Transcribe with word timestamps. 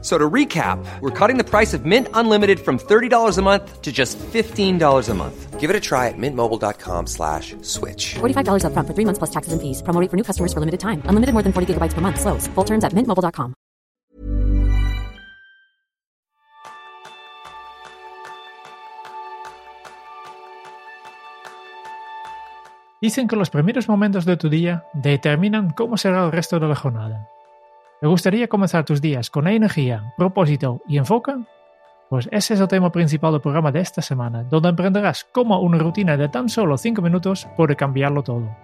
So 0.00 0.16
to 0.16 0.30
recap, 0.30 0.78
we're 1.00 1.10
cutting 1.10 1.38
the 1.38 1.44
price 1.44 1.74
of 1.74 1.84
Mint 1.84 2.06
Unlimited 2.14 2.60
from 2.60 2.78
$30 2.78 3.36
a 3.36 3.42
month 3.42 3.82
to 3.82 3.90
just 3.90 4.16
$15 4.18 5.08
a 5.08 5.14
month. 5.14 5.58
Give 5.58 5.70
it 5.70 5.74
a 5.74 5.80
try 5.80 6.06
at 6.06 6.14
mintmobile.com 6.16 7.08
slash 7.08 7.56
switch. 7.62 8.14
$45 8.20 8.62
upfront 8.62 8.86
for 8.86 8.94
three 8.94 9.04
months 9.04 9.18
plus 9.18 9.30
taxes 9.30 9.52
and 9.52 9.60
fees. 9.60 9.82
Promo 9.82 10.00
rate 10.00 10.08
for 10.08 10.16
new 10.16 10.22
customers 10.22 10.52
for 10.52 10.60
limited 10.60 10.78
time. 10.78 11.02
Unlimited 11.06 11.32
more 11.34 11.42
than 11.42 11.52
40 11.52 11.74
gigabytes 11.74 11.94
per 11.94 12.00
month. 12.00 12.20
Slows. 12.20 12.46
Full 12.54 12.64
terms 12.64 12.84
at 12.84 12.92
mintmobile.com. 12.92 13.54
Dicen 23.00 23.28
que 23.28 23.36
los 23.36 23.50
primeros 23.50 23.88
momentos 23.88 24.24
de 24.24 24.36
tu 24.36 24.48
día 24.48 24.84
determinan 24.92 25.70
cómo 25.70 25.96
será 25.96 26.24
el 26.24 26.32
resto 26.32 26.58
de 26.58 26.66
la 26.66 26.74
jornada. 26.74 27.28
¿Te 28.00 28.06
gustaría 28.06 28.46
comenzar 28.46 28.84
tus 28.84 29.00
días 29.00 29.28
con 29.28 29.48
energía, 29.48 30.14
propósito 30.16 30.80
y 30.86 30.98
enfoque? 30.98 31.32
Pues 32.08 32.28
ese 32.30 32.54
es 32.54 32.60
el 32.60 32.68
tema 32.68 32.92
principal 32.92 33.32
del 33.32 33.40
programa 33.40 33.72
de 33.72 33.80
esta 33.80 34.02
semana, 34.02 34.44
donde 34.44 34.68
aprenderás 34.68 35.26
cómo 35.32 35.60
una 35.60 35.78
rutina 35.78 36.16
de 36.16 36.28
tan 36.28 36.48
solo 36.48 36.78
5 36.78 37.02
minutos 37.02 37.48
puede 37.56 37.74
cambiarlo 37.74 38.22
todo. 38.22 38.56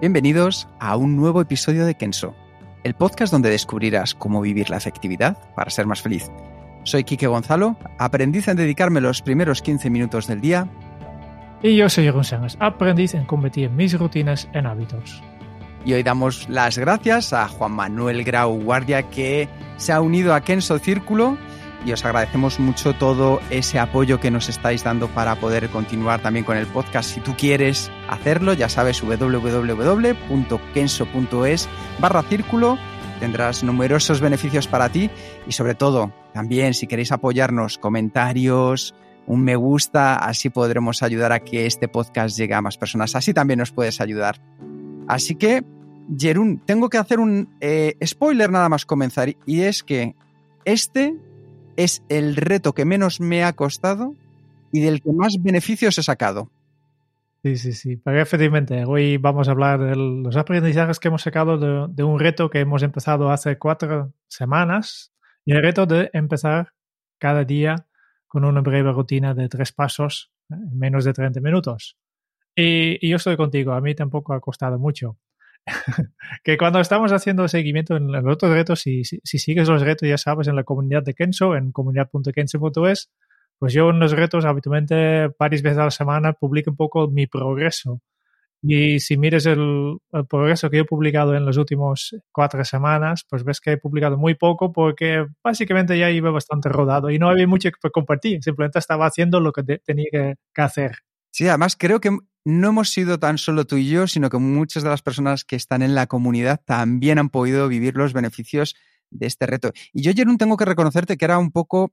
Bienvenidos 0.00 0.66
a 0.80 0.96
un 0.96 1.14
nuevo 1.14 1.40
episodio 1.40 1.86
de 1.86 1.94
Kenso, 1.94 2.34
el 2.82 2.94
podcast 2.94 3.32
donde 3.32 3.48
descubrirás 3.48 4.12
cómo 4.12 4.40
vivir 4.40 4.70
la 4.70 4.76
efectividad 4.76 5.38
para 5.54 5.70
ser 5.70 5.86
más 5.86 6.02
feliz. 6.02 6.28
Soy 6.82 7.04
Quique 7.04 7.28
Gonzalo, 7.28 7.76
aprendiz 7.98 8.48
en 8.48 8.56
dedicarme 8.56 9.00
los 9.00 9.22
primeros 9.22 9.62
15 9.62 9.88
minutos 9.88 10.26
del 10.26 10.40
día. 10.40 10.66
Y 11.62 11.76
yo 11.76 11.88
soy 11.88 12.04
Jeroen 12.04 12.24
Sánchez, 12.24 12.56
aprendiz 12.58 13.14
en 13.14 13.24
convertir 13.24 13.70
mis 13.70 13.96
rutinas 13.96 14.48
en 14.52 14.66
hábitos. 14.66 15.22
Y 15.84 15.92
hoy 15.92 16.02
damos 16.02 16.48
las 16.48 16.78
gracias 16.78 17.32
a 17.32 17.46
Juan 17.48 17.72
Manuel 17.72 18.24
Grau 18.24 18.60
Guardia 18.62 19.10
que 19.10 19.48
se 19.76 19.92
ha 19.92 20.00
unido 20.00 20.34
a 20.34 20.40
Kenso 20.40 20.78
Círculo 20.78 21.36
y 21.84 21.92
os 21.92 22.04
agradecemos 22.04 22.58
mucho 22.58 22.94
todo 22.94 23.40
ese 23.50 23.78
apoyo 23.78 24.18
que 24.18 24.30
nos 24.30 24.48
estáis 24.48 24.82
dando 24.82 25.08
para 25.08 25.36
poder 25.36 25.68
continuar 25.68 26.22
también 26.22 26.46
con 26.46 26.56
el 26.56 26.66
podcast. 26.66 27.10
Si 27.10 27.20
tú 27.20 27.34
quieres 27.36 27.90
hacerlo, 28.08 28.54
ya 28.54 28.70
sabes, 28.70 29.02
www.kenso.es 29.02 29.28
barra 32.00 32.22
círculo. 32.22 32.78
Tendrás 33.20 33.62
numerosos 33.62 34.20
beneficios 34.20 34.66
para 34.66 34.88
ti 34.88 35.10
y 35.46 35.52
sobre 35.52 35.74
todo, 35.74 36.12
también 36.32 36.72
si 36.74 36.86
queréis 36.86 37.12
apoyarnos, 37.12 37.76
comentarios, 37.78 38.94
un 39.26 39.44
me 39.44 39.56
gusta, 39.56 40.16
así 40.16 40.50
podremos 40.50 41.02
ayudar 41.02 41.32
a 41.32 41.40
que 41.40 41.66
este 41.66 41.88
podcast 41.88 42.36
llegue 42.36 42.54
a 42.54 42.62
más 42.62 42.76
personas. 42.76 43.14
Así 43.14 43.32
también 43.32 43.58
nos 43.58 43.72
puedes 43.72 44.00
ayudar. 44.00 44.40
Así 45.08 45.34
que, 45.36 45.64
Jerún, 46.18 46.60
tengo 46.64 46.88
que 46.88 46.98
hacer 46.98 47.20
un 47.20 47.56
eh, 47.60 47.96
spoiler 48.04 48.50
nada 48.50 48.68
más 48.68 48.86
comenzar 48.86 49.28
y 49.46 49.62
es 49.62 49.82
que 49.82 50.14
este 50.64 51.14
es 51.76 52.02
el 52.08 52.36
reto 52.36 52.72
que 52.72 52.84
menos 52.84 53.20
me 53.20 53.44
ha 53.44 53.52
costado 53.52 54.14
y 54.72 54.80
del 54.80 55.02
que 55.02 55.12
más 55.12 55.36
beneficios 55.40 55.98
he 55.98 56.02
sacado. 56.02 56.50
Sí, 57.42 57.56
sí, 57.56 57.72
sí. 57.72 57.96
Porque 57.96 58.22
efectivamente, 58.22 58.84
hoy 58.86 59.18
vamos 59.18 59.48
a 59.48 59.50
hablar 59.50 59.80
de 59.80 59.96
los 59.96 60.36
aprendizajes 60.36 60.98
que 60.98 61.08
hemos 61.08 61.22
sacado 61.22 61.58
de, 61.58 61.92
de, 61.92 62.02
un 62.02 62.18
reto 62.18 62.48
que 62.48 62.60
hemos 62.60 62.82
empezado 62.82 63.30
hace 63.30 63.58
cuatro 63.58 64.14
semanas 64.28 65.12
y 65.44 65.52
el 65.52 65.62
reto 65.62 65.84
de 65.84 66.08
empezar 66.14 66.72
cada 67.18 67.44
día 67.44 67.86
con 68.26 68.44
una 68.44 68.62
breve 68.62 68.92
rutina 68.92 69.34
de 69.34 69.48
tres 69.48 69.72
pasos 69.72 70.32
en 70.50 70.76
menos 70.78 71.04
de 71.04 71.12
30 71.12 71.40
minutos. 71.40 71.96
Y, 72.56 73.04
y 73.04 73.10
yo 73.10 73.16
estoy 73.16 73.36
contigo, 73.36 73.72
a 73.72 73.80
mí 73.80 73.94
tampoco 73.94 74.34
ha 74.34 74.40
costado 74.40 74.78
mucho. 74.78 75.18
que 76.44 76.58
cuando 76.58 76.80
estamos 76.80 77.12
haciendo 77.12 77.48
seguimiento 77.48 77.96
en 77.96 78.12
los 78.12 78.24
otros 78.26 78.52
retos, 78.52 78.80
si, 78.80 79.04
si, 79.04 79.20
si, 79.24 79.38
sigues 79.38 79.68
los 79.68 79.82
retos, 79.82 80.08
ya 80.08 80.18
sabes, 80.18 80.48
en 80.48 80.56
la 80.56 80.64
comunidad 80.64 81.02
de 81.02 81.14
Kenso, 81.14 81.56
en 81.56 81.72
comunidad.kenso.es, 81.72 83.10
pues 83.58 83.72
yo 83.72 83.90
en 83.90 83.98
los 84.00 84.12
retos 84.12 84.44
habitualmente 84.44 85.30
varias 85.38 85.62
veces 85.62 85.78
a 85.78 85.84
la 85.84 85.90
semana 85.90 86.32
publico 86.34 86.70
un 86.70 86.76
poco 86.76 87.08
mi 87.08 87.26
progreso. 87.26 88.00
Y 88.66 89.00
si 89.00 89.18
mires 89.18 89.44
el, 89.46 89.98
el, 90.12 90.26
progreso 90.26 90.70
que 90.70 90.78
he 90.78 90.84
publicado 90.84 91.34
en 91.34 91.44
las 91.44 91.58
últimas 91.58 92.16
cuatro 92.32 92.64
semanas, 92.64 93.26
pues 93.28 93.44
ves 93.44 93.60
que 93.60 93.72
he 93.72 93.76
publicado 93.76 94.16
muy 94.16 94.36
poco 94.36 94.72
porque 94.72 95.26
básicamente 95.42 95.98
ya 95.98 96.10
iba 96.10 96.30
bastante 96.30 96.70
rodado 96.70 97.10
y 97.10 97.18
no 97.18 97.28
había 97.28 97.46
mucho 97.46 97.70
que 97.70 97.90
compartir. 97.90 98.42
Simplemente 98.42 98.78
estaba 98.78 99.06
haciendo 99.06 99.38
lo 99.40 99.52
que 99.52 99.64
te, 99.64 99.78
tenía 99.80 100.06
que, 100.10 100.34
que 100.54 100.62
hacer. 100.62 100.92
Sí, 101.34 101.48
además 101.48 101.74
creo 101.76 101.98
que 101.98 102.16
no 102.44 102.68
hemos 102.68 102.90
sido 102.90 103.18
tan 103.18 103.38
solo 103.38 103.66
tú 103.66 103.76
y 103.76 103.88
yo, 103.88 104.06
sino 104.06 104.30
que 104.30 104.38
muchas 104.38 104.84
de 104.84 104.88
las 104.88 105.02
personas 105.02 105.44
que 105.44 105.56
están 105.56 105.82
en 105.82 105.96
la 105.96 106.06
comunidad 106.06 106.60
también 106.64 107.18
han 107.18 107.28
podido 107.28 107.66
vivir 107.66 107.96
los 107.96 108.12
beneficios 108.12 108.76
de 109.10 109.26
este 109.26 109.44
reto. 109.46 109.72
Y 109.92 110.02
yo, 110.02 110.12
Jerón, 110.14 110.38
tengo 110.38 110.56
que 110.56 110.64
reconocerte 110.64 111.16
que 111.16 111.24
era 111.24 111.40
un 111.40 111.50
poco 111.50 111.92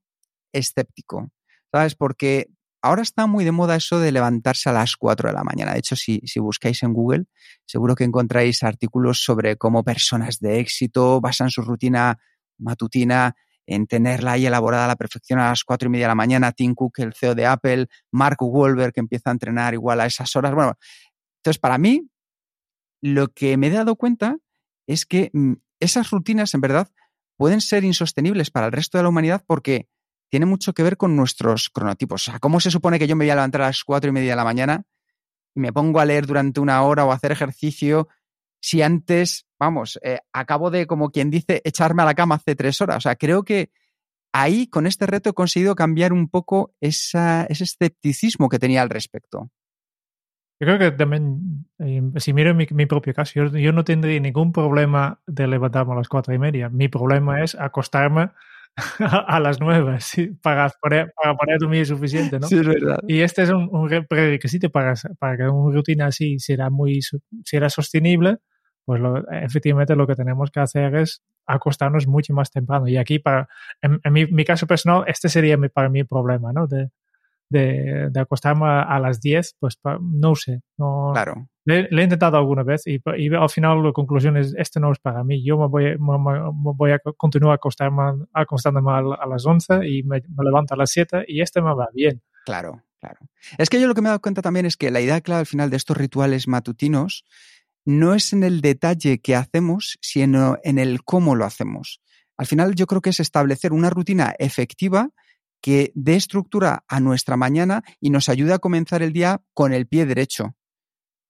escéptico, 0.54 1.32
¿sabes? 1.72 1.96
Porque 1.96 2.50
ahora 2.84 3.02
está 3.02 3.26
muy 3.26 3.44
de 3.44 3.52
moda 3.52 3.76
eso 3.76 4.00
de 4.00 4.12
levantarse 4.12 4.70
a 4.70 4.74
las 4.74 4.96
4 4.96 5.30
de 5.30 5.34
la 5.34 5.44
mañana. 5.44 5.74
De 5.74 5.80
hecho, 5.80 5.96
si, 5.96 6.22
si 6.26 6.40
buscáis 6.40 6.84
en 6.84 6.94
Google, 6.94 7.26
seguro 7.66 7.96
que 7.96 8.04
encontráis 8.04 8.62
artículos 8.62 9.24
sobre 9.24 9.58
cómo 9.58 9.84
personas 9.84 10.38
de 10.38 10.60
éxito 10.60 11.20
basan 11.20 11.50
su 11.50 11.64
rutina 11.64 12.20
matutina 12.60 13.36
en 13.66 13.88
tenerla 13.88 14.34
ahí 14.34 14.46
elaborada 14.46 14.86
a 14.86 14.88
la 14.88 14.96
perfección 14.96 15.40
a 15.40 15.50
las 15.50 15.64
cuatro 15.64 15.88
y 15.88 15.92
media 15.92 16.06
de 16.06 16.10
la 16.10 16.16
mañana, 16.16 16.52
Tim 16.52 16.74
Cook, 16.74 17.00
el 17.00 17.14
CEO 17.14 17.36
de 17.36 17.46
Apple, 17.46 17.88
Mark 18.12 18.38
Wahlberg, 18.42 18.94
que 18.94 19.00
empieza 19.00 19.30
a 19.30 19.34
entrenar 19.34 19.74
igual 19.74 20.02
a 20.02 20.06
esas 20.06 20.36
horas. 20.36 20.54
Bueno, 20.54 20.78
entonces 21.38 21.60
para 21.60 21.78
mí, 21.78 22.08
lo 23.02 23.30
que 23.30 23.58
me 23.58 23.68
he 23.68 23.72
dado 23.72 23.96
cuenta 23.96 24.38
es 24.88 25.06
que 25.06 25.30
mm, 25.34 25.54
esas 25.80 26.12
rutinas, 26.12 26.54
en 26.54 26.62
verdad, 26.62 26.90
pueden 27.38 27.62
ser 27.62 27.84
insostenibles 27.84 28.52
para 28.52 28.68
el 28.68 28.72
resto 28.72 28.98
de 28.98 29.04
la 29.04 29.10
humanidad 29.10 29.44
porque 29.48 29.88
tiene 30.30 30.46
mucho 30.46 30.74
que 30.74 30.84
ver 30.84 30.98
con 30.98 31.16
nuestros 31.16 31.70
cronotipos. 31.70 32.28
O 32.28 32.32
sea, 32.32 32.40
¿cómo 32.40 32.60
se 32.60 32.72
supone 32.72 33.00
que 33.00 33.08
yo 33.08 33.16
me 33.16 33.26
voy 33.26 33.32
a 33.32 33.36
levantar 33.36 33.64
a 33.64 33.68
las 33.68 33.84
cuatro 33.84 34.10
y 34.10 34.14
media 34.14 34.32
de 34.32 34.36
la 34.38 34.44
mañana 34.44 34.84
y 35.56 35.60
me 35.60 35.74
pongo 35.74 36.00
a 36.00 36.06
leer 36.06 36.26
durante 36.26 36.60
una 36.60 36.82
hora 36.84 37.04
o 37.06 37.12
a 37.12 37.16
hacer 37.16 37.32
ejercicio 37.32 38.08
si 38.62 38.82
antes, 38.82 39.48
vamos, 39.60 40.00
eh, 40.04 40.20
acabo 40.32 40.70
de, 40.70 40.86
como 40.88 41.10
quien 41.10 41.30
dice, 41.32 41.62
echarme 41.66 42.04
a 42.04 42.06
la 42.06 42.14
cama 42.14 42.36
hace 42.36 42.56
tres 42.56 42.80
horas. 42.80 42.98
O 42.98 43.02
sea, 43.02 43.16
creo 43.16 43.44
que 43.44 43.72
ahí 44.32 44.68
con 44.68 44.86
este 44.88 45.08
reto 45.08 45.32
he 45.32 45.34
conseguido 45.34 45.76
cambiar 45.76 46.14
un 46.14 46.30
poco 46.30 46.74
esa, 46.80 47.44
ese 47.46 47.64
escepticismo 47.64 48.50
que 48.50 48.60
tenía 48.60 48.82
al 48.82 48.90
respecto. 48.90 49.50
Yo 50.60 50.68
creo 50.68 50.78
que 50.78 50.92
también, 50.92 51.66
eh, 51.80 52.04
si 52.18 52.34
miro 52.34 52.54
mi, 52.54 52.68
mi 52.70 52.86
propio 52.86 53.16
caso, 53.16 53.32
yo, 53.34 53.48
yo, 53.58 53.74
no 53.74 53.84
tendría 53.84 54.20
ningún 54.20 54.52
problema 54.52 55.20
de 55.26 55.48
levantarme 55.48 55.94
a 55.94 55.96
las 55.96 56.08
cuatro 56.08 56.36
y 56.36 56.38
media. 56.38 56.70
Mi 56.70 56.88
problema 56.88 57.44
es 57.44 57.56
acostarme 57.56 58.30
a 59.00 59.40
las 59.40 59.60
nueve 59.60 59.98
sí, 60.00 60.28
para, 60.42 60.70
poder, 60.82 61.14
para 61.22 61.36
poder 61.36 61.60
dormir 61.60 61.86
suficiente, 61.86 62.40
¿no? 62.40 62.48
Sí, 62.48 62.58
es 62.58 62.68
verdad. 62.68 63.00
Y 63.08 63.22
este 63.22 63.44
es 63.44 63.50
un, 63.50 63.70
un 63.72 64.06
prerequisito 64.08 64.70
para, 64.70 64.94
para 65.20 65.38
que 65.38 65.44
una 65.48 65.76
rutina 65.76 66.08
así 66.08 66.40
será 66.40 66.70
muy 66.70 67.02
será 67.44 67.70
sostenible, 67.70 68.38
pues 68.86 69.02
lo, 69.02 69.30
efectivamente 69.32 69.96
lo 69.96 70.08
que 70.08 70.16
tenemos 70.16 70.52
que 70.52 70.62
hacer 70.62 70.96
es 70.96 71.22
acostarnos 71.46 72.08
mucho 72.08 72.34
más 72.34 72.52
temprano. 72.52 72.88
Y 72.88 72.98
aquí, 72.98 73.20
para, 73.20 73.50
en, 73.82 74.00
en 74.04 74.14
mi, 74.14 74.26
mi, 74.28 74.46
caso 74.46 74.68
personal, 74.68 75.04
este 75.08 75.30
sería 75.30 75.58
mi, 75.58 75.70
para 75.70 75.90
mí 75.90 76.00
el 76.00 76.08
problema, 76.08 76.54
¿no? 76.54 76.68
De, 76.68 76.90
de, 77.50 78.10
de 78.10 78.20
acostarme 78.20 78.66
a, 78.66 78.84
a, 78.84 79.00
las 79.00 79.20
10, 79.20 79.58
pues 79.60 79.80
no 80.02 80.36
sé. 80.36 80.62
No, 80.78 81.12
claro. 81.14 81.50
Le, 81.64 81.88
he 81.92 82.04
intentado 82.04 82.38
alguna 82.38 82.64
vez 82.64 82.84
y, 82.88 83.00
al 83.06 83.50
final 83.50 83.84
la 83.84 83.92
conclusión 83.92 84.36
es, 84.38 84.56
este 84.58 84.80
no 84.80 84.92
es 84.92 85.00
para 85.00 85.24
mí. 85.24 85.44
Yo 85.44 85.58
me 85.58 85.68
voy, 85.68 85.84
me, 86.00 86.18
me 86.18 86.74
voy 86.76 86.92
a 86.92 87.00
continuar 87.00 87.56
acostarme, 87.56 88.26
acostándome 88.34 88.92
a, 88.92 89.28
las 89.28 89.46
11 89.46 89.88
y 89.88 90.04
me, 90.04 90.22
me, 90.36 90.44
levanto 90.44 90.74
a 90.74 90.78
las 90.78 90.90
7 90.92 91.26
y 91.28 91.42
este 91.42 91.62
me 91.62 91.74
va 91.74 91.88
bien. 91.94 92.22
Claro, 92.46 92.84
claro. 93.00 93.20
Es 93.58 93.70
que 93.70 93.80
yo 93.80 93.88
lo 93.88 93.94
que 93.94 94.02
me 94.02 94.08
he 94.08 94.10
dado 94.10 94.22
cuenta 94.22 94.42
también 94.42 94.66
es 94.66 94.76
que 94.76 94.90
la 94.90 95.02
idea 95.02 95.22
clave 95.22 95.42
al 95.42 95.46
final 95.46 95.70
de 95.70 95.78
estos 95.78 95.98
rituales 95.98 96.48
matutinos 96.48 97.26
no 97.86 98.14
es 98.14 98.34
en 98.34 98.44
el 98.44 98.62
detalle 98.62 99.20
que 99.20 99.36
hacemos, 99.36 99.98
sino 100.02 100.58
en 100.64 100.80
el 100.80 101.04
cómo 101.04 101.36
lo 101.36 101.46
hacemos. 101.46 102.02
Al 102.38 102.48
final 102.48 102.74
yo 102.76 102.88
creo 102.88 103.02
que 103.02 103.12
es 103.12 103.20
establecer 103.20 103.74
una 103.74 103.90
rutina 103.90 104.34
efectiva 104.40 105.10
que 105.62 105.92
dé 105.94 106.16
estructura 106.16 106.84
a 106.88 107.00
nuestra 107.00 107.38
mañana 107.38 107.84
y 108.00 108.10
nos 108.10 108.30
ayude 108.30 108.54
a 108.54 108.60
comenzar 108.60 109.04
el 109.04 109.14
día 109.14 109.42
con 109.54 109.74
el 109.74 109.88
pie 109.88 110.08
derecho. 110.08 110.56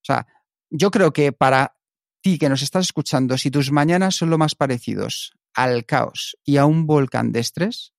O 0.02 0.06
sea, 0.06 0.28
yo 0.70 0.92
creo 0.92 1.14
que 1.14 1.32
para 1.32 1.76
ti 2.22 2.38
que 2.38 2.50
nos 2.50 2.62
estás 2.62 2.86
escuchando, 2.86 3.38
si 3.38 3.52
tus 3.52 3.72
mañanas 3.72 4.16
son 4.16 4.30
lo 4.30 4.38
más 4.38 4.56
parecidos 4.56 5.34
al 5.54 5.86
caos 5.86 6.38
y 6.44 6.58
a 6.58 6.66
un 6.66 6.88
volcán 6.88 7.32
de 7.32 7.40
estrés, 7.40 7.94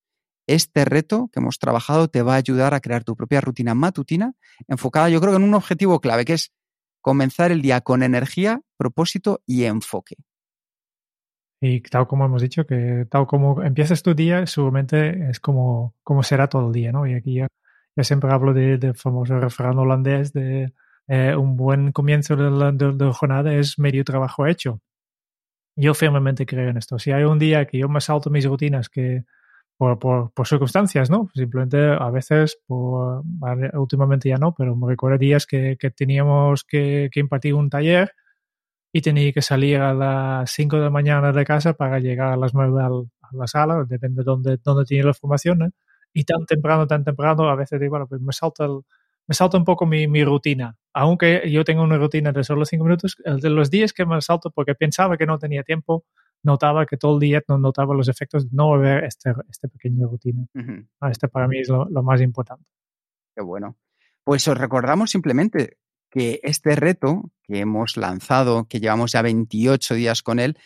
este 0.46 0.84
reto 0.84 1.28
que 1.32 1.40
hemos 1.40 1.58
trabajado 1.58 2.08
te 2.08 2.22
va 2.22 2.34
a 2.34 2.38
ayudar 2.38 2.74
a 2.74 2.80
crear 2.80 3.04
tu 3.04 3.16
propia 3.16 3.40
rutina 3.40 3.74
matutina 3.74 4.34
enfocada, 4.68 5.08
yo 5.08 5.20
creo, 5.20 5.36
en 5.36 5.44
un 5.44 5.54
objetivo 5.54 6.00
clave, 6.00 6.24
que 6.24 6.34
es 6.34 6.52
comenzar 7.00 7.52
el 7.52 7.62
día 7.62 7.80
con 7.80 8.02
energía, 8.02 8.60
propósito 8.76 9.42
y 9.46 9.64
enfoque. 9.64 10.16
Y 11.60 11.80
tal 11.80 12.08
como 12.08 12.24
hemos 12.24 12.42
dicho, 12.42 12.66
que 12.66 13.06
tal 13.08 13.26
como 13.26 13.62
empiezas 13.62 14.02
tu 14.02 14.14
día, 14.14 14.46
seguramente 14.46 15.30
es 15.30 15.38
como, 15.38 15.94
como 16.02 16.24
será 16.24 16.48
todo 16.48 16.66
el 16.66 16.72
día, 16.72 16.90
¿no? 16.90 17.06
Y 17.06 17.14
aquí 17.14 17.34
ya, 17.34 17.48
siempre 18.02 18.32
hablo 18.32 18.52
del 18.52 18.80
de 18.80 18.94
famoso 18.94 19.38
refrán 19.38 19.78
holandés 19.78 20.32
de 20.32 20.72
eh, 21.08 21.34
un 21.36 21.56
buen 21.56 21.92
comienzo 21.92 22.36
de 22.36 23.12
jornada 23.12 23.54
es 23.54 23.78
medio 23.78 24.04
trabajo 24.04 24.46
hecho. 24.46 24.80
Yo 25.76 25.94
firmemente 25.94 26.46
creo 26.46 26.70
en 26.70 26.76
esto. 26.76 26.98
Si 26.98 27.12
hay 27.12 27.24
un 27.24 27.38
día 27.38 27.66
que 27.66 27.78
yo 27.78 27.88
me 27.88 28.00
salto 28.00 28.30
mis 28.30 28.46
rutinas 28.46 28.88
que 28.88 29.24
por, 29.78 30.30
circunstancias, 30.46 31.10
¿no? 31.10 31.28
Simplemente 31.34 31.78
a 31.78 32.10
veces, 32.10 32.58
por, 32.66 33.22
últimamente 33.74 34.28
ya 34.28 34.36
no, 34.36 34.54
pero 34.54 34.76
me 34.76 34.88
recuerdo 34.88 35.18
días 35.18 35.46
que, 35.46 35.76
teníamos 35.96 36.64
que, 36.64 37.08
que 37.12 37.20
impartir 37.20 37.54
un 37.54 37.68
taller 37.70 38.12
y 38.92 39.00
tenía 39.02 39.32
que 39.32 39.42
salir 39.42 39.78
a 39.78 39.94
las 39.94 40.50
5 40.52 40.76
de 40.76 40.82
la 40.84 40.90
mañana 40.90 41.32
de 41.32 41.44
casa 41.44 41.72
para 41.74 41.98
llegar 41.98 42.32
a 42.32 42.36
las 42.36 42.54
9 42.54 42.82
al, 42.82 43.10
a 43.22 43.36
la 43.36 43.46
sala, 43.46 43.84
depende 43.88 44.20
de 44.20 44.24
dónde, 44.24 44.58
dónde 44.62 44.84
tiene 44.84 45.04
la 45.06 45.14
formación. 45.14 45.72
Y 46.12 46.24
tan 46.24 46.44
temprano, 46.46 46.86
tan 46.86 47.04
temprano, 47.04 47.48
a 47.48 47.56
veces 47.56 47.80
digo, 47.80 47.92
bueno, 47.92 48.06
pues 48.06 48.20
me 48.20 48.32
salta, 48.32 48.66
el, 48.66 48.80
me 49.32 49.34
salta 49.34 49.56
un 49.56 49.64
poco 49.64 49.86
mi, 49.86 50.06
mi, 50.06 50.22
rutina. 50.24 50.76
Aunque 50.92 51.50
yo 51.50 51.64
tengo 51.64 51.82
una 51.82 51.96
rutina 51.96 52.32
de 52.32 52.44
solo 52.44 52.66
5 52.66 52.84
minutos, 52.84 53.16
el 53.24 53.40
de 53.40 53.48
los 53.48 53.70
días 53.70 53.94
que 53.94 54.04
me 54.04 54.20
salto 54.20 54.50
porque 54.50 54.74
pensaba 54.74 55.16
que 55.16 55.24
no 55.24 55.38
tenía 55.38 55.62
tiempo, 55.62 56.04
notaba 56.42 56.84
que 56.84 56.98
todo 56.98 57.14
el 57.14 57.20
día 57.20 57.42
no 57.48 57.56
notaba 57.56 57.94
los 57.94 58.08
efectos 58.08 58.50
de 58.50 58.54
no 58.54 58.78
ver 58.78 59.04
este, 59.04 59.32
este 59.48 59.68
pequeño 59.68 60.06
rutina. 60.06 60.42
Uh 60.54 60.60
-huh. 60.60 61.10
Este 61.10 61.28
para 61.28 61.48
mí 61.48 61.60
es 61.60 61.70
lo, 61.70 61.88
lo 61.88 62.02
más 62.02 62.20
importante. 62.20 62.66
Qué 63.34 63.42
bueno. 63.42 63.78
Pues 64.22 64.46
os 64.48 64.58
recordamos 64.58 65.10
simplemente 65.10 65.78
que 66.10 66.40
este 66.42 66.76
reto 66.76 67.30
que 67.42 67.60
hemos 67.60 67.96
lanzado, 67.96 68.66
que 68.68 68.80
llevamos 68.80 69.12
ya 69.12 69.22
28 69.22 69.94
días 69.94 70.22
con 70.22 70.40
él, 70.40 70.58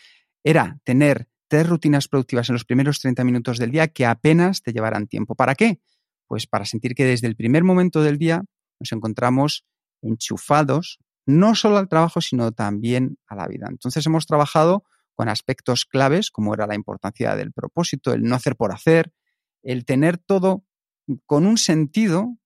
era 0.43 0.77
tener 0.83 1.29
tres 1.47 1.69
rutinas 1.69 2.09
productivas 2.09 2.49
en 2.49 2.53
los 2.53 2.65
primeros 2.65 2.99
30 2.99 3.23
minutos 3.23 3.59
del 3.59 3.71
día 3.71 3.87
que 3.87 4.05
apenas 4.05 4.61
te 4.61 4.73
llevaran 4.73 5.07
tiempo. 5.07 5.35
¿Para 5.35 5.55
qué? 5.55 5.79
Pues 6.27 6.47
para 6.47 6.65
sentir 6.65 6.93
que 6.93 7.05
desde 7.05 7.27
el 7.27 7.37
primer 7.37 7.63
momento 7.63 8.03
del 8.03 8.17
día 8.17 8.43
nos 8.79 8.91
encontramos 8.91 9.65
enchufados 10.01 10.99
no 11.25 11.55
solo 11.55 11.77
al 11.77 11.89
trabajo, 11.89 12.21
sino 12.21 12.51
también 12.53 13.17
a 13.27 13.35
la 13.35 13.47
vida. 13.47 13.67
Entonces 13.69 14.05
hemos 14.05 14.25
trabajado 14.25 14.85
con 15.13 15.29
aspectos 15.29 15.85
claves 15.85 16.31
como 16.31 16.53
era 16.53 16.67
la 16.67 16.75
importancia 16.75 17.35
del 17.35 17.51
propósito, 17.51 18.13
el 18.13 18.23
no 18.23 18.35
hacer 18.35 18.55
por 18.55 18.71
hacer, 18.71 19.11
el 19.61 19.83
tener 19.85 20.17
todo 20.17 20.63
con 21.25 21.45
un 21.45 21.57
sentido 21.57 22.37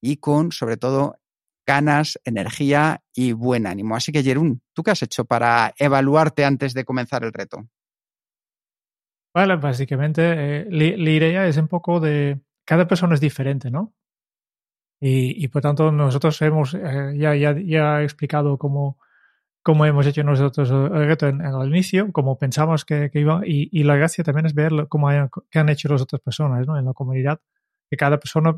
y 0.00 0.16
con, 0.16 0.52
sobre 0.52 0.76
todo, 0.76 1.20
ganas, 1.66 2.18
energía 2.24 3.02
y 3.14 3.32
buen 3.32 3.66
ánimo. 3.66 3.96
Así 3.96 4.12
que, 4.12 4.22
Jerún, 4.22 4.62
¿tú 4.74 4.82
qué 4.82 4.90
has 4.90 5.02
hecho 5.02 5.24
para 5.24 5.74
evaluarte 5.78 6.44
antes 6.44 6.74
de 6.74 6.84
comenzar 6.84 7.24
el 7.24 7.32
reto? 7.32 7.68
Vale, 9.34 9.56
básicamente 9.56 10.22
eh, 10.22 10.66
la 10.70 11.10
idea 11.10 11.46
es 11.46 11.56
un 11.56 11.68
poco 11.68 12.00
de 12.00 12.40
cada 12.64 12.86
persona 12.86 13.14
es 13.14 13.20
diferente, 13.20 13.70
¿no? 13.70 13.94
Y, 15.00 15.44
y 15.44 15.48
por 15.48 15.62
tanto 15.62 15.92
nosotros 15.92 16.40
hemos 16.42 16.74
eh, 16.74 17.14
ya, 17.16 17.34
ya, 17.34 17.54
ya 17.58 18.00
he 18.00 18.04
explicado 18.04 18.56
cómo, 18.58 18.98
cómo 19.62 19.84
hemos 19.86 20.06
hecho 20.06 20.22
nosotros 20.22 20.70
el 20.70 21.06
reto 21.06 21.26
en, 21.26 21.40
en 21.40 21.54
el 21.54 21.68
inicio, 21.68 22.10
cómo 22.12 22.38
pensamos 22.38 22.84
que, 22.84 23.10
que 23.10 23.20
iba 23.20 23.42
y, 23.44 23.68
y, 23.72 23.82
la 23.82 23.96
gracia 23.96 24.24
también 24.24 24.46
es 24.46 24.54
ver 24.54 24.72
cómo 24.88 25.08
hayan, 25.08 25.30
qué 25.50 25.58
han 25.58 25.68
hecho 25.68 25.88
las 25.88 26.02
otras 26.02 26.22
personas 26.22 26.66
¿no? 26.66 26.78
en 26.78 26.84
la 26.84 26.92
comunidad, 26.92 27.40
que 27.90 27.96
cada 27.96 28.18
persona 28.18 28.56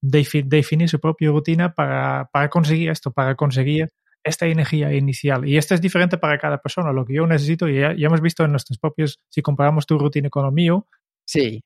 definir 0.00 0.88
su 0.88 1.00
propia 1.00 1.30
rutina 1.30 1.74
para, 1.74 2.28
para 2.32 2.48
conseguir 2.50 2.90
esto, 2.90 3.10
para 3.12 3.34
conseguir 3.34 3.88
esta 4.26 4.46
energía 4.46 4.92
inicial. 4.92 5.46
Y 5.48 5.56
esto 5.56 5.74
es 5.74 5.80
diferente 5.80 6.18
para 6.18 6.38
cada 6.38 6.58
persona. 6.58 6.92
Lo 6.92 7.04
que 7.04 7.14
yo 7.14 7.26
necesito, 7.26 7.68
y 7.68 7.80
ya, 7.80 7.94
ya 7.96 8.06
hemos 8.06 8.20
visto 8.20 8.44
en 8.44 8.50
nuestros 8.50 8.78
propios, 8.78 9.20
si 9.28 9.40
comparamos 9.40 9.86
tu 9.86 9.98
rutina 9.98 10.28
con 10.30 10.44
el 10.46 10.52
mío, 10.52 10.86
sí. 11.24 11.62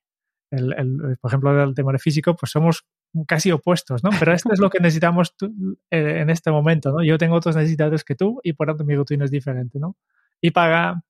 El, 0.51 0.75
el, 0.77 1.17
por 1.21 1.31
ejemplo, 1.31 1.63
el 1.63 1.75
tema 1.75 1.93
de 1.93 1.99
físico, 1.99 2.35
pues 2.35 2.51
somos 2.51 2.85
casi 3.27 3.51
opuestos, 3.51 4.05
¿no? 4.05 4.11
Pero 4.19 4.33
esto 4.33 4.53
es 4.53 4.59
lo 4.59 4.71
que 4.71 4.79
necesitamos 4.81 5.37
tú, 5.37 5.53
eh, 5.91 6.21
en 6.21 6.31
este 6.31 6.51
momento, 6.51 6.93
¿no? 6.93 7.03
Yo 7.03 7.19
tengo 7.19 7.37
otras 7.37 7.57
necesidades 7.57 8.05
que 8.05 8.15
tú 8.15 8.41
y 8.43 8.53
por 8.53 8.69
tanto 8.69 8.85
mi 8.85 8.95
rutina 8.95 9.25
es 9.25 9.31
diferente, 9.31 9.79
¿no? 9.79 9.97
Y 10.41 10.51
para, 10.53 11.03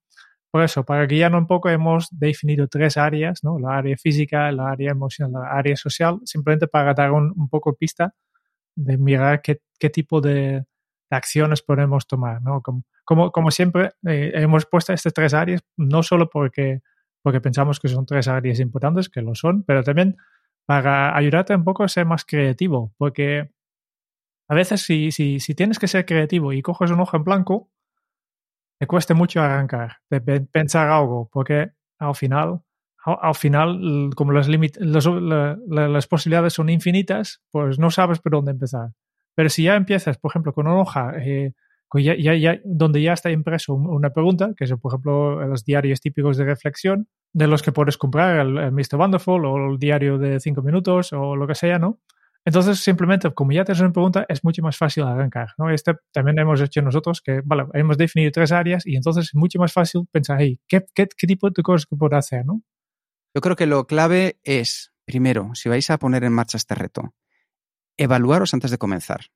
por 0.50 0.62
eso, 0.62 0.84
para 0.84 1.06
guiarnos 1.06 1.42
un 1.42 1.46
poco, 1.46 1.68
hemos 1.68 2.08
definido 2.10 2.68
tres 2.68 2.96
áreas, 2.96 3.44
¿no? 3.44 3.58
La 3.58 3.76
área 3.78 3.96
física, 3.96 4.50
la 4.52 4.70
área 4.70 4.90
emocional, 4.90 5.42
la 5.42 5.52
área 5.52 5.76
social, 5.76 6.20
simplemente 6.24 6.66
para 6.66 6.94
dar 6.94 7.12
un, 7.12 7.32
un 7.36 7.48
poco 7.48 7.74
pista 7.74 8.14
de 8.74 8.96
mirar 8.98 9.42
qué, 9.42 9.60
qué 9.78 9.90
tipo 9.90 10.20
de, 10.20 10.64
de, 11.10 11.16
acciones 11.16 11.62
podemos 11.62 12.06
tomar, 12.06 12.42
¿no? 12.42 12.62
Como, 12.62 12.84
como, 13.04 13.30
como 13.30 13.50
siempre, 13.50 13.92
eh, 14.06 14.32
hemos 14.34 14.66
puesto 14.66 14.92
estas 14.92 15.12
tres 15.12 15.34
áreas, 15.34 15.62
no 15.76 16.02
solo 16.02 16.30
porque, 16.30 16.80
porque 17.22 17.40
pensamos 17.40 17.78
que 17.78 17.88
son 17.88 18.06
tres 18.06 18.28
áreas 18.28 18.60
importantes, 18.60 19.08
que 19.08 19.20
lo 19.20 19.34
son, 19.34 19.64
pero 19.64 19.82
también 19.82 20.16
para 20.70 21.16
ayudarte 21.16 21.52
un 21.52 21.64
poco 21.64 21.82
a 21.82 21.88
ser 21.88 22.06
más 22.06 22.24
creativo, 22.24 22.94
porque 22.96 23.50
a 24.48 24.54
veces 24.54 24.82
si, 24.82 25.10
si, 25.10 25.40
si 25.40 25.52
tienes 25.56 25.80
que 25.80 25.88
ser 25.88 26.06
creativo 26.06 26.52
y 26.52 26.62
coges 26.62 26.92
un 26.92 27.00
ojo 27.00 27.16
en 27.16 27.24
blanco, 27.24 27.72
te 28.78 28.86
cuesta 28.86 29.12
mucho 29.12 29.42
arrancar, 29.42 29.96
de 30.10 30.20
pensar 30.20 30.88
algo, 30.88 31.28
porque 31.32 31.72
al 31.98 32.14
final, 32.14 32.60
al, 33.04 33.18
al 33.20 33.34
final 33.34 34.10
como 34.14 34.30
los, 34.30 34.46
la, 34.46 35.58
las 35.66 36.06
posibilidades 36.06 36.52
son 36.52 36.70
infinitas, 36.70 37.42
pues 37.50 37.80
no 37.80 37.90
sabes 37.90 38.20
por 38.20 38.30
dónde 38.30 38.52
empezar. 38.52 38.90
Pero 39.34 39.48
si 39.48 39.64
ya 39.64 39.74
empiezas, 39.74 40.18
por 40.18 40.30
ejemplo, 40.30 40.52
con 40.52 40.68
una 40.68 40.78
hoja 40.78 41.14
eh, 41.18 41.52
ya, 41.94 42.14
ya, 42.14 42.36
ya, 42.36 42.60
donde 42.64 43.02
ya 43.02 43.14
está 43.14 43.32
impreso 43.32 43.74
una 43.74 44.10
pregunta, 44.10 44.52
que 44.56 44.68
son, 44.68 44.78
por 44.78 44.92
ejemplo, 44.92 45.44
los 45.48 45.64
diarios 45.64 46.00
típicos 46.00 46.36
de 46.36 46.44
reflexión, 46.44 47.08
de 47.32 47.46
los 47.46 47.62
que 47.62 47.72
puedes 47.72 47.96
comprar, 47.96 48.40
el, 48.40 48.72
Mr. 48.72 48.96
Wonderful 48.96 49.44
o 49.44 49.72
el 49.72 49.78
diario 49.78 50.18
de 50.18 50.40
cinco 50.40 50.62
minutos 50.62 51.12
o 51.12 51.36
lo 51.36 51.46
que 51.46 51.54
sea, 51.54 51.78
¿no? 51.78 52.00
Entonces, 52.44 52.80
simplemente, 52.80 53.30
como 53.32 53.52
ya 53.52 53.64
tienes 53.64 53.80
una 53.82 53.92
pregunta, 53.92 54.24
es 54.28 54.42
mucho 54.44 54.62
más 54.62 54.76
fácil 54.76 55.02
arrancar. 55.04 55.50
¿no? 55.58 55.70
Este 55.70 55.94
también 56.10 56.38
hemos 56.38 56.60
hecho 56.60 56.80
nosotros, 56.80 57.20
que 57.20 57.42
vale, 57.44 57.66
hemos 57.74 57.98
definido 57.98 58.32
tres 58.32 58.50
áreas 58.50 58.86
y 58.86 58.96
entonces 58.96 59.26
es 59.26 59.34
mucho 59.34 59.58
más 59.58 59.72
fácil 59.72 60.06
pensar, 60.10 60.38
hey, 60.40 60.58
¿qué, 60.66 60.84
qué, 60.94 61.06
qué 61.14 61.26
tipo 61.26 61.50
de 61.50 61.62
cosas 61.62 61.86
que 61.86 61.96
puedo 61.96 62.16
hacer? 62.16 62.46
¿no? 62.46 62.62
Yo 63.34 63.42
creo 63.42 63.56
que 63.56 63.66
lo 63.66 63.86
clave 63.86 64.40
es, 64.42 64.92
primero, 65.04 65.50
si 65.54 65.68
vais 65.68 65.90
a 65.90 65.98
poner 65.98 66.24
en 66.24 66.32
marcha 66.32 66.56
este 66.56 66.74
reto, 66.74 67.14
evaluaros 67.98 68.54
antes 68.54 68.70
de 68.70 68.78
comenzar. 68.78 69.26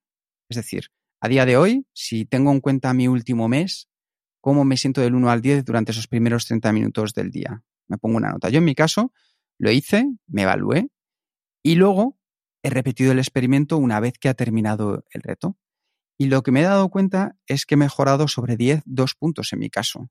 Es 0.49 0.57
decir, 0.57 0.89
a 1.21 1.29
día 1.29 1.45
de 1.45 1.57
hoy, 1.59 1.87
si 1.93 2.25
tengo 2.25 2.53
en 2.53 2.61
cuenta 2.61 2.95
mi 2.95 3.07
último 3.07 3.49
mes, 3.49 3.89
cómo 4.41 4.65
me 4.65 4.77
siento 4.77 5.03
del 5.03 5.15
1 5.15 5.31
al 5.31 5.43
10 5.43 5.65
durante 5.65 5.93
esos 5.93 6.07
primeros 6.07 6.47
30 6.47 6.73
minutos 6.73 7.15
del 7.15 7.31
día. 7.31 7.63
Me 7.89 7.99
pongo 7.99 8.17
una 8.17 8.31
nota. 8.31 8.49
Yo 8.49 8.59
en 8.59 8.65
mi 8.65 8.75
caso 8.75 9.13
lo 9.59 9.71
hice, 9.71 10.07
me 10.27 10.43
evalué 10.43 10.89
y 11.63 11.77
luego 11.77 12.19
he 12.63 12.71
repetido 12.71 13.13
el 13.13 13.19
experimento 13.19 13.77
una 13.77 14.01
vez 14.01 14.15
que 14.19 14.29
ha 14.29 14.35
terminado 14.35 15.05
el 15.11 15.23
reto. 15.23 15.59
Y 16.19 16.27
lo 16.27 16.43
que 16.43 16.53
me 16.53 16.61
he 16.61 16.65
dado 16.65 16.89
cuenta 16.89 17.37
es 17.47 17.67
que 17.67 17.75
he 17.75 17.79
mejorado 17.79 18.29
sobre 18.29 18.57
10, 18.57 18.83
dos 18.85 19.15
puntos 19.15 19.53
en 19.53 19.59
mi 19.59 19.71
caso. 19.71 20.11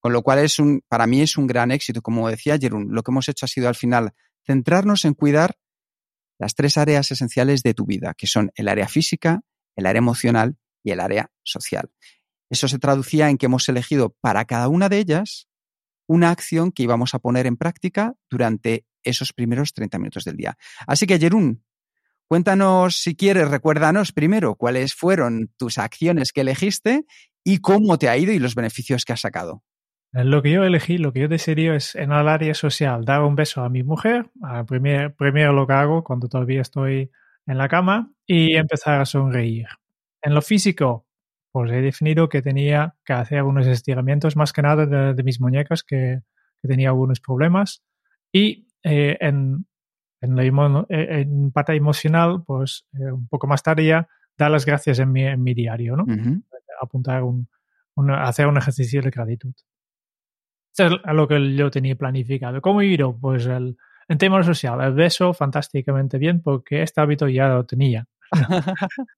Con 0.00 0.12
lo 0.12 0.22
cual 0.22 0.40
es 0.40 0.58
un, 0.58 0.82
para 0.88 1.06
mí 1.06 1.20
es 1.20 1.36
un 1.36 1.46
gran 1.46 1.70
éxito. 1.70 2.02
Como 2.02 2.28
decía 2.28 2.58
Jerún, 2.58 2.88
lo 2.90 3.02
que 3.02 3.10
hemos 3.10 3.28
hecho 3.28 3.46
ha 3.46 3.48
sido 3.48 3.68
al 3.68 3.74
final 3.74 4.12
centrarnos 4.46 5.04
en 5.04 5.14
cuidar 5.14 5.56
las 6.38 6.54
tres 6.54 6.78
áreas 6.78 7.10
esenciales 7.10 7.62
de 7.62 7.74
tu 7.74 7.84
vida, 7.84 8.14
que 8.16 8.26
son 8.26 8.50
el 8.54 8.68
área 8.68 8.88
física, 8.88 9.42
el 9.76 9.86
área 9.86 9.98
emocional 9.98 10.56
y 10.82 10.90
el 10.92 11.00
área 11.00 11.30
social. 11.42 11.92
Eso 12.48 12.66
se 12.66 12.78
traducía 12.78 13.28
en 13.28 13.36
que 13.36 13.46
hemos 13.46 13.68
elegido 13.68 14.16
para 14.20 14.46
cada 14.46 14.68
una 14.68 14.88
de 14.88 14.98
ellas 14.98 15.49
una 16.10 16.30
acción 16.30 16.72
que 16.72 16.82
íbamos 16.82 17.14
a 17.14 17.20
poner 17.20 17.46
en 17.46 17.56
práctica 17.56 18.14
durante 18.28 18.84
esos 19.04 19.32
primeros 19.32 19.72
30 19.74 19.98
minutos 19.98 20.24
del 20.24 20.36
día. 20.36 20.58
Así 20.88 21.06
que, 21.06 21.20
Jerún, 21.20 21.62
Cuéntanos, 22.26 22.96
si 22.96 23.16
quieres, 23.16 23.50
recuérdanos 23.50 24.12
primero 24.12 24.54
cuáles 24.54 24.94
fueron 24.94 25.50
tus 25.56 25.78
acciones 25.78 26.32
que 26.32 26.42
elegiste 26.42 27.04
y 27.42 27.58
cómo 27.58 27.98
te 27.98 28.08
ha 28.08 28.16
ido 28.16 28.32
y 28.32 28.38
los 28.38 28.54
beneficios 28.54 29.04
que 29.04 29.12
has 29.12 29.20
sacado. 29.20 29.64
Lo 30.12 30.40
que 30.40 30.52
yo 30.52 30.62
elegí, 30.62 30.98
lo 30.98 31.12
que 31.12 31.22
yo 31.22 31.28
decidí 31.28 31.66
es 31.66 31.96
en 31.96 32.12
el 32.12 32.28
área 32.28 32.54
social 32.54 33.04
dar 33.04 33.22
un 33.22 33.34
beso 33.34 33.64
a 33.64 33.68
mi 33.68 33.82
mujer, 33.82 34.30
a 34.44 34.64
primer, 34.64 35.16
primero 35.16 35.52
lo 35.52 35.66
que 35.66 35.72
hago 35.72 36.04
cuando 36.04 36.28
todavía 36.28 36.60
estoy 36.60 37.10
en 37.46 37.58
la 37.58 37.68
cama, 37.68 38.12
y 38.26 38.54
empezar 38.54 39.00
a 39.00 39.06
sonreír. 39.06 39.66
En 40.22 40.34
lo 40.34 40.42
físico, 40.42 41.06
pues 41.52 41.70
he 41.72 41.80
definido 41.80 42.28
que 42.28 42.42
tenía 42.42 42.94
que 43.04 43.12
hacer 43.12 43.38
algunos 43.38 43.66
estiramientos, 43.66 44.36
más 44.36 44.52
que 44.52 44.62
nada 44.62 44.86
de, 44.86 45.14
de 45.14 45.22
mis 45.22 45.40
muñecas, 45.40 45.82
que, 45.82 46.20
que, 46.62 46.68
tenía 46.68 46.90
algunos 46.90 47.20
problemas. 47.20 47.82
Y 48.32 48.68
eh, 48.82 49.16
en, 49.20 49.66
en, 50.20 50.36
la, 50.36 50.44
en 50.88 51.50
parte 51.52 51.74
emocional, 51.74 52.44
pues 52.46 52.86
eh, 52.94 53.10
un 53.10 53.26
poco 53.28 53.46
más 53.46 53.62
tarde 53.62 53.86
ya, 53.86 54.08
dar 54.38 54.50
las 54.50 54.64
gracias 54.64 54.98
en 54.98 55.12
mi, 55.12 55.24
en 55.24 55.42
mi 55.42 55.54
diario, 55.54 55.96
¿no? 55.96 56.04
Uh 56.04 56.16
-huh. 56.16 56.42
Apuntar 56.80 57.22
un, 57.22 57.48
un, 57.96 58.10
hacer 58.10 58.46
un 58.46 58.56
ejercicio 58.56 59.02
de 59.02 59.10
gratitud. 59.10 59.52
Eso 60.72 60.86
es 60.86 61.14
lo 61.14 61.26
que 61.26 61.54
yo 61.54 61.70
tenía 61.70 61.96
planificado. 61.96 62.60
¿Cómo 62.62 62.80
ir? 62.80 63.04
Pues 63.20 63.46
el, 63.46 63.76
en 64.08 64.18
tema 64.18 64.42
social, 64.42 64.80
el 64.80 64.94
beso 64.94 65.32
fantásticamente 65.34 66.18
bien 66.18 66.42
porque 66.42 66.82
este 66.82 67.00
hábito 67.00 67.28
ya 67.28 67.48
lo 67.48 67.64
tenía. 67.66 68.06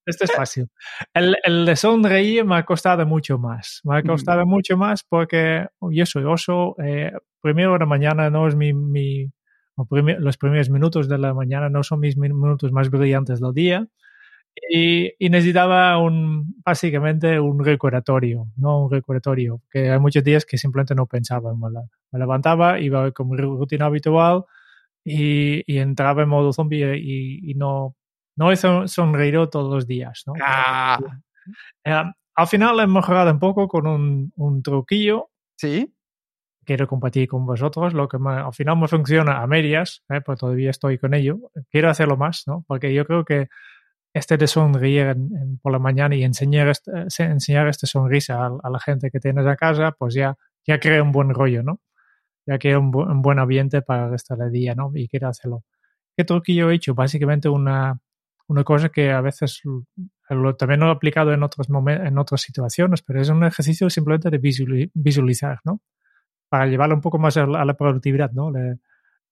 Este 0.07 0.25
es 0.25 0.33
fácil. 0.33 0.69
El, 1.14 1.37
el, 1.45 1.66
de 1.66 1.76
sonreír 1.76 2.45
me 2.45 2.57
ha 2.57 2.64
costado 2.64 3.07
mucho 3.07 3.38
más. 3.38 3.81
Me 3.85 3.99
ha 3.99 4.02
costado 4.02 4.47
mucho 4.47 4.76
más 4.76 5.04
porque 5.04 5.66
yo 5.81 6.07
soy 6.07 6.25
oso. 6.25 6.75
Eh, 6.83 7.12
primero 7.40 7.73
de 7.75 7.78
la 7.81 7.87
mañana 7.87 8.31
no 8.31 8.49
es 8.49 8.57
mi... 8.57 8.73
mi 8.73 9.31
los 10.19 10.37
primeros 10.37 10.69
minutos 10.69 11.09
de 11.09 11.19
la 11.19 11.33
mañana 11.33 11.71
no 11.71 11.83
son 11.83 12.00
mis 12.00 12.16
minutos 12.16 12.71
más 12.73 12.90
brillantes 12.90 13.40
del 13.40 13.54
día. 13.54 13.87
Y, 14.71 15.12
y, 15.19 15.31
necesitaba 15.31 15.97
un, 15.99 16.57
básicamente 16.64 17.40
un 17.40 17.64
recordatorio, 17.64 18.49
no 18.57 18.85
un 18.85 18.90
recordatorio, 18.92 19.62
que 19.71 19.90
hay 19.90 19.99
muchos 19.99 20.23
días 20.23 20.45
que 20.45 20.59
simplemente 20.59 20.95
no 20.95 21.07
pensaba. 21.07 21.54
Me, 21.54 21.69
me 22.12 22.19
levantaba, 22.19 22.78
iba 22.78 23.11
con 23.12 23.31
mi 23.31 23.38
rutina 23.38 23.87
habitual 23.87 24.45
y, 25.04 25.62
y 25.66 25.78
entraba 25.78 26.23
en 26.23 26.28
modo 26.28 26.52
zombie 26.52 26.99
y, 26.99 27.50
y 27.50 27.54
no, 27.54 27.97
no 28.37 28.51
he 28.51 28.57
sonreído 28.57 29.49
todos 29.49 29.73
los 29.73 29.87
días. 29.87 30.23
¿no? 30.27 30.35
Ah. 30.43 30.99
Eh, 31.85 32.03
al 32.35 32.47
final 32.47 32.81
he 32.81 32.87
mejorado 32.87 33.31
un 33.31 33.39
poco 33.39 33.69
con 33.69 33.87
un, 33.87 34.33
un 34.37 34.62
truquillo. 34.62 35.31
Sí. 35.57 35.95
Quiero 36.65 36.87
compartir 36.87 37.29
con 37.29 37.45
vosotros 37.45 37.93
lo 37.93 38.09
que 38.09 38.19
me, 38.19 38.35
al 38.35 38.55
final 38.55 38.79
me 38.79 38.89
funciona 38.89 39.43
a 39.43 39.47
medias, 39.47 40.05
¿eh? 40.09 40.21
pues 40.21 40.39
todavía 40.39 40.71
estoy 40.71 40.99
con 40.99 41.12
ello. 41.12 41.39
Quiero 41.71 41.91
hacerlo 41.91 42.17
más, 42.17 42.45
¿no? 42.47 42.65
Porque 42.69 42.95
yo 42.95 43.05
creo 43.05 43.25
que 43.25 43.49
este 44.15 44.37
de 44.37 44.47
sonreír 44.47 45.09
en, 45.09 45.37
en, 45.37 45.59
por 45.59 45.73
la 45.73 45.79
mañana 45.79 46.15
y 46.15 46.23
enseñar, 46.23 46.69
este, 46.69 46.93
enseñar 47.25 47.67
esta 47.69 47.87
sonrisa 47.87 48.47
a, 48.47 48.51
a, 48.62 48.71
la 48.71 48.79
gente 48.79 49.11
que 49.11 49.19
tienes 49.19 49.47
a 49.47 49.57
casa, 49.57 49.93
pues 49.99 50.15
ya, 50.15 50.37
ya 50.67 50.79
crea 50.79 51.03
un 51.03 51.12
buen 51.12 51.31
rollo, 51.31 51.62
¿no? 51.62 51.81
Ya 52.47 52.59
crea 52.59 52.79
un, 52.79 52.91
bu 52.91 53.03
un 53.03 53.23
buen 53.23 53.39
ambiente 53.39 53.83
para 53.83 54.05
el 54.07 54.11
resto 54.12 54.37
del 54.37 54.53
día, 54.53 54.75
¿no? 54.75 54.91
Y 54.95 55.09
quiero 55.09 55.29
hacerlo. 55.29 55.65
¿Qué 56.17 56.25
truquillo 56.25 56.71
he 56.71 56.75
hecho? 56.77 56.95
Básicamente 56.95 57.49
una, 57.49 57.99
una 58.49 58.64
cosa 58.64 58.88
que 58.88 59.11
a 59.11 59.20
veces 59.20 59.62
también 60.58 60.80
lo 60.80 60.88
he 60.88 60.90
aplicado 60.90 61.32
en, 61.32 61.42
otros 61.42 61.68
en 61.68 62.18
otras 62.18 62.40
situaciones, 62.40 63.02
pero 63.02 63.20
es 63.20 63.28
un 63.28 63.44
ejercicio 63.44 63.90
simplemente 63.90 64.30
de 64.30 64.90
visualizar, 64.94 65.61
¿no? 65.64 65.80
Para 66.49 66.66
llevarlo 66.66 66.94
un 66.94 67.00
poco 67.00 67.18
más 67.18 67.37
a 67.37 67.46
la, 67.46 67.75
productividad, 67.75 68.30
¿no? 68.32 68.52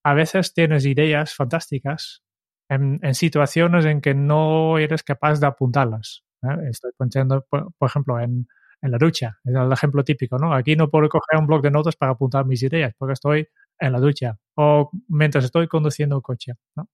A 0.03 0.13
veces 0.13 0.53
tienes 0.53 0.85
ideas 0.85 1.33
fantásticas 1.33 2.23
en, 2.69 2.99
situaciones 3.13 3.85
en 3.85 4.01
que 4.01 4.13
no 4.13 4.77
eres 4.77 5.03
capaz 5.03 5.39
de 5.39 5.47
apuntarlas. 5.47 6.23
¿eh? 6.43 6.69
Estoy 6.69 6.91
pensando, 6.97 7.45
por, 7.49 7.73
por 7.77 7.89
ejemplo, 7.89 8.19
en, 8.19 8.47
en, 8.81 8.91
la 8.91 8.97
ducha, 8.97 9.39
es 9.43 9.53
el 9.53 9.71
ejemplo 9.71 10.03
típico, 10.03 10.37
¿no? 10.37 10.53
Aquí 10.53 10.75
no 10.75 10.89
puedo 10.89 11.09
coger 11.09 11.39
un 11.39 11.47
blog 11.47 11.61
de 11.61 11.71
notas 11.71 11.95
para 11.95 12.13
apuntar 12.13 12.45
mis 12.45 12.63
ideas 12.63 12.93
porque 12.97 13.13
estoy 13.13 13.47
en 13.79 13.91
la 13.91 13.99
ducha 13.99 14.37
o 14.55 14.91
mientras 15.07 15.45
estoy 15.45 15.67
conduciendo 15.67 16.15
el 16.15 16.21
coche, 16.21 16.53
¿no? 16.75 16.87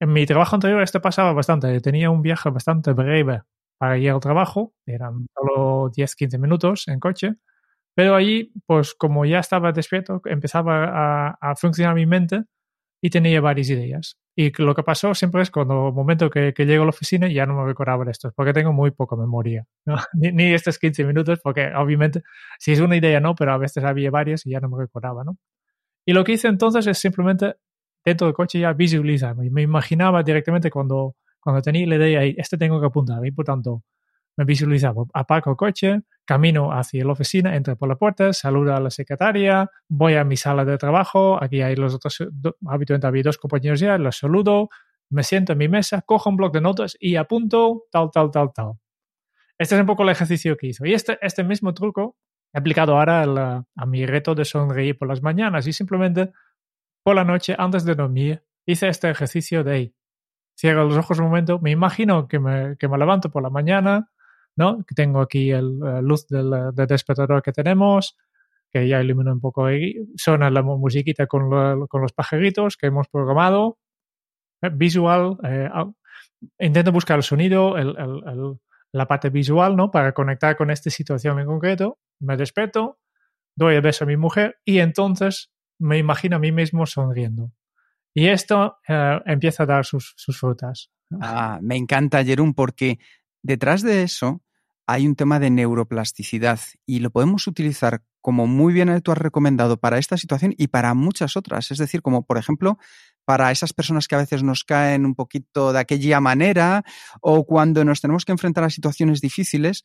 En 0.00 0.12
mi 0.12 0.24
trabajo 0.24 0.56
anterior 0.56 0.82
esto 0.82 1.00
pasaba 1.00 1.32
bastante. 1.32 1.78
Tenía 1.80 2.10
un 2.10 2.22
viaje 2.22 2.48
bastante 2.50 2.92
breve 2.92 3.42
para 3.78 3.98
ir 3.98 4.10
al 4.10 4.20
trabajo. 4.20 4.72
Eran 4.86 5.26
solo 5.34 5.90
10-15 5.90 6.38
minutos 6.38 6.88
en 6.88 6.98
coche. 6.98 7.34
Pero 7.94 8.14
allí, 8.14 8.52
pues 8.66 8.94
como 8.94 9.26
ya 9.26 9.40
estaba 9.40 9.72
despierto, 9.72 10.22
empezaba 10.24 11.28
a, 11.28 11.38
a, 11.40 11.56
funcionar 11.56 11.94
mi 11.94 12.06
mente 12.06 12.44
y 13.02 13.10
tenía 13.10 13.40
varias 13.40 13.68
ideas. 13.70 14.18
Y 14.36 14.52
lo 14.62 14.74
que 14.74 14.82
pasó 14.82 15.14
siempre 15.14 15.42
es 15.42 15.50
cuando 15.50 15.88
el 15.88 15.94
momento 15.94 16.30
que, 16.30 16.54
que 16.54 16.64
llego 16.64 16.84
a 16.84 16.86
la 16.86 16.90
oficina 16.90 17.28
ya 17.28 17.44
no 17.46 17.54
me 17.54 17.66
recordaba 17.66 18.04
de 18.04 18.12
esto, 18.12 18.32
porque 18.34 18.52
tengo 18.52 18.72
muy 18.72 18.90
poca 18.92 19.16
memoria. 19.16 19.66
¿no? 19.84 19.96
Ni, 20.14 20.32
ni, 20.32 20.54
estos 20.54 20.78
15 20.78 21.04
minutos, 21.04 21.40
porque 21.42 21.72
obviamente 21.74 22.22
si 22.58 22.72
es 22.72 22.80
una 22.80 22.96
idea 22.96 23.20
no, 23.20 23.34
pero 23.34 23.52
a 23.52 23.58
veces 23.58 23.84
había 23.84 24.10
varias 24.10 24.46
y 24.46 24.50
ya 24.50 24.60
no 24.60 24.70
me 24.70 24.78
recordaba. 24.78 25.24
¿no? 25.24 25.36
Y 26.06 26.12
lo 26.12 26.24
que 26.24 26.32
hice 26.32 26.48
entonces 26.48 26.86
es 26.86 26.98
simplemente 26.98 27.56
dentro 28.04 28.26
del 28.26 28.34
coche 28.34 28.60
ya 28.60 28.72
visualiza. 28.72 29.34
Me 29.34 29.62
imaginaba 29.62 30.22
directamente 30.22 30.70
cuando, 30.70 31.16
cuando 31.40 31.62
tenía 31.62 31.86
la 31.86 31.96
idea 31.96 32.24
este 32.24 32.56
tengo 32.56 32.80
que 32.80 32.86
apuntar. 32.86 33.24
Y 33.24 33.30
por 33.32 33.44
tanto, 33.44 33.82
me 34.36 34.44
visualizaba. 34.44 35.04
Aparco 35.12 35.50
el 35.50 35.56
coche, 35.56 36.00
camino 36.24 36.72
hacia 36.72 37.04
la 37.04 37.12
oficina, 37.12 37.56
entro 37.56 37.76
por 37.76 37.88
la 37.88 37.96
puerta, 37.96 38.32
saludo 38.32 38.74
a 38.74 38.80
la 38.80 38.90
secretaria, 38.90 39.68
voy 39.88 40.14
a 40.14 40.24
mi 40.24 40.36
sala 40.36 40.64
de 40.64 40.78
trabajo. 40.78 41.42
Aquí 41.42 41.60
hay 41.62 41.76
los 41.76 41.94
otros, 41.94 42.18
habitualmente 42.66 43.06
había 43.06 43.22
dos 43.22 43.38
compañeros 43.38 43.80
ya, 43.80 43.98
los 43.98 44.16
saludo, 44.16 44.68
me 45.10 45.24
siento 45.24 45.52
en 45.52 45.58
mi 45.58 45.68
mesa, 45.68 46.02
cojo 46.02 46.30
un 46.30 46.36
bloc 46.36 46.54
de 46.54 46.60
notas 46.60 46.96
y 46.98 47.16
apunto 47.16 47.84
tal, 47.90 48.10
tal, 48.12 48.30
tal, 48.30 48.52
tal. 48.54 48.72
Este 49.58 49.74
es 49.74 49.80
un 49.80 49.86
poco 49.86 50.04
el 50.04 50.08
ejercicio 50.08 50.56
que 50.56 50.68
hizo. 50.68 50.86
Y 50.86 50.94
este, 50.94 51.18
este 51.20 51.44
mismo 51.44 51.74
truco 51.74 52.16
he 52.52 52.58
aplicado 52.58 52.96
ahora 52.96 53.64
a 53.76 53.86
mi 53.86 54.06
reto 54.06 54.34
de 54.34 54.44
sonreír 54.44 54.96
por 54.96 55.08
las 55.08 55.22
mañanas 55.22 55.66
y 55.66 55.72
simplemente 55.72 56.30
por 57.02 57.16
la 57.16 57.24
noche, 57.24 57.54
antes 57.58 57.84
de 57.84 57.94
dormir, 57.94 58.42
hice 58.66 58.88
este 58.88 59.10
ejercicio 59.10 59.64
de 59.64 59.72
ahí. 59.72 59.94
Cierro 60.58 60.84
los 60.84 60.96
ojos 60.96 61.18
un 61.18 61.26
momento, 61.26 61.58
me 61.58 61.70
imagino 61.70 62.28
que 62.28 62.38
me, 62.38 62.76
que 62.76 62.88
me 62.88 62.98
levanto 62.98 63.30
por 63.30 63.42
la 63.42 63.50
mañana, 63.50 64.10
¿no? 64.56 64.84
Que 64.86 64.94
tengo 64.94 65.20
aquí 65.20 65.50
el, 65.50 65.78
la 65.78 66.02
luz 66.02 66.26
del, 66.26 66.50
despertador 66.74 67.42
que 67.42 67.52
tenemos, 67.52 68.16
que 68.70 68.86
ya 68.86 69.00
ilumina 69.00 69.32
un 69.32 69.40
poco 69.40 69.64
ahí. 69.64 69.94
La 70.26 70.62
musiquita 70.62 71.26
con, 71.26 71.48
con 71.88 72.02
los 72.02 72.12
pajaritos 72.12 72.76
que 72.76 72.88
hemos 72.88 73.08
programado. 73.08 73.78
Eh, 74.62 74.70
visual, 74.72 75.38
eh, 75.44 75.70
intento 76.58 76.92
buscar 76.92 77.16
el 77.16 77.22
sonido, 77.22 77.76
el, 77.78 77.94
la 78.92 79.06
parte 79.06 79.30
visual, 79.30 79.76
¿no? 79.76 79.90
Para 79.90 80.12
conectar 80.12 80.56
con 80.56 80.70
esta 80.70 80.90
situación 80.90 81.38
en 81.38 81.46
concreto. 81.46 81.98
Me 82.20 82.36
desperto, 82.36 82.98
doy 83.56 83.76
el 83.76 83.82
beso 83.82 84.04
a 84.04 84.06
mi 84.06 84.16
mujer 84.16 84.58
y 84.64 84.80
entonces 84.80 85.50
me 85.80 85.98
imagino 85.98 86.36
a 86.36 86.38
mí 86.38 86.52
mismo 86.52 86.86
sonriendo. 86.86 87.52
Y 88.14 88.28
esto 88.28 88.76
eh, 88.86 89.20
empieza 89.26 89.64
a 89.64 89.66
dar 89.66 89.84
sus, 89.84 90.14
sus 90.16 90.38
frutas. 90.38 90.90
Ah, 91.20 91.58
me 91.62 91.76
encanta, 91.76 92.24
Jerón, 92.24 92.54
porque 92.54 92.98
detrás 93.42 93.82
de 93.82 94.02
eso 94.02 94.42
hay 94.86 95.06
un 95.06 95.16
tema 95.16 95.38
de 95.38 95.50
neuroplasticidad 95.50 96.60
y 96.86 97.00
lo 97.00 97.10
podemos 97.10 97.46
utilizar 97.46 98.02
como 98.20 98.46
muy 98.46 98.72
bien 98.72 99.00
tú 99.00 99.12
has 99.12 99.18
recomendado 99.18 99.78
para 99.78 99.98
esta 99.98 100.16
situación 100.16 100.54
y 100.58 100.68
para 100.68 100.94
muchas 100.94 101.36
otras. 101.36 101.70
Es 101.70 101.78
decir, 101.78 102.02
como 102.02 102.26
por 102.26 102.38
ejemplo 102.38 102.78
para 103.24 103.50
esas 103.52 103.72
personas 103.72 104.08
que 104.08 104.16
a 104.16 104.18
veces 104.18 104.42
nos 104.42 104.64
caen 104.64 105.06
un 105.06 105.14
poquito 105.14 105.72
de 105.72 105.78
aquella 105.78 106.20
manera 106.20 106.82
o 107.20 107.46
cuando 107.46 107.84
nos 107.84 108.00
tenemos 108.00 108.24
que 108.24 108.32
enfrentar 108.32 108.64
a 108.64 108.70
situaciones 108.70 109.20
difíciles, 109.20 109.84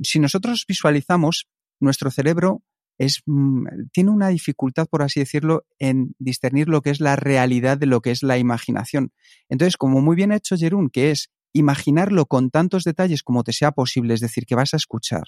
si 0.00 0.20
nosotros 0.20 0.64
visualizamos, 0.66 1.48
nuestro 1.80 2.10
cerebro 2.10 2.62
es, 2.98 3.22
mm, 3.26 3.66
tiene 3.92 4.10
una 4.10 4.28
dificultad, 4.28 4.88
por 4.88 5.02
así 5.02 5.20
decirlo, 5.20 5.64
en 5.78 6.14
discernir 6.18 6.68
lo 6.68 6.82
que 6.82 6.90
es 6.90 7.00
la 7.00 7.16
realidad 7.16 7.78
de 7.78 7.86
lo 7.86 8.00
que 8.00 8.10
es 8.10 8.22
la 8.22 8.38
imaginación. 8.38 9.12
Entonces, 9.48 9.76
como 9.76 10.00
muy 10.00 10.16
bien 10.16 10.32
ha 10.32 10.36
hecho 10.36 10.56
Jerún, 10.56 10.90
que 10.90 11.12
es 11.12 11.30
imaginarlo 11.52 12.26
con 12.26 12.50
tantos 12.50 12.84
detalles 12.84 13.22
como 13.22 13.44
te 13.44 13.52
sea 13.52 13.72
posible, 13.72 14.14
es 14.14 14.20
decir, 14.20 14.46
que 14.46 14.56
vas 14.56 14.74
a 14.74 14.76
escuchar, 14.76 15.24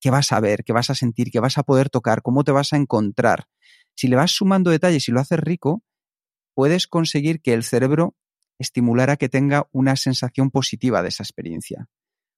que 0.00 0.10
vas 0.10 0.32
a 0.32 0.40
ver, 0.40 0.64
que 0.64 0.72
vas 0.72 0.90
a 0.90 0.94
sentir, 0.94 1.30
que 1.30 1.40
vas 1.40 1.58
a 1.58 1.62
poder 1.62 1.90
tocar, 1.90 2.22
cómo 2.22 2.42
te 2.42 2.52
vas 2.52 2.72
a 2.72 2.76
encontrar. 2.76 3.46
Si 3.94 4.08
le 4.08 4.16
vas 4.16 4.32
sumando 4.32 4.70
detalles 4.70 5.08
y 5.08 5.12
lo 5.12 5.20
haces 5.20 5.38
rico, 5.38 5.82
puedes 6.54 6.86
conseguir 6.86 7.40
que 7.40 7.52
el 7.52 7.64
cerebro 7.64 8.16
estimulara 8.58 9.16
que 9.16 9.28
tenga 9.28 9.68
una 9.72 9.96
sensación 9.96 10.50
positiva 10.50 11.02
de 11.02 11.08
esa 11.08 11.22
experiencia. 11.22 11.88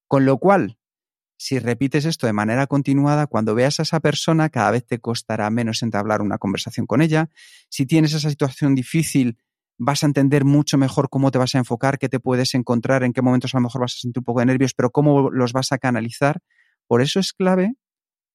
Con 0.08 0.24
lo 0.24 0.38
cual, 0.38 0.78
si 1.36 1.58
repites 1.58 2.04
esto 2.04 2.26
de 2.26 2.32
manera 2.32 2.66
continuada, 2.66 3.26
cuando 3.26 3.54
veas 3.54 3.78
a 3.78 3.82
esa 3.82 4.00
persona, 4.00 4.48
cada 4.48 4.70
vez 4.70 4.86
te 4.86 4.98
costará 4.98 5.50
menos 5.50 5.82
entablar 5.82 6.22
una 6.22 6.38
conversación 6.38 6.86
con 6.86 7.02
ella. 7.02 7.30
Si 7.68 7.86
tienes 7.86 8.14
esa 8.14 8.30
situación 8.30 8.74
difícil, 8.74 9.38
vas 9.78 10.02
a 10.02 10.06
entender 10.06 10.44
mucho 10.44 10.78
mejor 10.78 11.08
cómo 11.10 11.30
te 11.30 11.38
vas 11.38 11.54
a 11.54 11.58
enfocar, 11.58 11.98
qué 11.98 12.08
te 12.08 12.20
puedes 12.20 12.54
encontrar, 12.54 13.02
en 13.04 13.12
qué 13.12 13.22
momentos 13.22 13.54
a 13.54 13.58
lo 13.58 13.62
mejor 13.62 13.82
vas 13.82 13.94
a 13.96 14.00
sentir 14.00 14.20
un 14.20 14.24
poco 14.24 14.40
de 14.40 14.46
nervios, 14.46 14.72
pero 14.74 14.90
cómo 14.90 15.30
los 15.30 15.52
vas 15.52 15.72
a 15.72 15.78
canalizar. 15.78 16.40
Por 16.86 17.02
eso 17.02 17.20
es 17.20 17.32
clave 17.32 17.74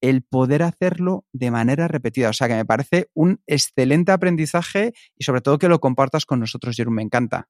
el 0.01 0.23
poder 0.23 0.63
hacerlo 0.63 1.25
de 1.31 1.51
manera 1.51 1.87
repetida. 1.87 2.29
O 2.29 2.33
sea 2.33 2.47
que 2.47 2.55
me 2.55 2.65
parece 2.65 3.09
un 3.13 3.41
excelente 3.47 4.11
aprendizaje 4.11 4.93
y 5.15 5.23
sobre 5.23 5.41
todo 5.41 5.59
que 5.59 5.69
lo 5.69 5.79
compartas 5.79 6.25
con 6.25 6.39
nosotros, 6.39 6.75
Jerome. 6.75 6.97
Me 6.97 7.03
encanta. 7.03 7.47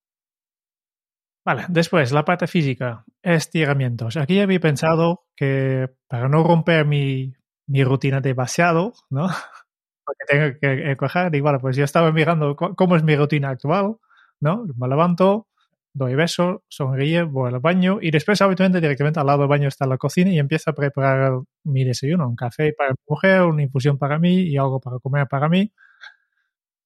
Vale, 1.43 1.65
después 1.69 2.11
la 2.11 2.23
parte 2.23 2.47
física, 2.47 3.03
estiramientos. 3.23 4.15
Aquí 4.17 4.39
había 4.39 4.59
pensado 4.59 5.25
que 5.35 5.89
para 6.07 6.29
no 6.29 6.43
romper 6.43 6.85
mi, 6.85 7.33
mi 7.67 7.83
rutina 7.83 8.21
de 8.21 8.33
vaciado, 8.33 8.93
¿no? 9.09 9.27
Porque 10.05 10.25
tengo 10.27 10.59
que 10.59 10.95
coger, 10.97 11.31
digo, 11.31 11.45
vale, 11.45 11.59
pues 11.59 11.75
yo 11.77 11.83
estaba 11.83 12.11
mirando 12.11 12.55
cómo 12.55 12.95
es 12.95 13.03
mi 13.03 13.15
rutina 13.15 13.49
actual, 13.49 13.97
¿no? 14.39 14.65
Me 14.77 14.87
levanto, 14.87 15.47
doy 15.93 16.15
beso, 16.15 16.63
sonríe, 16.69 17.23
voy 17.23 17.53
al 17.53 17.59
baño 17.59 17.99
y 18.01 18.11
después 18.11 18.41
habitualmente 18.41 18.81
directamente 18.81 19.19
al 19.19 19.27
lado 19.27 19.39
del 19.39 19.47
baño 19.47 19.67
está 19.67 19.85
la 19.87 19.97
cocina 19.97 20.31
y 20.31 20.39
empiezo 20.39 20.71
a 20.71 20.73
preparar 20.73 21.33
mi 21.63 21.83
desayuno, 21.85 22.27
un 22.27 22.35
café 22.35 22.73
para 22.73 22.91
mi 22.91 22.97
mujer, 23.07 23.41
una 23.43 23.63
infusión 23.63 23.97
para 23.97 24.19
mí 24.19 24.41
y 24.43 24.57
algo 24.57 24.79
para 24.79 24.99
comer 24.99 25.27
para 25.27 25.49
mí. 25.49 25.71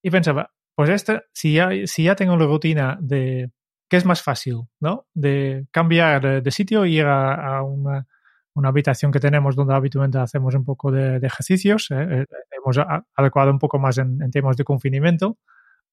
Y 0.04 0.10
pensaba, 0.12 0.52
pues 0.76 0.90
este, 0.90 1.24
si 1.34 1.54
ya, 1.54 1.70
si 1.86 2.04
ya 2.04 2.16
tengo 2.16 2.38
la 2.38 2.46
rutina 2.46 2.98
de 3.02 3.50
¿qué 3.90 3.98
es 3.98 4.06
más 4.06 4.22
fácil, 4.22 4.62
¿no? 4.80 5.08
De 5.14 5.68
cambiar 5.72 6.22
de, 6.22 6.42
de 6.42 6.52
sitio 6.52 6.86
y 6.86 6.98
ir 6.98 7.06
a, 7.06 7.62
una, 7.64 8.08
una, 8.54 8.70
habitación 8.70 9.12
que 9.12 9.20
tenemos 9.20 9.56
donde 9.56 9.74
habitualmente 9.74 10.18
hacemos 10.18 10.56
un 10.56 10.66
poco 10.66 10.92
de, 10.92 11.20
de 11.20 11.28
ejercicios, 11.28 11.90
¿eh? 11.92 12.26
hemos 12.52 12.78
adecuado 13.16 13.52
un 13.52 13.60
poco 13.60 13.80
más 13.80 13.98
en, 13.98 14.22
en, 14.22 14.32
temas 14.32 14.58
de 14.58 14.64
confinamiento, 14.64 15.38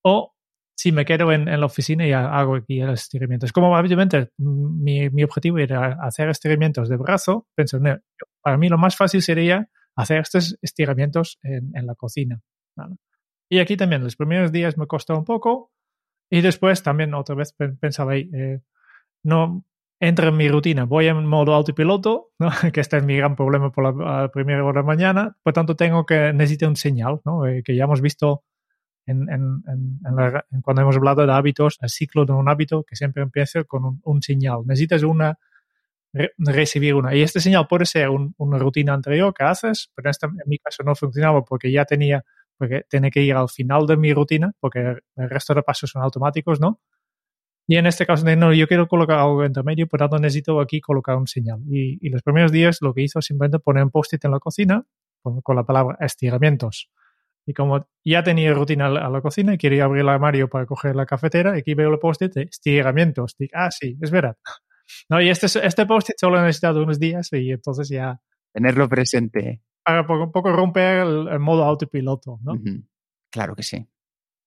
o 0.02 0.34
si 0.74 0.90
me 0.90 1.04
quedo 1.04 1.32
en, 1.32 1.48
en, 1.48 1.60
la 1.60 1.66
oficina 1.66 2.06
y 2.06 2.12
hago 2.12 2.56
aquí 2.56 2.80
los 2.80 3.02
estiramientos. 3.02 3.52
Como 3.52 3.76
obviamente 3.76 4.30
mi, 4.38 5.10
mi 5.10 5.22
objetivo 5.22 5.58
era 5.58 5.98
hacer 6.02 6.28
estiramientos 6.28 6.88
de 6.88 6.96
brazo, 6.96 7.46
pensé, 7.54 7.78
no, 7.78 7.98
para 8.40 8.56
mí 8.56 8.68
lo 8.68 8.78
más 8.78 8.96
fácil 8.96 9.22
sería 9.22 9.68
hacer 9.94 10.18
estos 10.18 10.58
estiramientos 10.62 11.38
en, 11.42 11.70
en 11.74 11.86
la 11.86 11.94
cocina. 11.94 12.40
¿vale? 12.74 12.96
Y 13.50 13.58
aquí 13.58 13.76
también 13.76 14.02
los 14.02 14.16
primeros 14.16 14.50
días 14.50 14.78
me 14.78 14.86
costó 14.86 15.14
un 15.14 15.26
poco 15.26 15.70
y 16.32 16.40
después 16.40 16.82
también 16.82 17.12
otra 17.12 17.34
vez 17.34 17.54
pensaba, 17.78 18.16
eh, 18.16 18.62
no 19.22 19.66
entra 20.00 20.28
en 20.28 20.36
mi 20.38 20.48
rutina, 20.48 20.84
voy 20.84 21.06
en 21.08 21.26
modo 21.26 21.52
autopiloto, 21.52 22.30
¿no? 22.38 22.48
que 22.72 22.80
este 22.80 22.96
es 22.96 23.04
mi 23.04 23.18
gran 23.18 23.36
problema 23.36 23.70
por 23.70 23.94
la, 23.94 24.30
primera 24.32 24.64
hora 24.64 24.80
de 24.80 24.86
mañana, 24.86 25.36
por 25.42 25.52
tanto 25.52 25.76
tengo 25.76 26.06
que 26.06 26.32
necesitar 26.32 26.70
un 26.70 26.76
señal, 26.76 27.20
¿no? 27.26 27.46
Eh, 27.46 27.62
que 27.62 27.76
ya 27.76 27.84
hemos 27.84 28.00
visto 28.00 28.44
en, 29.04 29.28
en, 29.28 29.62
en 29.68 30.16
la, 30.16 30.46
cuando 30.62 30.80
hemos 30.80 30.96
hablado 30.96 31.26
de 31.26 31.32
hábitos, 31.34 31.76
el 31.82 31.90
ciclo 31.90 32.24
de 32.24 32.32
un 32.32 32.48
hábito 32.48 32.82
que 32.82 32.96
siempre 32.96 33.22
empieza 33.22 33.64
con 33.64 33.84
un, 33.84 34.00
un 34.02 34.22
señal. 34.22 34.60
Necesitas 34.64 35.02
una, 35.02 35.38
re, 36.14 36.32
recibir 36.38 36.94
una. 36.94 37.14
Y 37.14 37.20
este 37.20 37.40
señal 37.40 37.66
puede 37.68 37.84
ser 37.84 38.08
un, 38.08 38.34
una 38.38 38.56
rutina 38.56 38.94
anterior 38.94 39.34
que 39.34 39.44
haces, 39.44 39.90
pero 39.94 40.08
este, 40.08 40.28
en 40.28 40.32
mi 40.46 40.56
caso 40.56 40.82
no 40.82 40.94
funcionaba 40.94 41.44
porque 41.44 41.70
ya 41.70 41.84
tenía, 41.84 42.24
porque 42.62 42.84
tiene 42.88 43.10
que 43.10 43.20
ir 43.22 43.34
al 43.34 43.48
final 43.48 43.88
de 43.88 43.96
mi 43.96 44.14
rutina, 44.14 44.52
porque 44.60 44.78
el 45.16 45.30
resto 45.30 45.52
de 45.52 45.64
pasos 45.64 45.90
son 45.90 46.02
automáticos, 46.04 46.60
¿no? 46.60 46.80
Y 47.66 47.74
en 47.74 47.86
este 47.86 48.06
caso, 48.06 48.24
no, 48.36 48.52
yo 48.52 48.68
quiero 48.68 48.86
colocar 48.86 49.18
algo 49.18 49.44
intermedio, 49.44 49.88
por 49.88 49.98
tanto 49.98 50.16
necesito 50.20 50.60
aquí 50.60 50.80
colocar 50.80 51.16
un 51.16 51.26
señal. 51.26 51.58
Y, 51.68 51.98
y 52.00 52.10
los 52.10 52.22
primeros 52.22 52.52
días 52.52 52.78
lo 52.82 52.94
que 52.94 53.02
hizo 53.02 53.20
simplemente 53.20 53.58
poner 53.58 53.82
un 53.82 53.90
post-it 53.90 54.24
en 54.24 54.30
la 54.30 54.38
cocina 54.38 54.84
con, 55.22 55.40
con 55.40 55.56
la 55.56 55.64
palabra 55.64 55.96
estiramientos 56.00 56.88
y 57.44 57.52
como 57.52 57.88
ya 58.04 58.22
tenía 58.22 58.54
rutina 58.54 58.86
a 58.86 59.10
la 59.10 59.20
cocina 59.20 59.54
y 59.54 59.58
quería 59.58 59.84
abrir 59.84 60.02
el 60.02 60.08
armario 60.08 60.48
para 60.48 60.66
coger 60.66 60.94
la 60.94 61.06
cafetera, 61.06 61.54
aquí 61.54 61.74
veo 61.74 61.90
el 61.90 61.98
post-it 61.98 62.32
de 62.32 62.42
estiramientos. 62.42 63.34
Digo, 63.36 63.50
ah, 63.54 63.70
sí, 63.70 63.96
es 64.00 64.10
verdad. 64.10 64.36
No, 65.08 65.22
y 65.22 65.30
este, 65.30 65.46
este 65.46 65.86
post-it 65.86 66.16
solo 66.20 66.38
he 66.38 66.42
necesitado 66.42 66.82
unos 66.82 66.98
días 66.98 67.32
y 67.32 67.50
entonces 67.50 67.88
ya... 67.88 68.20
Tenerlo 68.52 68.88
presente. 68.88 69.62
Para 69.84 70.02
un 70.02 70.32
poco 70.32 70.52
romper 70.52 70.98
el, 71.06 71.28
el 71.28 71.38
modo 71.38 71.64
autopiloto, 71.64 72.38
¿no? 72.42 72.52
Uh 72.52 72.56
-huh. 72.56 72.84
Claro 73.30 73.56
que 73.56 73.62
sí. 73.62 73.86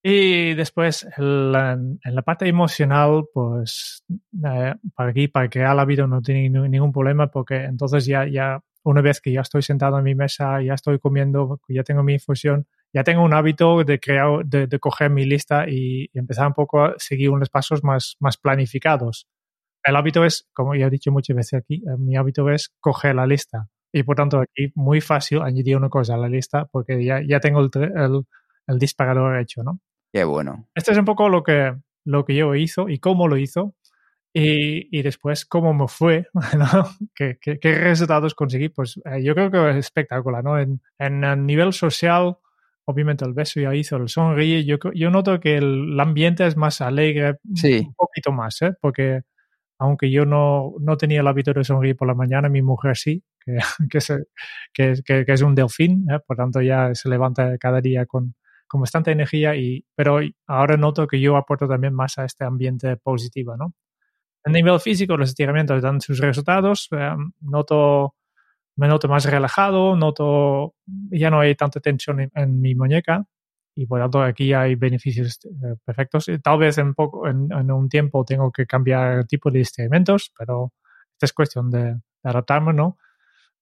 Y 0.07 0.53
después, 0.53 1.07
la, 1.17 1.71
en 1.73 1.99
la 2.15 2.21
parte 2.21 2.47
emocional, 2.47 3.25
pues, 3.33 4.03
eh, 4.33 4.75
para 4.93 5.09
aquí, 5.09 5.27
para 5.27 5.49
crear 5.49 5.73
el 5.73 5.79
hábito 5.79 6.05
no 6.05 6.21
tiene 6.21 6.47
ningún 6.69 6.91
problema 6.91 7.31
porque 7.31 7.63
entonces 7.63 8.05
ya, 8.05 8.27
ya, 8.27 8.61
una 8.83 9.01
vez 9.01 9.19
que 9.19 9.31
ya 9.31 9.41
estoy 9.41 9.63
sentado 9.63 9.97
en 9.97 10.03
mi 10.03 10.13
mesa, 10.13 10.61
ya 10.61 10.75
estoy 10.75 10.99
comiendo, 10.99 11.59
ya 11.67 11.83
tengo 11.83 12.03
mi 12.03 12.13
infusión, 12.13 12.67
ya 12.93 13.03
tengo 13.03 13.23
un 13.23 13.33
hábito 13.33 13.83
de 13.83 13.99
crear, 13.99 14.45
de, 14.45 14.67
de 14.67 14.79
coger 14.79 15.09
mi 15.09 15.25
lista 15.25 15.67
y, 15.67 16.03
y, 16.13 16.19
empezar 16.19 16.45
un 16.45 16.53
poco 16.53 16.83
a 16.83 16.93
seguir 16.97 17.31
unos 17.31 17.49
pasos 17.49 17.83
más, 17.83 18.15
más 18.19 18.37
planificados. 18.37 19.27
El 19.83 19.95
hábito 19.95 20.23
es, 20.23 20.47
como 20.53 20.75
ya 20.75 20.85
he 20.85 20.89
dicho 20.91 21.11
muchas 21.11 21.35
veces 21.35 21.53
aquí, 21.61 21.77
eh, 21.77 21.97
mi 21.97 22.15
hábito 22.15 22.47
es 22.51 22.69
coger 22.79 23.15
la 23.15 23.25
lista. 23.25 23.69
Y 23.95 24.03
por 24.03 24.17
tanto, 24.17 24.41
aquí 24.41 24.73
muy 24.75 24.99
fácil 24.99 25.41
añadir 25.41 25.77
una 25.77 25.87
cosa 25.87 26.15
a 26.15 26.17
la 26.17 26.27
lista 26.27 26.65
porque 26.65 27.01
ya, 27.01 27.21
ya 27.25 27.39
tengo 27.39 27.61
el, 27.61 27.69
el, 27.95 28.25
el 28.67 28.77
disparador 28.77 29.39
hecho, 29.39 29.63
¿no? 29.63 29.79
Qué 30.11 30.25
bueno. 30.25 30.67
Este 30.75 30.91
es 30.91 30.97
un 30.97 31.05
poco 31.05 31.29
lo 31.29 31.43
que, 31.43 31.73
lo 32.03 32.25
que 32.25 32.35
yo 32.35 32.53
hizo 32.55 32.89
y 32.89 32.99
cómo 32.99 33.29
lo 33.29 33.37
hizo. 33.37 33.73
Y, 34.33 34.89
y 34.91 35.01
después 35.01 35.45
cómo 35.45 35.73
me 35.73 35.87
fue, 35.87 36.27
¿no? 36.57 36.89
¿Qué, 37.15 37.37
qué, 37.39 37.57
qué 37.57 37.75
resultados 37.75 38.35
conseguí. 38.35 38.67
Pues 38.67 38.99
eh, 39.05 39.23
yo 39.23 39.33
creo 39.33 39.49
que 39.49 39.69
es 39.69 39.77
espectacular, 39.77 40.43
¿no? 40.43 40.59
En, 40.59 40.81
en 40.99 41.23
el 41.23 41.45
nivel 41.45 41.71
social, 41.71 42.35
obviamente 42.83 43.23
el 43.23 43.31
beso 43.31 43.61
ya 43.61 43.73
hizo, 43.73 43.95
el 43.95 44.09
sonríe. 44.09 44.65
Yo, 44.65 44.75
yo 44.93 45.09
noto 45.09 45.39
que 45.39 45.55
el, 45.55 45.93
el 45.93 45.99
ambiente 46.01 46.45
es 46.45 46.57
más 46.57 46.81
alegre, 46.81 47.37
sí. 47.53 47.85
un 47.87 47.93
poquito 47.93 48.33
más, 48.33 48.61
¿eh? 48.61 48.73
Porque 48.81 49.21
aunque 49.77 50.12
yo 50.12 50.25
no, 50.25 50.74
no 50.79 50.98
tenía 50.98 51.22
el 51.22 51.27
hábito 51.27 51.53
de 51.53 51.63
sonreír 51.63 51.96
por 51.96 52.08
la 52.08 52.13
mañana, 52.13 52.50
mi 52.50 52.62
mujer 52.62 52.98
sí, 52.98 53.24
que, 53.46 53.58
que, 54.74 54.94
que, 55.03 55.25
que 55.25 55.32
es 55.32 55.41
un 55.41 55.55
delfín, 55.55 56.08
¿eh? 56.12 56.20
por 56.25 56.38
tanto 56.38 56.62
ya 56.62 56.94
se 56.96 57.10
levanta 57.10 57.58
cada 57.58 57.82
día 57.82 58.05
con, 58.05 58.36
con 58.67 58.82
bastante 58.82 59.12
energía, 59.12 59.55
y, 59.55 59.86
pero 59.96 60.20
ahora 60.48 60.77
noto 60.77 61.08
que 61.08 61.20
yo 61.20 61.38
aporto 61.38 61.67
también 61.67 61.94
más 61.94 62.17
a 62.17 62.25
este 62.25 62.44
ambiente 62.44 62.98
positivo, 62.98 63.55
¿no? 63.57 63.74
A 64.44 64.51
nivel 64.51 64.79
físico, 64.79 65.18
los 65.18 65.29
estiramientos 65.29 65.81
dan 65.81 66.01
sus 66.01 66.20
resultados, 66.20 66.88
eh, 66.92 67.16
noto, 67.42 68.16
me 68.75 68.88
noto 68.88 69.07
más 69.07 69.25
relajado, 69.25 69.96
noto, 69.96 70.75
ya 70.85 71.31
no 71.31 71.40
hay 71.40 71.55
tanta 71.55 71.79
tensión 71.79 72.20
en, 72.20 72.31
en 72.35 72.61
mi 72.61 72.75
muñeca, 72.75 73.25
y 73.75 73.85
por 73.85 74.00
tanto 74.00 74.22
aquí 74.22 74.53
hay 74.53 74.75
beneficios 74.75 75.40
eh, 75.46 75.75
perfectos. 75.83 76.27
Tal 76.42 76.57
vez 76.57 76.77
en, 76.77 76.94
poco, 76.94 77.27
en, 77.27 77.50
en, 77.51 77.72
un 77.72 77.90
tiempo 77.90 78.24
tengo 78.24 78.51
que 78.51 78.66
cambiar 78.66 79.20
el 79.20 79.27
tipo 79.27 79.51
de 79.51 79.59
instrumentos, 79.59 80.31
pero 80.38 80.72
esta 81.11 81.25
es 81.25 81.33
cuestión 81.33 81.70
de, 81.70 81.83
de 81.83 82.00
adaptarme, 82.24 82.74
¿no? 82.74 82.98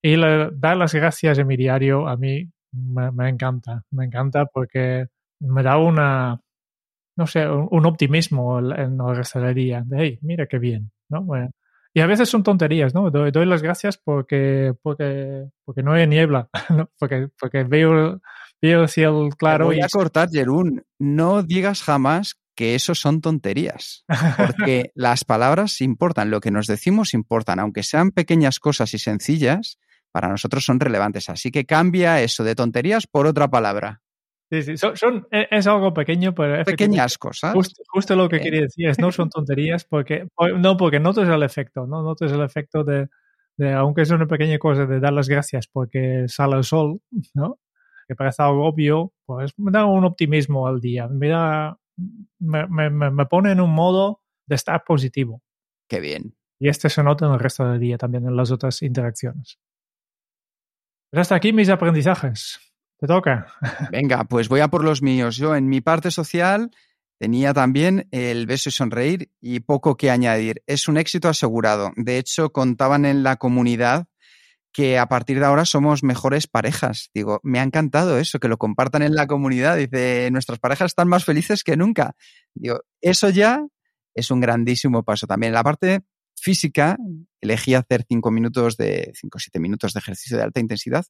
Y 0.02 0.16
le, 0.16 0.52
dar 0.52 0.78
las 0.78 0.94
gracias 0.94 1.40
en 1.40 1.48
mi 1.48 1.58
diario 1.58 2.08
a 2.08 2.16
mí 2.18 2.50
me, 2.72 3.12
me, 3.12 3.30
encanta, 3.30 3.84
me 3.92 4.06
encanta 4.06 4.46
porque 4.46 5.08
me 5.40 5.64
da 5.64 5.78
una, 5.78 6.40
no 7.16 7.28
sé, 7.28 7.48
un, 7.48 7.68
un 7.72 7.86
optimismo 7.86 8.60
en 8.60 8.98
del 8.98 9.56
día, 9.56 9.84
de, 9.86 9.98
hey, 9.98 10.20
mira 10.22 10.46
qué 10.48 10.60
bien, 10.60 10.92
¿no? 11.10 11.24
Bueno, 11.24 11.50
y 11.94 12.02
a 12.02 12.08
veces 12.08 12.30
son 12.30 12.44
tonterías, 12.44 12.94
¿no? 12.94 13.12
Doy, 13.12 13.32
doy 13.32 13.46
las 13.46 13.62
gracias 13.62 13.98
porque, 13.98 14.74
porque, 14.82 15.46
porque 15.64 15.84
no 15.84 15.94
hay 15.94 16.08
niebla, 16.08 16.50
¿no? 16.70 16.90
porque, 17.00 17.30
porque 17.40 17.64
veo 17.64 18.20
el 18.72 19.36
claro. 19.36 19.70
Te 19.70 19.76
voy 19.76 19.82
a 19.82 19.90
cortar, 19.90 20.30
Jerún. 20.30 20.84
No 21.00 21.44
digas 21.44 21.84
jamás 21.84 22.36
que 22.56 22.76
eso 22.76 22.96
son 22.96 23.22
tonterías, 23.22 24.06
porque 24.38 24.92
las 24.96 25.26
palabras 25.26 25.82
importan, 25.82 26.30
lo 26.30 26.40
que 26.40 26.52
nos 26.52 26.68
decimos 26.68 27.14
importan, 27.14 27.60
aunque 27.60 27.84
sean 27.84 28.12
pequeñas 28.12 28.60
cosas 28.60 28.94
y 28.94 29.00
sencillas, 29.00 29.80
para 30.12 30.30
nosotros 30.30 30.64
son 30.64 30.80
relevantes. 30.80 31.30
Así 31.30 31.52
que 31.52 31.66
cambia 31.66 32.22
eso 32.22 32.44
de 32.44 32.56
tonterías 32.56 33.08
por 33.08 33.26
otra 33.26 33.50
palabra. 33.50 34.02
Sí, 34.52 34.62
sí, 34.62 34.78
son, 34.78 34.96
son 34.96 35.28
es 35.32 35.66
algo 35.66 35.94
pequeño, 35.94 36.36
pero 36.36 36.64
pequeñas 36.64 37.18
cosas. 37.18 37.54
Justo, 37.54 37.82
justo 37.88 38.16
lo 38.16 38.30
que 38.30 38.36
eh. 38.36 38.42
quería 38.42 38.62
decir 38.62 38.88
es 38.88 39.00
no 39.00 39.12
son 39.12 39.30
tonterías 39.30 39.84
porque 39.84 40.28
no 40.60 40.78
porque 40.78 41.00
notas 41.00 41.28
el 41.28 41.42
efecto, 41.42 41.88
no 41.88 42.04
notas 42.04 42.32
el 42.32 42.42
efecto 42.42 42.84
de, 42.84 43.08
de 43.58 43.74
aunque 43.74 44.04
es 44.04 44.12
una 44.12 44.28
pequeña 44.28 44.60
cosa 44.60 44.86
de 44.86 45.00
dar 45.00 45.14
las 45.14 45.28
gracias 45.28 45.68
porque 45.68 46.26
sale 46.28 46.58
el 46.58 46.64
sol, 46.64 47.02
¿no? 47.34 47.58
Que 48.08 48.16
parece 48.16 48.44
algo 48.44 48.66
obvio, 48.66 49.14
pues 49.26 49.54
me 49.58 49.72
da 49.72 49.86
un 49.86 50.06
optimismo 50.06 50.68
al 50.68 50.80
día, 50.80 51.08
me, 51.08 51.30
da, 51.30 51.78
me, 52.40 52.68
me, 52.68 52.90
me, 52.90 53.26
pone 53.26 53.52
en 53.52 53.62
un 53.62 53.72
modo 53.72 54.22
de 54.46 54.56
estar 54.56 54.84
positivo. 54.84 55.42
Qué 55.88 56.00
bien. 56.00 56.36
Y 56.60 56.70
este 56.70 56.90
se 56.90 57.04
nota 57.04 57.26
en 57.26 57.34
el 57.34 57.40
resto 57.40 57.66
del 57.66 57.80
día 57.80 57.98
también, 57.98 58.26
en 58.26 58.36
las 58.36 58.52
otras 58.52 58.82
interacciones. 58.82 59.60
Pues 61.12 61.22
hasta 61.22 61.36
aquí 61.36 61.54
mis 61.54 61.70
aprendizajes. 61.70 62.60
Te 63.00 63.08
toca. 63.08 63.48
Venga, 63.92 64.24
pues 64.24 64.50
voy 64.50 64.62
a 64.62 64.70
por 64.70 64.84
los 64.84 65.02
míos. 65.02 65.36
Yo 65.36 65.56
en 65.56 65.68
mi 65.68 65.82
parte 65.82 66.10
social 66.10 66.72
tenía 67.20 67.54
también 67.54 68.08
el 68.12 68.46
beso 68.46 68.70
y 68.70 68.72
sonreír 68.72 69.32
y 69.42 69.60
poco 69.60 69.98
que 69.98 70.10
añadir. 70.10 70.64
Es 70.68 70.88
un 70.88 70.98
éxito 70.98 71.30
asegurado. 71.30 71.92
De 71.96 72.18
hecho, 72.18 72.52
contaban 72.52 73.06
en 73.06 73.24
la 73.24 73.36
comunidad 73.36 74.08
que 74.74 74.98
a 74.98 75.06
partir 75.06 75.40
de 75.40 75.46
ahora 75.46 75.66
somos 75.66 76.04
mejores 76.04 76.48
parejas. 76.48 77.12
Digo, 77.14 77.40
me 77.44 77.60
ha 77.60 77.64
encantado 77.64 78.18
eso, 78.18 78.40
que 78.40 78.48
lo 78.48 78.58
compartan 78.58 79.04
en 79.04 79.14
la 79.14 79.28
comunidad. 79.28 79.78
Dice, 79.78 80.30
nuestras 80.32 80.60
parejas 80.60 80.88
están 80.88 81.08
más 81.08 81.24
felices 81.24 81.64
que 81.64 81.78
nunca. 81.78 82.16
Digo, 82.56 82.82
eso 83.00 83.30
ya 83.30 83.66
es 84.16 84.32
un 84.32 84.42
grandísimo 84.42 85.04
paso. 85.04 85.28
También 85.28 85.54
la 85.54 85.64
parte 85.64 86.02
física, 86.36 86.98
elegí 87.40 87.76
hacer 87.76 88.04
cinco 88.08 88.32
minutos 88.32 88.76
de, 88.76 89.12
cinco 89.16 89.38
o 89.38 89.40
siete 89.40 89.60
minutos 89.60 89.94
de 89.94 90.00
ejercicio 90.00 90.38
de 90.38 90.44
alta 90.44 90.60
intensidad. 90.60 91.06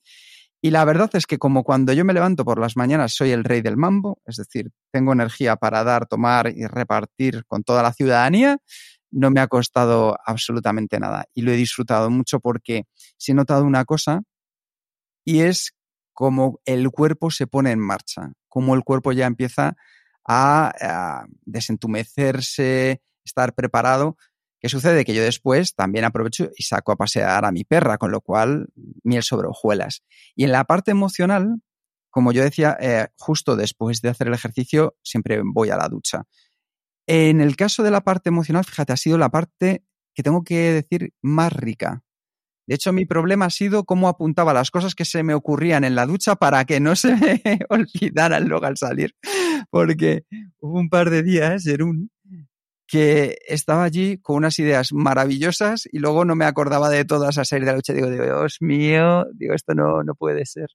Y 0.62 0.72
la 0.72 0.86
verdad 0.86 1.10
es 1.14 1.26
que 1.26 1.38
como 1.38 1.64
cuando 1.64 1.92
yo 1.92 2.06
me 2.06 2.14
levanto 2.14 2.46
por 2.46 2.60
las 2.60 2.78
mañanas 2.78 3.14
soy 3.14 3.32
el 3.32 3.44
rey 3.44 3.62
del 3.62 3.76
mambo, 3.76 4.22
es 4.26 4.38
decir, 4.38 4.72
tengo 4.92 5.12
energía 5.12 5.56
para 5.58 5.84
dar, 5.84 6.06
tomar 6.06 6.54
y 6.56 6.66
repartir 6.68 7.44
con 7.48 7.64
toda 7.64 7.84
la 7.84 7.92
ciudadanía, 7.92 8.60
no 9.14 9.32
me 9.32 9.40
ha 9.40 9.48
costado 9.48 10.18
absolutamente 10.26 11.00
nada 11.00 11.26
y 11.34 11.44
lo 11.44 11.52
he 11.52 11.56
disfrutado 11.56 12.10
mucho 12.10 12.40
porque 12.40 12.86
se 13.18 13.32
he 13.32 13.36
notado 13.36 13.64
una 13.64 13.86
cosa 13.86 14.24
y 15.24 15.42
es 15.42 15.74
como 16.14 16.60
el 16.66 16.90
cuerpo 16.92 17.32
se 17.32 17.48
pone 17.48 17.72
en 17.72 17.80
marcha, 17.80 18.34
como 18.48 18.76
el 18.76 18.84
cuerpo 18.84 19.12
ya 19.12 19.26
empieza 19.26 19.76
a, 20.28 21.26
desentumecerse, 21.46 23.02
estar 23.26 23.54
preparado. 23.54 24.18
¿Qué 24.60 24.70
sucede? 24.70 25.04
Que 25.04 25.14
yo 25.14 25.24
después 25.24 25.76
también 25.76 26.06
aprovecho 26.06 26.50
y 26.56 26.64
saco 26.64 26.92
a 26.92 26.96
pasear 26.96 27.46
a 27.46 27.52
mi 27.52 27.66
perra, 27.66 27.98
con 27.98 28.12
lo 28.12 28.22
cual 28.22 28.68
miel 29.04 29.24
sobre 29.24 29.48
hojuelas. 29.48 30.04
Y 30.36 30.46
en 30.46 30.52
la 30.52 30.64
parte 30.64 30.92
emocional, 30.92 31.62
como 32.10 32.32
yo 32.32 32.44
decía, 32.44 32.78
eh, 32.80 33.08
justo 33.18 33.56
después 33.56 34.02
de 34.02 34.10
hacer 34.10 34.28
el 34.28 34.34
ejercicio, 34.36 34.96
siempre 35.04 35.42
voy 35.44 35.70
a 35.70 35.78
la 35.78 35.90
ducha. 35.90 36.24
En 37.08 37.42
el 37.42 37.56
caso 37.56 37.84
de 37.84 37.92
la 37.92 38.02
parte 38.02 38.30
emocional, 38.30 38.64
fíjate, 38.64 38.94
ha 38.94 38.98
sido 38.98 39.18
la 39.18 39.30
parte 39.30 39.84
que 40.16 40.24
tengo 40.24 40.44
que 40.44 40.56
decir 40.72 41.12
más 41.22 41.52
rica. 41.54 42.02
De 42.66 42.76
hecho, 42.76 42.94
mi 42.94 43.06
problema 43.06 43.46
ha 43.46 43.50
sido 43.50 43.84
cómo 43.84 44.08
apuntaba 44.08 44.54
las 44.54 44.72
cosas 44.72 44.96
que 44.96 45.04
se 45.04 45.22
me 45.24 45.34
ocurrían 45.34 45.84
en 45.84 45.96
la 45.96 46.06
ducha 46.06 46.36
para 46.36 46.64
que 46.64 46.80
no 46.80 46.96
se 46.96 47.16
me 47.18 47.60
olvidaran 47.70 48.48
luego 48.48 48.66
al 48.66 48.78
salir. 48.78 49.16
Porque 49.70 50.24
hubo 50.60 50.80
un 50.80 50.90
par 50.90 51.10
de 51.10 51.24
días, 51.24 51.64
Jerún, 51.64 52.10
que 52.88 53.38
estaba 53.48 53.84
allí 53.84 54.18
con 54.20 54.38
unas 54.38 54.60
ideas 54.60 54.94
maravillosas 54.94 55.88
y 55.92 56.00
luego 56.00 56.26
no 56.26 56.36
me 56.36 56.46
acordaba 56.46 56.90
de 56.90 57.06
todas 57.06 57.38
a 57.38 57.46
salir 57.46 57.66
de 57.66 57.72
la 57.72 57.78
lucha. 57.78 57.94
Digo, 57.94 58.10
Dios 58.10 58.58
mío, 58.62 59.26
digo, 59.34 59.54
esto 59.56 59.74
no, 59.74 60.04
no 60.04 60.16
puede 60.16 60.46
ser. 60.46 60.68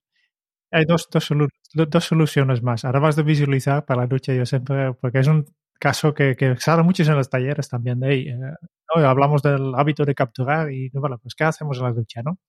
Hay 0.71 0.85
dos, 0.85 1.07
dos, 1.11 1.31
solu- 1.31 1.49
dos 1.73 2.05
soluciones 2.05 2.61
más. 2.61 2.85
Además 2.85 3.15
de 3.15 3.23
visualizar 3.23 3.85
para 3.85 4.01
la 4.01 4.07
lucha, 4.07 4.33
yo 4.33 4.45
siempre, 4.45 4.93
porque 4.93 5.19
es 5.19 5.27
un 5.27 5.45
caso 5.79 6.13
que, 6.13 6.35
que 6.35 6.57
sale 6.57 6.83
muchos 6.83 7.07
en 7.07 7.15
los 7.15 7.29
talleres 7.29 7.69
también 7.69 7.99
de 7.99 8.07
ahí. 8.09 8.27
eh. 8.29 8.35
Hablamos 8.95 9.41
del 9.43 9.73
hábito 9.75 10.05
de 10.05 10.15
capturar 10.15 10.71
y, 10.71 10.89
bueno, 10.93 11.17
pues 11.19 11.35
¿qué 11.35 11.43
hacemos 11.45 11.77
en 11.77 11.83
la 11.83 11.91
lucha, 11.91 12.21
no? 12.23 12.39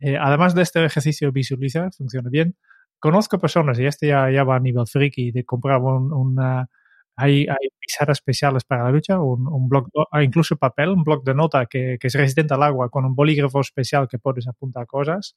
Eh, 0.00 0.16
además 0.18 0.54
de 0.54 0.62
este 0.62 0.84
ejercicio 0.84 1.32
visualizar, 1.32 1.92
funciona 1.94 2.30
bien. 2.30 2.56
Conozco 2.98 3.38
personas, 3.38 3.78
y 3.78 3.86
este 3.86 4.08
ya, 4.08 4.30
ya 4.30 4.44
va 4.44 4.56
a 4.56 4.60
nivel 4.60 4.86
friki, 4.86 5.32
de 5.32 5.44
comprar 5.44 5.80
un, 5.82 6.12
una... 6.12 6.68
Hay, 7.16 7.46
hay 7.48 7.68
pizarras 7.80 8.18
especiales 8.18 8.64
para 8.64 8.84
la 8.84 8.90
lucha, 8.90 9.20
un, 9.20 9.46
un 9.48 9.68
bloc, 9.68 9.88
ah, 10.12 10.22
incluso 10.22 10.56
papel, 10.56 10.90
un 10.90 11.02
bloc 11.04 11.24
de 11.24 11.34
nota 11.34 11.66
que, 11.66 11.96
que 12.00 12.08
es 12.08 12.14
resistente 12.14 12.54
al 12.54 12.62
agua 12.62 12.90
con 12.90 13.04
un 13.06 13.14
bolígrafo 13.14 13.60
especial 13.60 14.06
que 14.08 14.18
puedes 14.18 14.46
apuntar 14.48 14.86
cosas. 14.86 15.36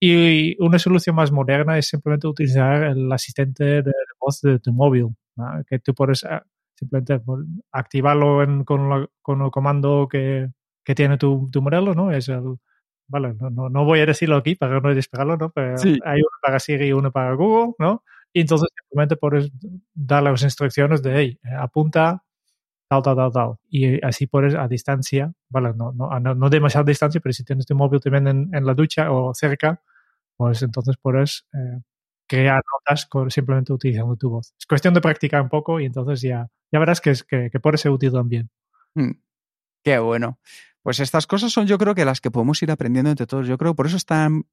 Y 0.00 0.56
una 0.62 0.78
solución 0.78 1.16
más 1.16 1.32
moderna 1.32 1.76
es 1.78 1.88
simplemente 1.88 2.28
utilizar 2.28 2.84
el 2.84 3.10
asistente 3.12 3.82
de, 3.82 3.92
voz 4.20 4.40
de 4.42 4.58
tu 4.60 4.72
móvil, 4.72 5.08
¿no? 5.36 5.62
que 5.68 5.78
tú 5.80 5.94
puedes 5.94 6.24
eh, 6.24 6.40
simplemente 6.78 7.20
activarlo 7.72 8.42
en- 8.42 8.64
con, 8.64 8.88
la- 8.88 9.08
con 9.22 9.42
el 9.42 9.50
comando 9.50 10.08
que, 10.10 10.50
que 10.84 10.94
tiene 10.94 11.18
tu, 11.18 11.48
tu 11.50 11.62
modelo, 11.62 11.94
¿no? 11.94 12.12
Es 12.12 12.28
el, 12.28 12.56
vale, 13.08 13.34
no, 13.34 13.50
no, 13.50 13.68
no 13.68 13.84
voy 13.84 14.00
a 14.00 14.06
decirlo 14.06 14.36
aquí 14.36 14.54
para 14.54 14.80
no 14.80 14.94
despegarlo, 14.94 15.36
¿no? 15.36 15.50
Pero 15.50 15.76
Sí. 15.78 15.98
hay 16.04 16.18
uno 16.20 16.28
para 16.42 16.58
Siri 16.60 16.88
y 16.88 16.92
uno 16.92 17.10
para 17.12 17.32
Google, 17.34 17.74
¿no? 17.78 18.04
Y 18.32 18.42
entonces 18.42 18.68
simplemente 18.78 19.16
puedes 19.16 19.50
darle 19.94 20.30
las 20.30 20.42
instrucciones 20.42 21.02
de, 21.02 21.16
hey, 21.16 21.38
eh, 21.44 21.54
apunta 21.58 22.22
tal, 22.88 23.02
tal, 23.02 23.16
tal, 23.16 23.32
tal. 23.32 23.54
Y 23.68 24.04
así 24.04 24.26
puedes 24.26 24.54
a 24.54 24.68
distancia, 24.68 25.32
vale, 25.50 25.72
no, 25.74 25.92
no, 25.92 26.18
no, 26.20 26.34
no 26.34 26.50
demasiada 26.50 26.84
distancia, 26.84 27.20
pero 27.20 27.32
si 27.32 27.44
tienes 27.44 27.66
tu 27.66 27.74
móvil 27.76 28.00
también 28.00 28.28
en, 28.28 28.50
en 28.54 28.66
la 28.66 28.74
ducha 28.74 29.10
o 29.12 29.34
cerca, 29.34 29.82
pues 30.36 30.62
entonces 30.62 30.96
puedes 31.02 31.46
eh, 31.54 31.80
crear 32.28 32.62
notas 32.72 33.06
con, 33.06 33.30
simplemente 33.30 33.72
utilizando 33.72 34.16
tu 34.16 34.30
voz. 34.30 34.54
Es 34.58 34.66
cuestión 34.66 34.94
de 34.94 35.00
practicar 35.00 35.42
un 35.42 35.48
poco 35.48 35.80
y 35.80 35.86
entonces 35.86 36.20
ya, 36.20 36.48
ya 36.70 36.78
verás 36.78 37.00
que, 37.00 37.10
es, 37.10 37.24
que, 37.24 37.48
que 37.50 37.60
puede 37.60 37.78
ser 37.78 37.90
útil 37.90 38.12
también. 38.12 38.50
Mm, 38.94 39.12
Qué 39.82 39.98
bueno. 39.98 40.38
Pues 40.82 41.00
estas 41.00 41.26
cosas 41.26 41.52
son 41.52 41.66
yo 41.66 41.78
creo 41.78 41.94
que 41.94 42.04
las 42.04 42.20
que 42.20 42.30
podemos 42.30 42.62
ir 42.62 42.70
aprendiendo 42.70 43.10
entre 43.10 43.26
todos. 43.26 43.48
Yo 43.48 43.56
creo 43.58 43.74
por 43.74 43.86
eso 43.86 43.96
es 43.96 44.04
tan, 44.04 44.44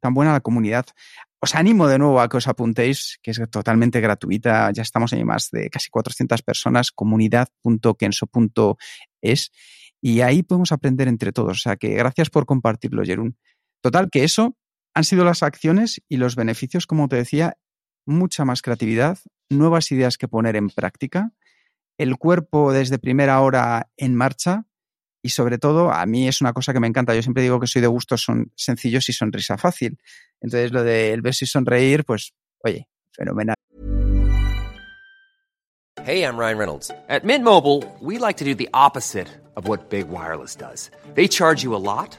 tan 0.00 0.14
buena 0.14 0.32
la 0.32 0.40
comunidad. 0.40 0.86
Os 1.40 1.54
animo 1.54 1.86
de 1.88 1.98
nuevo 1.98 2.20
a 2.20 2.28
que 2.28 2.36
os 2.38 2.48
apuntéis, 2.48 3.18
que 3.22 3.30
es 3.32 3.40
totalmente 3.50 4.00
gratuita. 4.00 4.70
Ya 4.72 4.82
estamos 4.82 5.12
en 5.12 5.26
más 5.26 5.50
de 5.50 5.68
casi 5.70 5.90
400 5.90 6.42
personas, 6.42 6.90
comunidad.kenso.es. 6.90 9.52
Y 10.00 10.20
ahí 10.20 10.42
podemos 10.42 10.72
aprender 10.72 11.06
entre 11.08 11.32
todos. 11.32 11.58
O 11.58 11.60
sea 11.60 11.76
que 11.76 11.90
gracias 11.94 12.30
por 12.30 12.46
compartirlo, 12.46 13.04
Jerún. 13.04 13.36
Total, 13.80 14.08
que 14.10 14.24
eso 14.24 14.56
han 14.94 15.04
sido 15.04 15.24
las 15.24 15.42
acciones 15.42 16.00
y 16.08 16.16
los 16.16 16.36
beneficios, 16.36 16.86
como 16.86 17.08
te 17.08 17.16
decía, 17.16 17.58
mucha 18.06 18.44
más 18.44 18.62
creatividad, 18.62 19.18
nuevas 19.50 19.90
ideas 19.90 20.16
que 20.16 20.28
poner 20.28 20.56
en 20.56 20.70
práctica, 20.70 21.32
el 21.98 22.16
cuerpo 22.16 22.72
desde 22.72 22.98
primera 22.98 23.40
hora 23.40 23.90
en 23.96 24.14
marcha 24.14 24.66
y 25.22 25.30
sobre 25.30 25.58
todo 25.58 25.90
a 25.90 26.04
mí 26.06 26.28
es 26.28 26.40
una 26.40 26.52
cosa 26.52 26.72
que 26.72 26.80
me 26.80 26.86
encanta. 26.86 27.14
Yo 27.14 27.22
siempre 27.22 27.42
digo 27.42 27.60
que 27.60 27.66
soy 27.66 27.82
de 27.82 27.88
gustos 27.88 28.22
son 28.22 28.52
sencillos 28.56 29.08
y 29.08 29.12
sonrisa 29.12 29.56
fácil. 29.56 29.98
Entonces 30.40 30.72
lo 30.72 30.82
del 30.82 31.22
beso 31.22 31.44
y 31.44 31.48
sonreír, 31.48 32.04
pues 32.04 32.34
oye, 32.62 32.88
fenomenal. 33.12 33.54
Hey, 36.04 36.22
I'm 36.22 36.36
Ryan 36.36 36.58
Reynolds. 36.58 36.90
At 37.08 37.24
Mint 37.24 37.44
Mobile, 37.44 37.82
we 38.00 38.18
like 38.18 38.36
to 38.36 38.44
do 38.44 38.54
the 38.54 38.68
opposite 38.74 39.28
of 39.56 39.66
what 39.66 39.88
Big 39.88 40.10
Wireless 40.10 40.54
does. 40.54 40.90
They 41.14 41.28
charge 41.28 41.62
you 41.62 41.74
a 41.74 41.80
lot, 41.80 42.18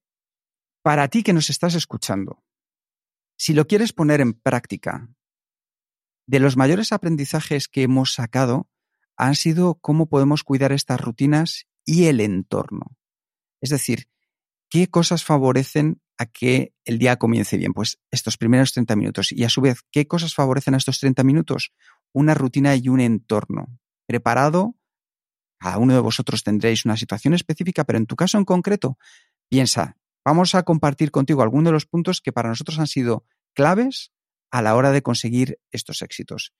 para 0.81 1.07
ti 1.07 1.23
que 1.23 1.33
nos 1.33 1.49
estás 1.49 1.75
escuchando, 1.75 2.43
si 3.37 3.53
lo 3.53 3.65
quieres 3.65 3.91
poner 3.91 4.21
en 4.21 4.33
práctica, 4.33 5.09
de 6.27 6.39
los 6.39 6.57
mayores 6.57 6.91
aprendizajes 6.91 7.67
que 7.67 7.83
hemos 7.83 8.13
sacado 8.13 8.69
han 9.17 9.35
sido 9.35 9.75
cómo 9.75 10.07
podemos 10.07 10.43
cuidar 10.43 10.71
estas 10.71 11.01
rutinas 11.01 11.65
y 11.83 12.05
el 12.05 12.19
entorno. 12.19 12.97
Es 13.59 13.69
decir, 13.69 14.07
¿qué 14.69 14.89
cosas 14.89 15.23
favorecen 15.23 16.01
a 16.17 16.25
que 16.25 16.73
el 16.85 16.99
día 16.99 17.17
comience 17.17 17.57
bien? 17.57 17.73
Pues 17.73 17.99
estos 18.11 18.37
primeros 18.37 18.73
30 18.73 18.95
minutos. 18.95 19.31
Y 19.31 19.43
a 19.43 19.49
su 19.49 19.61
vez, 19.61 19.81
¿qué 19.91 20.07
cosas 20.07 20.33
favorecen 20.33 20.73
a 20.73 20.77
estos 20.77 20.99
30 20.99 21.23
minutos? 21.23 21.73
Una 22.13 22.33
rutina 22.33 22.75
y 22.75 22.89
un 22.89 22.99
entorno 22.99 23.67
preparado. 24.05 24.75
Cada 25.59 25.77
uno 25.77 25.93
de 25.93 25.99
vosotros 25.99 26.43
tendréis 26.43 26.85
una 26.85 26.97
situación 26.97 27.33
específica, 27.33 27.83
pero 27.83 27.97
en 27.97 28.05
tu 28.05 28.15
caso 28.15 28.37
en 28.37 28.45
concreto, 28.45 28.97
piensa, 29.49 29.97
vamos 30.25 30.55
a 30.55 30.63
compartir 30.63 31.11
contigo 31.11 31.41
algunos 31.41 31.65
de 31.65 31.71
los 31.71 31.85
puntos 31.85 32.21
que 32.21 32.31
para 32.31 32.49
nosotros 32.49 32.79
han 32.79 32.87
sido 32.87 33.25
claves 33.53 34.11
a 34.51 34.61
la 34.61 34.75
hora 34.75 34.91
de 34.91 35.01
conseguir 35.01 35.59
estos 35.71 36.01
éxitos. 36.01 36.53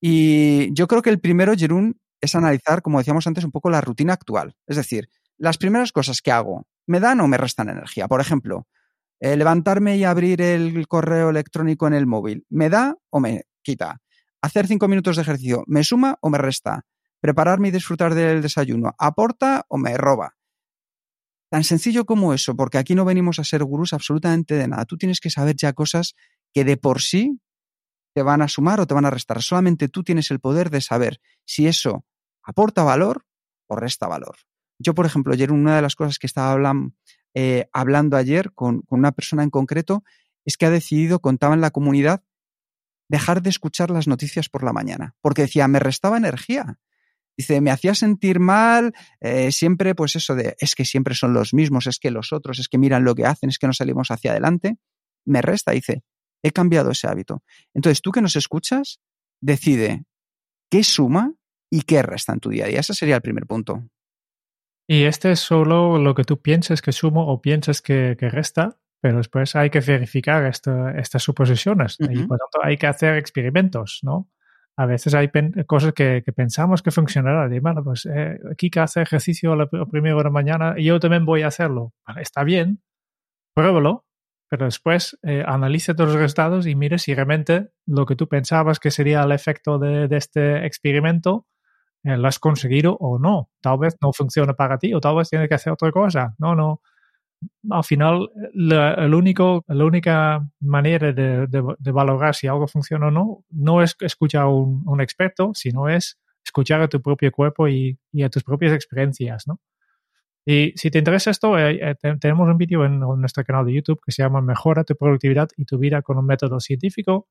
Y 0.00 0.72
yo 0.74 0.88
creo 0.88 1.02
que 1.02 1.10
el 1.10 1.20
primero, 1.20 1.54
Jerún, 1.56 2.00
es 2.20 2.34
analizar, 2.34 2.82
como 2.82 2.98
decíamos 2.98 3.26
antes, 3.26 3.44
un 3.44 3.52
poco 3.52 3.70
la 3.70 3.80
rutina 3.80 4.14
actual. 4.14 4.56
Es 4.66 4.76
decir, 4.76 5.08
las 5.38 5.58
primeras 5.58 5.92
cosas 5.92 6.22
que 6.22 6.32
hago, 6.32 6.66
¿me 6.86 7.00
dan 7.00 7.20
o 7.20 7.28
me 7.28 7.36
restan 7.36 7.68
energía? 7.68 8.08
Por 8.08 8.20
ejemplo, 8.20 8.66
eh, 9.20 9.36
levantarme 9.36 9.96
y 9.96 10.04
abrir 10.04 10.40
el 10.42 10.86
correo 10.88 11.30
electrónico 11.30 11.86
en 11.86 11.94
el 11.94 12.06
móvil, 12.06 12.44
¿me 12.48 12.68
da 12.68 12.96
o 13.10 13.20
me 13.20 13.44
quita? 13.62 14.00
Hacer 14.42 14.66
cinco 14.66 14.88
minutos 14.88 15.16
de 15.16 15.22
ejercicio, 15.22 15.64
¿me 15.66 15.84
suma 15.84 16.18
o 16.20 16.30
me 16.30 16.38
resta? 16.38 16.84
Prepararme 17.20 17.68
y 17.68 17.70
disfrutar 17.70 18.14
del 18.14 18.42
desayuno, 18.42 18.94
¿aporta 18.98 19.64
o 19.68 19.78
me 19.78 19.96
roba? 19.96 20.36
Tan 21.56 21.64
sencillo 21.64 22.04
como 22.04 22.34
eso, 22.34 22.54
porque 22.54 22.76
aquí 22.76 22.94
no 22.94 23.06
venimos 23.06 23.38
a 23.38 23.44
ser 23.44 23.64
gurús 23.64 23.94
absolutamente 23.94 24.56
de 24.56 24.68
nada. 24.68 24.84
Tú 24.84 24.98
tienes 24.98 25.20
que 25.20 25.30
saber 25.30 25.56
ya 25.56 25.72
cosas 25.72 26.14
que 26.52 26.64
de 26.64 26.76
por 26.76 27.00
sí 27.00 27.40
te 28.14 28.20
van 28.20 28.42
a 28.42 28.48
sumar 28.48 28.78
o 28.78 28.86
te 28.86 28.92
van 28.92 29.06
a 29.06 29.10
restar. 29.10 29.40
Solamente 29.40 29.88
tú 29.88 30.04
tienes 30.04 30.30
el 30.30 30.38
poder 30.38 30.68
de 30.68 30.82
saber 30.82 31.18
si 31.46 31.66
eso 31.66 32.04
aporta 32.42 32.84
valor 32.84 33.24
o 33.68 33.74
resta 33.74 34.06
valor. 34.06 34.36
Yo, 34.78 34.94
por 34.94 35.06
ejemplo, 35.06 35.32
ayer 35.32 35.50
una 35.50 35.76
de 35.76 35.80
las 35.80 35.96
cosas 35.96 36.18
que 36.18 36.26
estaba 36.26 36.52
hablan, 36.52 36.94
eh, 37.32 37.70
hablando 37.72 38.18
ayer 38.18 38.52
con, 38.52 38.82
con 38.82 38.98
una 38.98 39.12
persona 39.12 39.42
en 39.42 39.48
concreto 39.48 40.04
es 40.44 40.58
que 40.58 40.66
ha 40.66 40.70
decidido, 40.70 41.20
contaba 41.20 41.54
en 41.54 41.62
la 41.62 41.70
comunidad, 41.70 42.22
dejar 43.08 43.40
de 43.40 43.48
escuchar 43.48 43.90
las 43.90 44.08
noticias 44.08 44.50
por 44.50 44.62
la 44.62 44.74
mañana, 44.74 45.14
porque 45.22 45.40
decía, 45.40 45.68
me 45.68 45.78
restaba 45.78 46.18
energía. 46.18 46.78
Dice, 47.36 47.60
me 47.60 47.70
hacía 47.70 47.94
sentir 47.94 48.40
mal, 48.40 48.92
eh, 49.20 49.52
siempre 49.52 49.94
pues 49.94 50.16
eso 50.16 50.34
de, 50.34 50.56
es 50.58 50.74
que 50.74 50.84
siempre 50.84 51.14
son 51.14 51.34
los 51.34 51.52
mismos, 51.52 51.86
es 51.86 51.98
que 51.98 52.10
los 52.10 52.32
otros, 52.32 52.58
es 52.58 52.68
que 52.68 52.78
miran 52.78 53.04
lo 53.04 53.14
que 53.14 53.26
hacen, 53.26 53.50
es 53.50 53.58
que 53.58 53.66
no 53.66 53.72
salimos 53.74 54.10
hacia 54.10 54.30
adelante. 54.30 54.78
Me 55.26 55.42
resta, 55.42 55.72
dice, 55.72 56.02
he 56.42 56.52
cambiado 56.52 56.90
ese 56.90 57.08
hábito. 57.08 57.42
Entonces, 57.74 58.00
tú 58.00 58.10
que 58.12 58.22
nos 58.22 58.36
escuchas, 58.36 59.00
decide 59.42 60.04
qué 60.70 60.82
suma 60.82 61.34
y 61.70 61.82
qué 61.82 62.02
resta 62.02 62.32
en 62.32 62.40
tu 62.40 62.48
día 62.50 62.64
a 62.64 62.68
día. 62.68 62.80
Ese 62.80 62.94
sería 62.94 63.16
el 63.16 63.22
primer 63.22 63.46
punto. 63.46 63.88
Y 64.88 65.02
este 65.04 65.32
es 65.32 65.40
solo 65.40 65.98
lo 65.98 66.14
que 66.14 66.24
tú 66.24 66.40
pienses 66.40 66.80
que 66.80 66.92
sumo 66.92 67.26
o 67.26 67.40
pienses 67.42 67.82
que, 67.82 68.16
que 68.18 68.28
resta, 68.28 68.78
pero 69.00 69.18
después 69.18 69.56
hay 69.56 69.68
que 69.68 69.80
verificar 69.80 70.46
esta- 70.46 70.92
estas 70.92 71.22
suposiciones. 71.24 71.96
Y 71.98 72.22
por 72.26 72.38
tanto 72.38 72.60
hay 72.62 72.76
que 72.76 72.86
hacer 72.86 73.16
experimentos, 73.16 74.00
¿no? 74.02 74.30
A 74.76 74.86
veces 74.86 75.14
hay 75.14 75.30
cosas 75.66 75.94
que, 75.94 76.22
pensamos 76.34 76.82
que 76.82 76.90
funcionarán. 76.90 77.52
Y 77.52 77.60
bueno, 77.60 77.82
pues 77.82 78.06
eh, 78.06 78.38
Kika 78.58 78.82
hace 78.82 79.02
ejercicio 79.02 79.52
a 79.52 79.56
la 79.56 79.66
primera 79.66 80.16
hora 80.16 80.28
de 80.28 80.34
mañana 80.34 80.74
y 80.76 80.84
yo 80.84 81.00
también 81.00 81.24
voy 81.24 81.42
a 81.42 81.48
hacerlo. 81.48 81.94
está 82.20 82.44
bien, 82.44 82.82
pruébalo, 83.54 84.04
pero 84.50 84.66
después 84.66 85.18
eh, 85.22 85.44
todos 85.96 86.10
los 86.10 86.14
resultados 86.14 86.66
y 86.66 86.74
mire 86.74 86.98
si 86.98 87.14
realmente 87.14 87.70
lo 87.86 88.04
que 88.04 88.16
tú 88.16 88.28
pensabas 88.28 88.78
que 88.78 88.90
sería 88.90 89.22
el 89.22 89.32
efecto 89.32 89.78
de, 89.78 90.08
este 90.10 90.66
experimento 90.66 91.46
eh, 92.04 92.18
lo 92.18 92.28
has 92.28 92.38
conseguido 92.38 92.96
o 93.00 93.18
no. 93.18 93.50
Tal 93.62 93.78
vez 93.78 93.96
no 94.02 94.12
funciona 94.12 94.52
para 94.52 94.78
ti 94.78 94.92
o 94.92 95.00
tal 95.00 95.16
vez 95.16 95.30
tienes 95.30 95.48
que 95.48 95.54
hacer 95.54 95.72
otra 95.72 95.90
cosa. 95.90 96.34
No, 96.38 96.54
no 96.54 96.82
al 97.70 97.84
final 97.84 98.30
la, 98.54 98.94
el 98.94 99.14
único, 99.14 99.64
la 99.68 99.84
única 99.84 100.48
manera 100.60 101.12
de, 101.12 101.46
de, 101.46 101.92
valorar 101.92 102.34
si 102.34 102.46
algo 102.46 102.66
funciona 102.66 103.08
o 103.08 103.10
no 103.10 103.44
no 103.50 103.82
es 103.82 103.96
escuchar 104.00 104.42
a 104.42 104.48
un, 104.48 104.82
un, 104.86 105.00
experto, 105.00 105.52
sino 105.54 105.88
es 105.88 106.18
escuchar 106.44 106.80
a 106.80 106.88
tu 106.88 107.00
propio 107.02 107.30
cuerpo 107.32 107.68
y, 107.68 107.98
y, 108.12 108.22
a 108.22 108.30
tus 108.30 108.44
propias 108.44 108.72
experiencias, 108.72 109.46
¿no? 109.46 109.60
Y 110.48 110.72
si 110.76 110.90
te 110.90 110.98
interesa 110.98 111.30
esto, 111.30 111.58
eh, 111.58 111.80
eh, 111.80 111.94
tenemos 112.20 112.48
un 112.48 112.56
vídeo 112.56 112.84
en, 112.84 113.00
nuestro 113.00 113.44
canal 113.44 113.66
de 113.66 113.74
YouTube 113.74 114.00
que 114.04 114.12
se 114.12 114.22
llama 114.22 114.40
Mejora 114.40 114.84
tu 114.84 114.94
productividad 114.94 115.48
y 115.56 115.64
tu 115.64 115.76
vida 115.78 116.02
con 116.02 116.18
un 116.18 116.26
método 116.26 116.60
científico, 116.60 117.28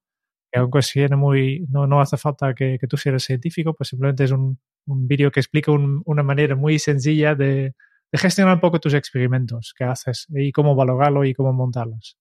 que 0.51 0.59
aunque 0.59 0.81
muy, 1.15 1.65
no, 1.69 1.87
no 1.87 2.01
hace 2.01 2.17
falta 2.17 2.53
que, 2.53 2.77
que 2.79 2.87
tú 2.87 2.97
seas 2.97 3.23
científico, 3.23 3.73
pues 3.73 3.89
simplemente 3.89 4.25
es 4.25 4.31
un, 4.31 4.59
un 4.85 5.07
vídeo 5.07 5.31
que 5.31 5.39
explica 5.39 5.71
una 5.71 6.23
manera 6.23 6.55
muy 6.55 6.77
sencilla 6.77 7.35
de, 7.35 7.73
de 8.15 8.19
gestionar 8.19 8.55
un 8.55 8.61
poco 8.61 8.79
tus 8.79 8.93
experimentos 8.93 9.73
que 9.77 9.83
haces 9.83 10.25
y 10.29 10.53
cómo 10.53 10.73
valorarlo 10.73 11.25
y 11.25 11.33
cómo 11.33 11.51
montarlos. 11.51 12.17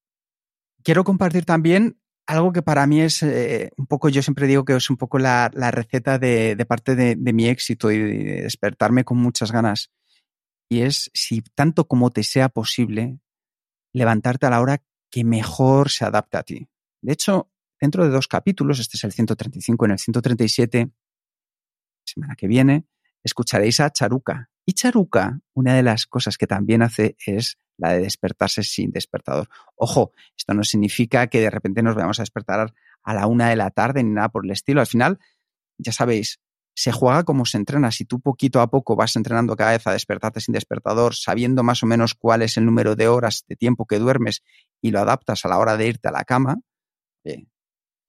Quiero 0.83 1.05
compartir 1.05 1.45
también 1.45 2.01
algo 2.27 2.53
que 2.53 2.63
para 2.63 2.85
mí 2.89 3.01
es 3.01 3.23
eh, 3.23 3.71
un 3.77 3.87
poco, 3.87 4.09
yo 4.09 4.21
siempre 4.21 4.49
digo 4.49 4.65
que 4.65 4.75
es 4.75 4.91
un 4.91 4.97
poco 4.97 5.21
la, 5.21 5.49
receta 5.51 6.19
de, 6.19 6.57
parte 6.67 6.97
de, 6.97 7.15
mi 7.33 7.47
éxito 7.47 7.93
y 7.93 7.99
de 7.99 8.43
despertarme 8.43 9.05
con 9.05 9.19
muchas 9.19 9.53
ganas. 9.53 9.93
Y 10.69 10.81
es, 10.81 11.13
si 11.15 11.43
tanto 11.55 11.87
como 11.87 12.11
te 12.11 12.25
sea 12.25 12.49
posible, 12.49 13.21
levantarte 13.93 14.47
a 14.47 14.51
la 14.51 14.61
hora 14.61 14.83
que 15.13 15.23
mejor 15.23 15.91
se 15.91 16.05
adapte 16.05 16.39
a 16.39 16.43
ti. 16.43 16.69
De 17.03 17.13
hecho, 17.13 17.53
dentro 17.81 18.03
de 18.03 18.11
dos 18.11 18.27
capítulos, 18.27 18.81
este 18.81 18.97
es 18.97 19.05
el 19.05 19.13
135 19.13 19.85
en 19.85 19.91
el 19.93 19.99
137, 20.01 20.91
semana 22.05 22.35
que 22.35 22.49
viene, 22.49 22.85
escucharéis 23.25 23.81
a 23.81 23.91
Charuca, 23.91 24.51
y 24.67 24.73
Charuca, 24.73 25.41
una 25.53 25.75
de 25.75 25.83
las 25.83 26.07
cosas 26.07 26.39
que 26.39 26.47
también 26.47 26.83
hace 26.83 27.17
es 27.27 27.59
la 27.77 27.93
de 27.93 28.01
despertarse 28.01 28.63
sin 28.63 28.93
despertador. 28.93 29.49
Ojo, 29.77 30.13
esto 30.37 30.55
no 30.55 30.65
significa 30.65 31.27
que 31.27 31.41
de 31.41 31.51
repente 31.51 31.83
nos 31.83 31.95
vayamos 31.95 32.19
a 32.19 32.23
despertar 32.23 32.73
a 33.03 33.15
la 33.15 33.27
una 33.27 33.51
de 33.51 33.57
la 33.57 33.71
tarde 33.71 34.03
ni 34.03 34.11
nada 34.11 34.29
por 34.29 34.45
el 34.45 34.53
estilo. 34.53 34.81
Al 34.81 34.87
final, 34.87 35.19
ya 35.77 35.93
sabéis, 35.93 36.41
se 36.75 36.93
juega 36.93 37.25
como 37.25 37.45
se 37.45 37.59
entrena. 37.59 37.91
Si 37.91 38.05
tú 38.05 38.21
poquito 38.21 38.61
a 38.61 38.71
poco 38.71 38.97
vas 38.97 39.17
entrenando 39.17 39.55
cada 39.57 39.73
vez 39.73 39.87
a 39.87 39.93
despertarte 39.93 40.41
sin 40.41 40.53
despertador, 40.53 41.15
sabiendo 41.15 41.63
más 41.63 41.83
o 41.83 41.87
menos 41.87 42.15
cuál 42.15 42.43
es 42.43 42.57
el 42.57 42.65
número 42.65 42.97
de 42.97 43.09
horas 43.09 43.45
de 43.49 43.57
tiempo 43.57 43.87
que 43.87 43.99
duermes 43.99 44.43
y 44.81 44.93
lo 44.93 45.01
adaptas 45.01 45.45
a 45.45 45.49
la 45.49 45.59
hora 45.59 45.77
de 45.77 45.89
irte 45.89 46.09
a 46.09 46.13
la 46.13 46.25
cama, 46.25 46.61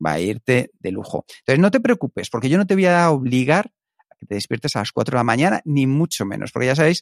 va 0.05 0.11
a 0.11 0.19
irte 0.19 0.71
de 0.79 0.91
lujo. 0.91 1.25
Entonces, 1.39 1.59
no 1.59 1.71
te 1.71 1.79
preocupes, 1.79 2.29
porque 2.29 2.49
yo 2.49 2.57
no 2.57 2.67
te 2.67 2.75
voy 2.75 2.85
a 2.85 3.09
obligar 3.11 3.71
que 4.19 4.25
te 4.25 4.35
despiertes 4.35 4.75
a 4.75 4.79
las 4.79 4.91
4 4.91 5.13
de 5.13 5.19
la 5.19 5.23
mañana, 5.23 5.61
ni 5.65 5.87
mucho 5.87 6.25
menos, 6.25 6.51
porque 6.51 6.67
ya 6.67 6.75
sabéis 6.75 7.01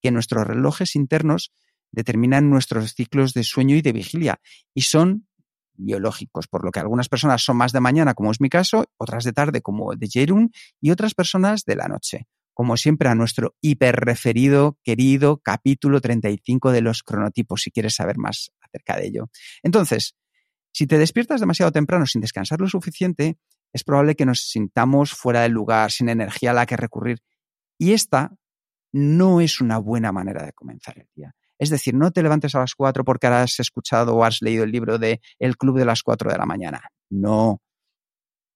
que 0.00 0.10
nuestros 0.10 0.46
relojes 0.46 0.96
internos 0.96 1.52
determinan 1.92 2.50
nuestros 2.50 2.94
ciclos 2.94 3.34
de 3.34 3.44
sueño 3.44 3.76
y 3.76 3.82
de 3.82 3.92
vigilia 3.92 4.40
y 4.74 4.82
son 4.82 5.26
biológicos, 5.74 6.46
por 6.46 6.64
lo 6.64 6.70
que 6.70 6.80
algunas 6.80 7.08
personas 7.08 7.42
son 7.42 7.56
más 7.56 7.72
de 7.72 7.80
mañana, 7.80 8.14
como 8.14 8.30
es 8.30 8.40
mi 8.40 8.48
caso, 8.48 8.84
otras 8.98 9.24
de 9.24 9.32
tarde, 9.32 9.62
como 9.62 9.94
de 9.94 10.08
Jerun, 10.08 10.50
y 10.80 10.90
otras 10.90 11.14
personas 11.14 11.64
de 11.64 11.76
la 11.76 11.88
noche. 11.88 12.26
Como 12.52 12.76
siempre, 12.76 13.08
a 13.08 13.14
nuestro 13.14 13.56
hiperreferido, 13.62 14.78
querido 14.84 15.38
capítulo 15.38 16.00
35 16.00 16.72
de 16.72 16.82
los 16.82 17.02
cronotipos, 17.02 17.62
si 17.62 17.70
quieres 17.70 17.94
saber 17.94 18.18
más 18.18 18.50
acerca 18.60 18.96
de 18.96 19.06
ello. 19.06 19.30
Entonces, 19.62 20.14
si 20.72 20.86
te 20.86 20.98
despiertas 20.98 21.40
demasiado 21.40 21.72
temprano 21.72 22.06
sin 22.06 22.20
descansar 22.20 22.60
lo 22.60 22.68
suficiente, 22.68 23.38
es 23.72 23.84
probable 23.84 24.16
que 24.16 24.26
nos 24.26 24.40
sintamos 24.48 25.12
fuera 25.12 25.42
del 25.42 25.52
lugar, 25.52 25.90
sin 25.90 26.08
energía 26.08 26.50
a 26.50 26.54
la 26.54 26.66
que 26.66 26.76
recurrir. 26.76 27.20
Y 27.78 27.92
esta 27.92 28.34
no 28.92 29.40
es 29.40 29.60
una 29.60 29.78
buena 29.78 30.12
manera 30.12 30.44
de 30.44 30.52
comenzar 30.52 30.98
el 30.98 31.08
día. 31.14 31.34
Es 31.58 31.70
decir, 31.70 31.94
no 31.94 32.10
te 32.10 32.22
levantes 32.22 32.54
a 32.54 32.60
las 32.60 32.74
4 32.74 33.04
porque 33.04 33.26
has 33.26 33.60
escuchado 33.60 34.16
o 34.16 34.24
has 34.24 34.40
leído 34.40 34.64
el 34.64 34.72
libro 34.72 34.98
de 34.98 35.20
El 35.38 35.56
Club 35.56 35.78
de 35.78 35.84
las 35.84 36.02
4 36.02 36.30
de 36.30 36.38
la 36.38 36.46
mañana. 36.46 36.88
No. 37.10 37.60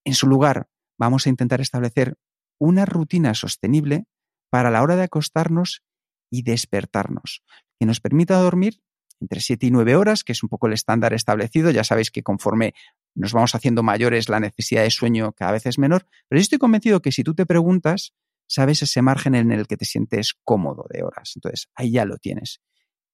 En 0.04 0.14
su 0.14 0.26
lugar, 0.26 0.68
vamos 0.98 1.26
a 1.26 1.28
intentar 1.28 1.60
establecer 1.60 2.16
una 2.58 2.86
rutina 2.86 3.34
sostenible 3.34 4.06
para 4.50 4.70
la 4.70 4.82
hora 4.82 4.96
de 4.96 5.02
acostarnos 5.02 5.82
y 6.30 6.42
despertarnos, 6.42 7.42
que 7.78 7.86
nos 7.86 8.00
permita 8.00 8.38
dormir 8.38 8.80
entre 9.20 9.40
7 9.40 9.66
y 9.66 9.70
9 9.70 9.96
horas, 9.96 10.24
que 10.24 10.32
es 10.32 10.42
un 10.42 10.48
poco 10.48 10.66
el 10.66 10.72
estándar 10.72 11.12
establecido. 11.12 11.70
Ya 11.70 11.84
sabéis 11.84 12.10
que 12.10 12.22
conforme 12.22 12.74
nos 13.14 13.32
vamos 13.32 13.54
haciendo 13.54 13.82
mayores, 13.82 14.28
la 14.28 14.40
necesidad 14.40 14.82
de 14.82 14.90
sueño 14.90 15.32
cada 15.32 15.52
vez 15.52 15.66
es 15.66 15.78
menor, 15.78 16.06
pero 16.28 16.38
yo 16.38 16.42
estoy 16.42 16.58
convencido 16.58 17.00
que 17.00 17.12
si 17.12 17.22
tú 17.22 17.34
te 17.34 17.46
preguntas, 17.46 18.14
sabes 18.46 18.82
ese 18.82 19.02
margen 19.02 19.34
en 19.34 19.52
el 19.52 19.66
que 19.66 19.76
te 19.76 19.84
sientes 19.84 20.34
cómodo 20.44 20.86
de 20.90 21.02
horas. 21.02 21.32
Entonces, 21.36 21.68
ahí 21.74 21.92
ya 21.92 22.04
lo 22.04 22.18
tienes. 22.18 22.60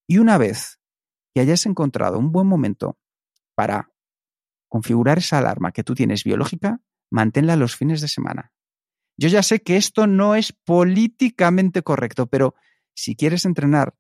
Y 0.07 0.19
una 0.19 0.39
vez 0.39 0.81
que 1.35 1.41
hayas 1.41 1.67
encontrado 1.67 2.19
un 2.19 2.33
buen 2.33 2.47
momento 2.47 2.99
para 3.55 3.93
configurar 4.69 5.19
esa 5.19 5.39
alarma 5.39 5.73
que 5.73 5.85
tú 5.85 5.95
tienes 5.95 6.25
biológica, 6.25 6.81
manténla 7.11 7.57
los 7.57 7.77
fines 7.77 8.01
de 8.01 8.09
semana. 8.09 8.53
Yo 9.17 9.29
ya 9.29 9.43
sé 9.43 9.61
que 9.61 9.77
esto 9.77 10.07
no 10.07 10.35
es 10.35 10.53
políticamente 10.53 11.83
correcto, 11.83 12.27
pero 12.27 12.55
si 12.95 13.17
quieres 13.17 13.45
entrenar 13.45 13.95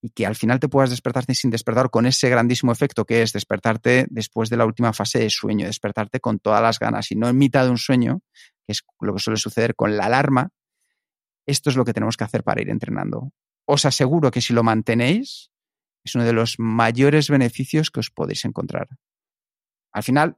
y 0.00 0.10
que 0.10 0.26
al 0.26 0.36
final 0.36 0.60
te 0.60 0.68
puedas 0.68 0.90
despertarte 0.90 1.34
sin 1.34 1.50
despertar 1.50 1.90
con 1.90 2.06
ese 2.06 2.28
grandísimo 2.28 2.70
efecto 2.72 3.04
que 3.04 3.22
es 3.22 3.32
despertarte 3.32 4.06
después 4.10 4.48
de 4.48 4.56
la 4.56 4.64
última 4.64 4.92
fase 4.92 5.18
de 5.18 5.30
sueño, 5.30 5.66
despertarte 5.66 6.20
con 6.20 6.38
todas 6.38 6.62
las 6.62 6.78
ganas 6.78 7.10
y 7.10 7.16
no 7.16 7.28
en 7.28 7.36
mitad 7.36 7.64
de 7.64 7.70
un 7.70 7.78
sueño, 7.78 8.20
que 8.66 8.72
es 8.72 8.82
lo 9.00 9.14
que 9.14 9.20
suele 9.20 9.38
suceder 9.38 9.74
con 9.74 9.96
la 9.96 10.06
alarma. 10.06 10.50
Esto 11.46 11.70
es 11.70 11.76
lo 11.76 11.84
que 11.84 11.92
tenemos 11.92 12.16
que 12.16 12.24
hacer 12.24 12.44
para 12.44 12.60
ir 12.60 12.70
entrenando. 12.70 13.32
Os 13.66 13.84
aseguro 13.84 14.30
que 14.30 14.40
si 14.40 14.52
lo 14.52 14.62
mantenéis, 14.62 15.50
es 16.04 16.14
uno 16.14 16.24
de 16.24 16.32
los 16.32 16.56
mayores 16.58 17.28
beneficios 17.28 17.90
que 17.90 18.00
os 18.00 18.10
podéis 18.10 18.44
encontrar. 18.44 18.88
Al 19.92 20.02
final, 20.02 20.36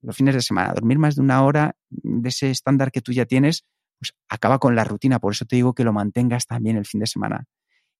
los 0.00 0.16
fines 0.16 0.34
de 0.34 0.42
semana, 0.42 0.72
dormir 0.72 0.98
más 0.98 1.16
de 1.16 1.22
una 1.22 1.44
hora 1.44 1.76
de 1.90 2.28
ese 2.28 2.50
estándar 2.50 2.90
que 2.90 3.02
tú 3.02 3.12
ya 3.12 3.26
tienes, 3.26 3.64
pues 3.98 4.14
acaba 4.28 4.58
con 4.58 4.74
la 4.74 4.84
rutina. 4.84 5.20
Por 5.20 5.32
eso 5.32 5.44
te 5.44 5.56
digo 5.56 5.74
que 5.74 5.84
lo 5.84 5.92
mantengas 5.92 6.46
también 6.46 6.76
el 6.76 6.86
fin 6.86 7.00
de 7.00 7.06
semana. 7.06 7.44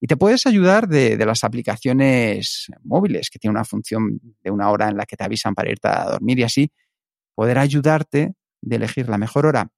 Y 0.03 0.07
te 0.07 0.17
puedes 0.17 0.45
ayudar 0.45 0.89
de, 0.89 1.15
las 1.25 1.45
aplicaciones 1.45 2.67
móviles, 2.83 3.29
que 3.29 3.39
tienen 3.39 3.55
una 3.55 3.63
función 3.63 4.19
de 4.43 4.51
una 4.51 4.69
hora 4.69 4.89
en 4.89 4.97
la 4.97 5.05
que 5.05 5.15
te 5.15 5.23
avisan 5.23 5.55
para 5.55 5.71
irte 5.71 5.87
a 5.87 6.03
dormir 6.03 6.39
y 6.39 6.43
así 6.43 6.73
poder 7.33 7.57
ayudarte 7.57 8.33
de 8.61 8.75
elegir 8.75 9.07
la 9.07 9.17
mejor 9.17 9.45
hora 9.45 9.71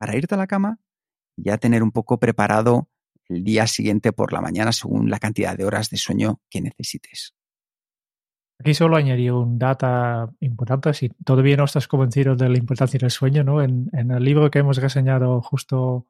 para 0.00 0.16
irte 0.16 0.34
a 0.34 0.38
la 0.38 0.48
cama 0.48 0.80
y 1.36 1.44
ya 1.44 1.58
tener 1.58 1.84
un 1.84 1.92
poco 1.92 2.18
preparado 2.18 2.88
el 3.28 3.44
día 3.44 3.68
siguiente 3.68 4.12
por 4.12 4.32
la 4.32 4.40
mañana 4.40 4.72
según 4.72 5.08
la 5.08 5.20
cantidad 5.20 5.56
de 5.56 5.64
horas 5.64 5.90
de 5.90 5.96
sueño 5.96 6.40
que 6.50 6.60
necesites. 6.60 7.36
Aquí 8.58 8.74
solo 8.74 8.96
añadiría 8.96 9.34
un 9.34 9.60
data 9.60 10.28
importante, 10.40 10.92
si 10.92 11.10
todavía 11.24 11.56
no 11.56 11.66
estás 11.66 11.86
convencido 11.86 12.34
de 12.34 12.48
la 12.48 12.58
importancia 12.58 12.98
del 12.98 13.12
sueño, 13.12 13.44
¿no? 13.44 13.62
En 13.62 13.90
el 13.92 14.24
libro 14.24 14.50
que 14.50 14.58
hemos 14.58 14.78
reseñado 14.78 15.40
justo 15.40 16.08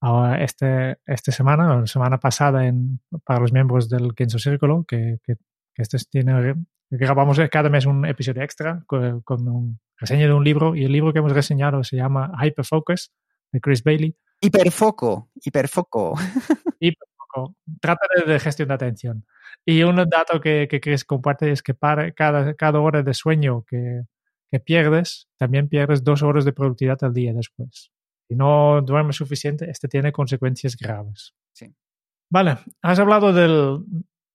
Ahora, 0.00 0.42
este, 0.42 0.98
esta 1.06 1.32
semana, 1.32 1.76
o 1.76 1.80
la 1.80 1.86
semana 1.86 2.18
pasada, 2.18 2.66
en, 2.66 3.00
para 3.24 3.40
los 3.40 3.52
miembros 3.52 3.88
del 3.88 4.14
Kenzo 4.14 4.38
Círculo, 4.38 4.84
que, 4.86 5.18
que, 5.24 5.36
este 5.76 5.98
tiene, 6.10 6.54
grabamos 6.90 7.38
cada 7.50 7.68
mes 7.68 7.86
un 7.86 8.04
episodio 8.04 8.42
extra 8.42 8.82
con, 8.86 9.20
con 9.22 9.48
un 9.48 9.80
reseña 9.96 10.26
de 10.26 10.32
un 10.32 10.44
libro, 10.44 10.74
y 10.76 10.84
el 10.84 10.92
libro 10.92 11.12
que 11.12 11.18
hemos 11.18 11.32
reseñado 11.32 11.82
se 11.84 11.96
llama 11.96 12.32
Hyperfocus, 12.40 13.12
de 13.52 13.60
Chris 13.60 13.82
Bailey. 13.82 14.16
Hiperfoco, 14.40 15.30
hiperfoco. 15.34 16.14
Hiperfoco. 16.80 17.56
Trata 17.80 18.06
de, 18.26 18.38
gestión 18.38 18.68
de 18.68 18.74
atención. 18.74 19.26
Y 19.64 19.82
un 19.82 19.96
dato 19.96 20.40
que, 20.40 20.68
que 20.70 20.80
Chris 20.80 21.04
comparte 21.04 21.50
es 21.50 21.62
que 21.62 21.74
para 21.74 22.12
cada, 22.12 22.54
cada 22.54 22.80
hora 22.80 23.02
de 23.02 23.14
sueño 23.14 23.64
que, 23.66 24.02
que 24.50 24.60
pierdes, 24.60 25.28
también 25.36 25.68
pierdes 25.68 26.04
dos 26.04 26.22
horas 26.22 26.44
de 26.44 26.52
productividad 26.52 27.02
al 27.02 27.12
día 27.12 27.32
después. 27.32 27.90
Si 28.28 28.36
no 28.36 28.82
duerme 28.82 29.12
suficiente, 29.12 29.70
este 29.70 29.88
tiene 29.88 30.12
consecuencias 30.12 30.76
graves. 30.76 31.34
Sí. 31.52 31.74
Vale, 32.30 32.58
has 32.82 32.98
hablado 32.98 33.32
del, 33.32 33.82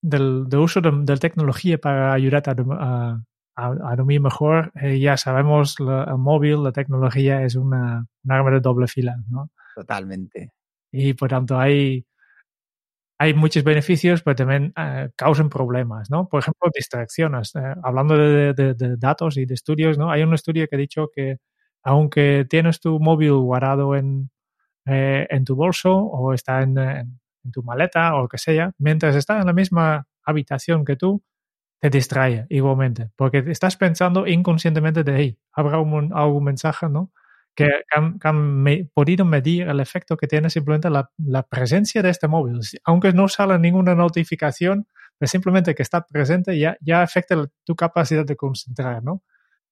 del, 0.02 0.48
uso 0.58 0.82
de, 0.82 0.92
la 0.92 1.18
tecnología 1.18 1.78
para 1.78 2.12
ayudarte 2.14 2.52
a, 2.52 3.22
a, 3.56 3.96
dormir 3.96 4.22
mejor. 4.22 4.72
Eh, 4.76 5.00
ya 5.00 5.18
sabemos, 5.18 5.76
el 5.80 6.18
móvil, 6.18 6.64
la 6.64 6.72
tecnología 6.72 7.44
es 7.44 7.56
una, 7.56 8.08
arma 8.28 8.52
de 8.52 8.60
doble 8.60 8.88
fila, 8.88 9.16
¿no? 9.30 9.52
Totalmente. 9.76 10.52
Y 10.92 11.14
por 11.14 11.30
tanto 11.30 11.60
hay, 11.60 12.06
hay 13.20 13.34
muchos 13.34 13.64
beneficios, 13.64 14.22
pero 14.24 14.36
también 14.36 14.74
eh, 14.76 15.10
causan 15.16 15.50
problemas, 15.50 16.10
¿no? 16.10 16.28
Por 16.28 16.42
ejemplo, 16.42 16.70
distracciones. 16.74 17.56
Eh, 17.56 17.76
hablando 17.84 18.18
de, 18.18 18.54
de, 18.54 18.98
datos 18.98 19.38
y 19.38 19.46
de 19.46 19.54
estudios, 19.54 19.98
¿no? 19.98 20.12
Hay 20.12 20.24
un 20.24 20.34
estudio 20.34 20.68
que 20.68 20.76
ha 20.76 20.80
dicho 20.80 21.10
que 21.14 21.38
aunque 21.84 22.46
tienes 22.50 22.80
tu 22.80 23.00
móvil 23.00 23.34
guardado 23.34 23.96
en, 23.96 24.30
eh, 24.86 25.28
en 25.30 25.46
tu 25.46 25.56
bolso 25.56 25.96
o 25.96 26.34
está 26.34 26.62
en, 26.62 26.78
en, 26.78 27.20
en, 27.44 27.52
tu 27.52 27.64
maleta 27.64 28.16
o 28.16 28.24
lo 28.24 28.28
que 28.28 28.38
sea, 28.38 28.72
mientras 28.78 29.16
está 29.16 29.40
en 29.40 29.48
la 29.48 29.54
misma 29.54 30.08
habitación 30.26 30.86
que 30.86 30.96
tú, 30.96 31.24
te 31.84 31.90
distrae 31.90 32.46
igualmente, 32.48 33.10
porque 33.18 33.44
estás 33.48 33.76
pensando 33.76 34.26
inconscientemente 34.26 35.04
de, 35.04 35.16
ahí 35.16 35.38
habrá 35.52 35.80
un, 35.80 36.14
algún 36.14 36.46
mensaje, 36.46 36.88
¿no? 36.88 37.12
Que 37.54 37.68
han, 37.94 38.18
han 38.24 38.38
me, 38.64 38.90
podido 38.94 39.26
medir 39.26 39.68
el 39.68 39.82
efecto 39.82 40.16
que 40.16 40.26
tiene 40.28 40.50
simplemente 40.50 40.90
la, 40.90 41.12
la, 41.18 41.44
presencia 41.44 42.02
de 42.02 42.10
este 42.10 42.30
móvil. 42.30 42.62
Aunque 42.86 43.12
no 43.12 43.28
sale 43.28 43.60
ninguna 43.60 43.96
notificación, 43.96 44.88
pero 45.18 45.28
simplemente 45.28 45.76
que 45.76 45.84
está 45.84 46.06
presente 46.06 46.58
ya, 46.58 46.78
ya 46.80 47.02
afecta 47.02 47.36
tu 47.66 47.76
capacidad 47.76 48.26
de 48.26 48.38
concentrar, 48.38 49.04
¿no? 49.04 49.22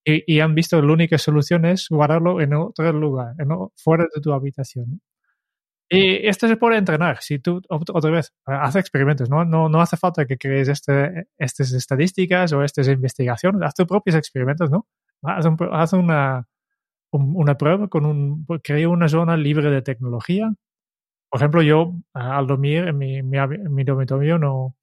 Y, 0.03 0.35
y, 0.35 0.39
han 0.39 0.55
visto 0.55 0.79
que 0.79 0.87
la 0.87 0.93
única 0.93 1.17
solución 1.19 1.65
es 1.65 1.87
guardarlo 1.89 2.41
en 2.41 2.53
otro 2.55 2.91
lugar, 2.93 3.35
en, 3.37 3.49
fuera 3.75 4.05
de 4.13 4.21
tu 4.21 4.33
habitación. 4.33 4.99
Y 5.93 6.25
esto 6.25 6.47
se 6.47 6.55
puede 6.55 6.77
entrenar. 6.77 7.17
Si 7.21 7.39
tú, 7.39 7.61
otra 7.69 8.11
vez, 8.11 8.33
hace 8.45 8.79
experimentos, 8.79 9.29
¿no? 9.29 9.43
No, 9.43 9.67
no 9.67 9.81
hace 9.81 9.97
falta 9.97 10.25
que 10.25 10.37
crees 10.37 10.69
este, 10.69 11.27
estas 11.37 11.73
estadísticas 11.73 12.53
o 12.53 12.63
estas 12.63 12.87
investigaciones. 12.87 13.61
Haz 13.61 13.75
tus 13.75 13.87
propios 13.87 14.15
experimentos, 14.15 14.71
¿no? 14.71 14.87
Haz, 15.21 15.45
un, 15.45 15.57
haz 15.73 15.91
una, 15.93 16.47
un, 17.11 17.33
una 17.35 17.57
prueba 17.57 17.89
con 17.89 18.05
un... 18.05 18.45
Crea 18.63 18.87
una 18.89 19.09
zona 19.09 19.35
libre 19.37 19.69
de 19.69 19.81
tecnología. 19.81 20.53
Por 21.29 21.41
ejemplo, 21.41 21.61
yo 21.61 21.93
al 22.13 22.47
dormir 22.47 22.87
en 22.87 22.97
mi, 22.97 23.21
mi, 23.21 23.37
mi 23.69 23.83
dormitorio 23.83 24.37
no, 24.37 24.75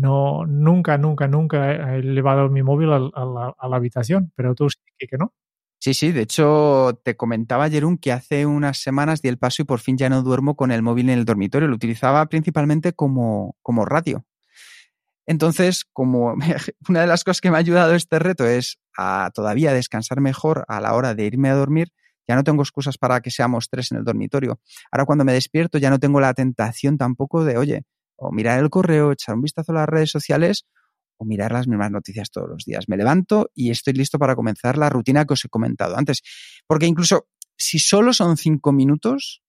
no, 0.00 0.46
nunca, 0.46 0.96
nunca, 0.96 1.28
nunca 1.28 1.96
he 1.96 2.00
llevado 2.00 2.48
mi 2.48 2.62
móvil 2.62 2.90
a, 2.92 2.98
la, 2.98 3.54
habitación, 3.60 4.32
pero 4.34 4.54
tú 4.54 4.68
sí 4.70 5.06
que 5.06 5.18
no. 5.18 5.34
Sí, 5.78 5.94
sí, 5.94 6.12
de 6.12 6.22
hecho 6.22 7.00
te 7.04 7.16
comentaba 7.16 7.70
Jerún 7.70 7.98
que 7.98 8.12
hace 8.12 8.46
unas 8.46 8.78
semanas 8.78 9.22
di 9.22 9.28
el 9.28 9.38
paso 9.38 9.62
y 9.62 9.64
por 9.64 9.80
fin 9.80 9.96
ya 9.96 10.08
no 10.08 10.22
duermo 10.22 10.56
con 10.56 10.72
el 10.72 10.82
móvil 10.82 11.10
en 11.10 11.18
el 11.18 11.24
dormitorio, 11.24 11.68
lo 11.68 11.74
utilizaba 11.74 12.26
principalmente 12.26 12.92
como, 12.92 13.56
como 13.62 13.84
radio. 13.84 14.24
Entonces, 15.26 15.84
como 15.92 16.34
una 16.88 17.00
de 17.02 17.06
las 17.06 17.24
cosas 17.24 17.40
que 17.40 17.50
me 17.50 17.56
ha 17.56 17.60
ayudado 17.60 17.94
este 17.94 18.18
reto 18.18 18.46
es 18.46 18.78
a 18.96 19.30
todavía 19.34 19.72
descansar 19.72 20.20
mejor 20.20 20.64
a 20.68 20.80
la 20.80 20.94
hora 20.94 21.14
de 21.14 21.24
irme 21.26 21.50
a 21.50 21.54
dormir, 21.54 21.92
ya 22.26 22.36
no 22.36 22.44
tengo 22.44 22.62
excusas 22.62 22.96
para 22.96 23.20
que 23.20 23.30
seamos 23.30 23.68
tres 23.68 23.92
en 23.92 23.98
el 23.98 24.04
dormitorio. 24.04 24.60
Ahora 24.90 25.04
cuando 25.04 25.24
me 25.24 25.32
despierto 25.32 25.78
ya 25.78 25.90
no 25.90 25.98
tengo 25.98 26.20
la 26.20 26.32
tentación 26.34 26.96
tampoco 26.96 27.44
de, 27.44 27.58
oye, 27.58 27.84
o 28.20 28.30
mirar 28.30 28.60
el 28.60 28.70
correo, 28.70 29.12
echar 29.12 29.34
un 29.34 29.42
vistazo 29.42 29.72
a 29.72 29.76
las 29.76 29.88
redes 29.88 30.10
sociales 30.10 30.66
o 31.18 31.24
mirar 31.24 31.52
las 31.52 31.66
mismas 31.66 31.90
noticias 31.90 32.30
todos 32.30 32.48
los 32.48 32.64
días. 32.64 32.88
Me 32.88 32.96
levanto 32.96 33.50
y 33.54 33.70
estoy 33.70 33.94
listo 33.94 34.18
para 34.18 34.36
comenzar 34.36 34.78
la 34.78 34.90
rutina 34.90 35.24
que 35.24 35.34
os 35.34 35.44
he 35.44 35.48
comentado 35.48 35.96
antes. 35.96 36.22
Porque 36.66 36.86
incluso 36.86 37.28
si 37.56 37.78
solo 37.78 38.12
son 38.12 38.36
cinco 38.36 38.72
minutos, 38.72 39.42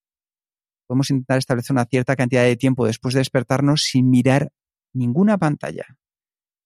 podemos 0.88 1.10
intentar 1.10 1.38
establecer 1.38 1.73
una 1.73 1.86
cierta 1.86 2.15
cantidad 2.15 2.43
de 2.43 2.57
tiempo 2.57 2.86
después 2.86 3.13
de 3.13 3.19
despertarnos 3.19 3.84
sin 3.84 4.10
mirar 4.10 4.51
ninguna 4.93 5.38
pantalla. 5.38 5.86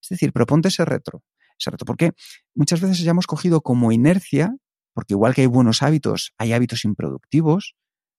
Es 0.00 0.08
decir, 0.08 0.32
proponte 0.32 0.68
ese 0.68 0.84
reto. 0.84 1.22
Ese. 1.58 1.84
Porque 1.84 2.12
muchas 2.54 2.80
veces 2.80 3.00
ya 3.00 3.10
hemos 3.10 3.26
cogido 3.26 3.60
como 3.60 3.92
inercia, 3.92 4.56
porque 4.92 5.14
igual 5.14 5.34
que 5.34 5.42
hay 5.42 5.46
buenos 5.46 5.82
hábitos, 5.82 6.32
hay 6.38 6.52
hábitos 6.52 6.84
improductivos, 6.84 7.74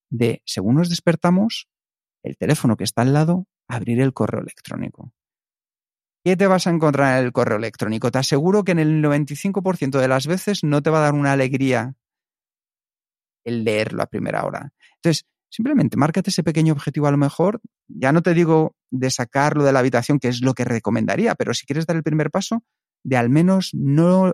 de 0.09 0.41
según 0.45 0.75
nos 0.75 0.89
despertamos, 0.89 1.67
el 2.23 2.37
teléfono 2.37 2.77
que 2.77 2.83
está 2.83 3.01
al 3.01 3.13
lado, 3.13 3.45
abrir 3.67 4.01
el 4.01 4.13
correo 4.13 4.41
electrónico. 4.41 5.13
¿Qué 6.23 6.35
te 6.35 6.47
vas 6.47 6.67
a 6.67 6.71
encontrar 6.71 7.19
en 7.19 7.25
el 7.25 7.31
correo 7.31 7.57
electrónico? 7.57 8.11
Te 8.11 8.19
aseguro 8.19 8.63
que 8.63 8.73
en 8.73 8.79
el 8.79 9.01
95% 9.01 9.99
de 9.99 10.07
las 10.07 10.27
veces 10.27 10.63
no 10.63 10.81
te 10.81 10.89
va 10.89 10.99
a 10.99 11.03
dar 11.03 11.13
una 11.13 11.31
alegría 11.31 11.95
el 13.45 13.63
leerlo 13.63 14.03
a 14.03 14.07
primera 14.07 14.43
hora. 14.43 14.73
Entonces, 14.95 15.25
simplemente 15.49 15.95
márcate 15.95 16.29
ese 16.29 16.43
pequeño 16.43 16.73
objetivo 16.73 17.07
a 17.07 17.11
lo 17.11 17.17
mejor. 17.17 17.61
Ya 17.87 18.11
no 18.11 18.21
te 18.21 18.33
digo 18.33 18.75
de 18.91 19.09
sacarlo 19.09 19.63
de 19.63 19.71
la 19.71 19.79
habitación, 19.79 20.19
que 20.19 20.27
es 20.27 20.41
lo 20.41 20.53
que 20.53 20.65
recomendaría, 20.65 21.33
pero 21.35 21.53
si 21.53 21.65
quieres 21.65 21.85
dar 21.85 21.95
el 21.95 22.03
primer 22.03 22.29
paso, 22.29 22.61
de 23.03 23.15
al 23.15 23.29
menos 23.29 23.71
no 23.73 24.33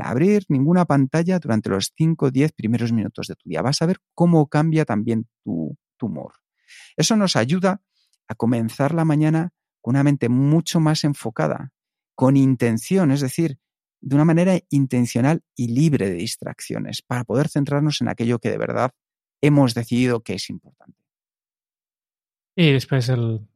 abrir 0.00 0.44
ninguna 0.48 0.86
pantalla 0.86 1.38
durante 1.38 1.68
los 1.68 1.92
5 1.94 2.26
o 2.26 2.30
10 2.30 2.52
primeros 2.52 2.92
minutos 2.92 3.26
de 3.26 3.34
tu 3.34 3.48
día. 3.48 3.60
Vas 3.60 3.82
a 3.82 3.86
ver 3.86 3.98
cómo 4.14 4.46
cambia 4.48 4.86
también 4.86 5.28
tu, 5.44 5.76
tu 5.98 6.06
humor. 6.06 6.32
Eso 6.96 7.14
nos 7.16 7.36
ayuda 7.36 7.82
a 8.28 8.34
comenzar 8.34 8.94
la 8.94 9.04
mañana 9.04 9.52
una 9.82 10.02
mente 10.02 10.28
mucho 10.28 10.80
más 10.80 11.04
enfocada, 11.04 11.72
con 12.16 12.36
intención, 12.36 13.12
es 13.12 13.20
decir, 13.20 13.58
de 14.00 14.14
una 14.16 14.24
manera 14.24 14.58
intencional 14.70 15.42
y 15.54 15.68
libre 15.68 16.10
de 16.10 16.16
distracciones, 16.16 17.02
para 17.02 17.24
poder 17.24 17.48
centrarnos 17.48 18.00
en 18.00 18.08
aquello 18.08 18.38
que 18.38 18.50
de 18.50 18.58
verdad 18.58 18.90
hemos 19.40 19.74
decidido 19.74 20.22
que 20.22 20.34
es 20.34 20.50
importante. 20.50 20.98
Y 22.56 22.72
después 22.72 23.08
el, 23.08 23.46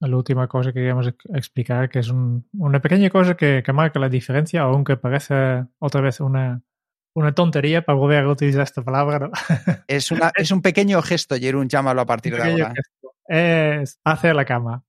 la 0.00 0.16
última 0.16 0.46
cosa 0.48 0.70
que 0.70 0.80
queríamos 0.80 1.08
explicar, 1.34 1.88
que 1.88 1.98
es 1.98 2.08
un, 2.08 2.46
una 2.52 2.80
pequeña 2.80 3.10
cosa 3.10 3.36
que, 3.36 3.62
que, 3.64 3.72
marca 3.72 3.98
la 3.98 4.08
diferencia, 4.08 4.62
aunque 4.62 4.96
parece 4.96 5.64
otra 5.78 6.00
vez 6.00 6.20
una, 6.20 6.62
una 7.14 7.34
tontería 7.34 7.82
para 7.82 7.98
volver 7.98 8.24
a 8.24 8.30
utilizar 8.30 8.62
esta 8.62 8.82
palabra. 8.82 9.18
¿no? 9.18 9.30
Es, 9.88 10.10
una, 10.10 10.30
es 10.36 10.50
un 10.50 10.62
pequeño 10.62 11.02
gesto, 11.02 11.36
Jerún, 11.36 11.68
llámalo 11.68 12.00
a 12.02 12.06
partir 12.06 12.36
de 12.36 12.42
ahora. 12.42 12.72
Gesto. 12.74 12.99
Es 13.30 14.00
hacer 14.02 14.34
la 14.34 14.44
cama. 14.44 14.84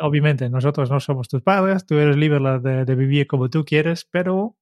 Obviamente, 0.00 0.50
nosotros 0.50 0.90
no 0.90 1.00
somos 1.00 1.28
tus 1.28 1.40
padres, 1.40 1.86
tú 1.86 1.96
eres 1.96 2.14
libre 2.16 2.38
de, 2.60 2.94
vivir 2.94 3.26
como 3.26 3.48
tú 3.48 3.64
quieres, 3.64 4.04
pero 4.04 4.56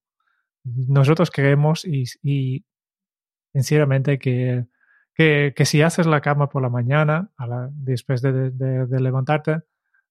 nosotros 0.62 1.32
creemos 1.32 1.84
y, 1.84 2.64
sinceramente 3.52 4.18
que, 4.20 4.66
que, 5.16 5.64
si 5.64 5.82
haces 5.82 6.06
la 6.06 6.20
cama 6.20 6.48
por 6.48 6.62
la 6.62 6.68
mañana, 6.68 7.30
después 7.72 8.22
de, 8.22 8.52
levantarte, 9.00 9.62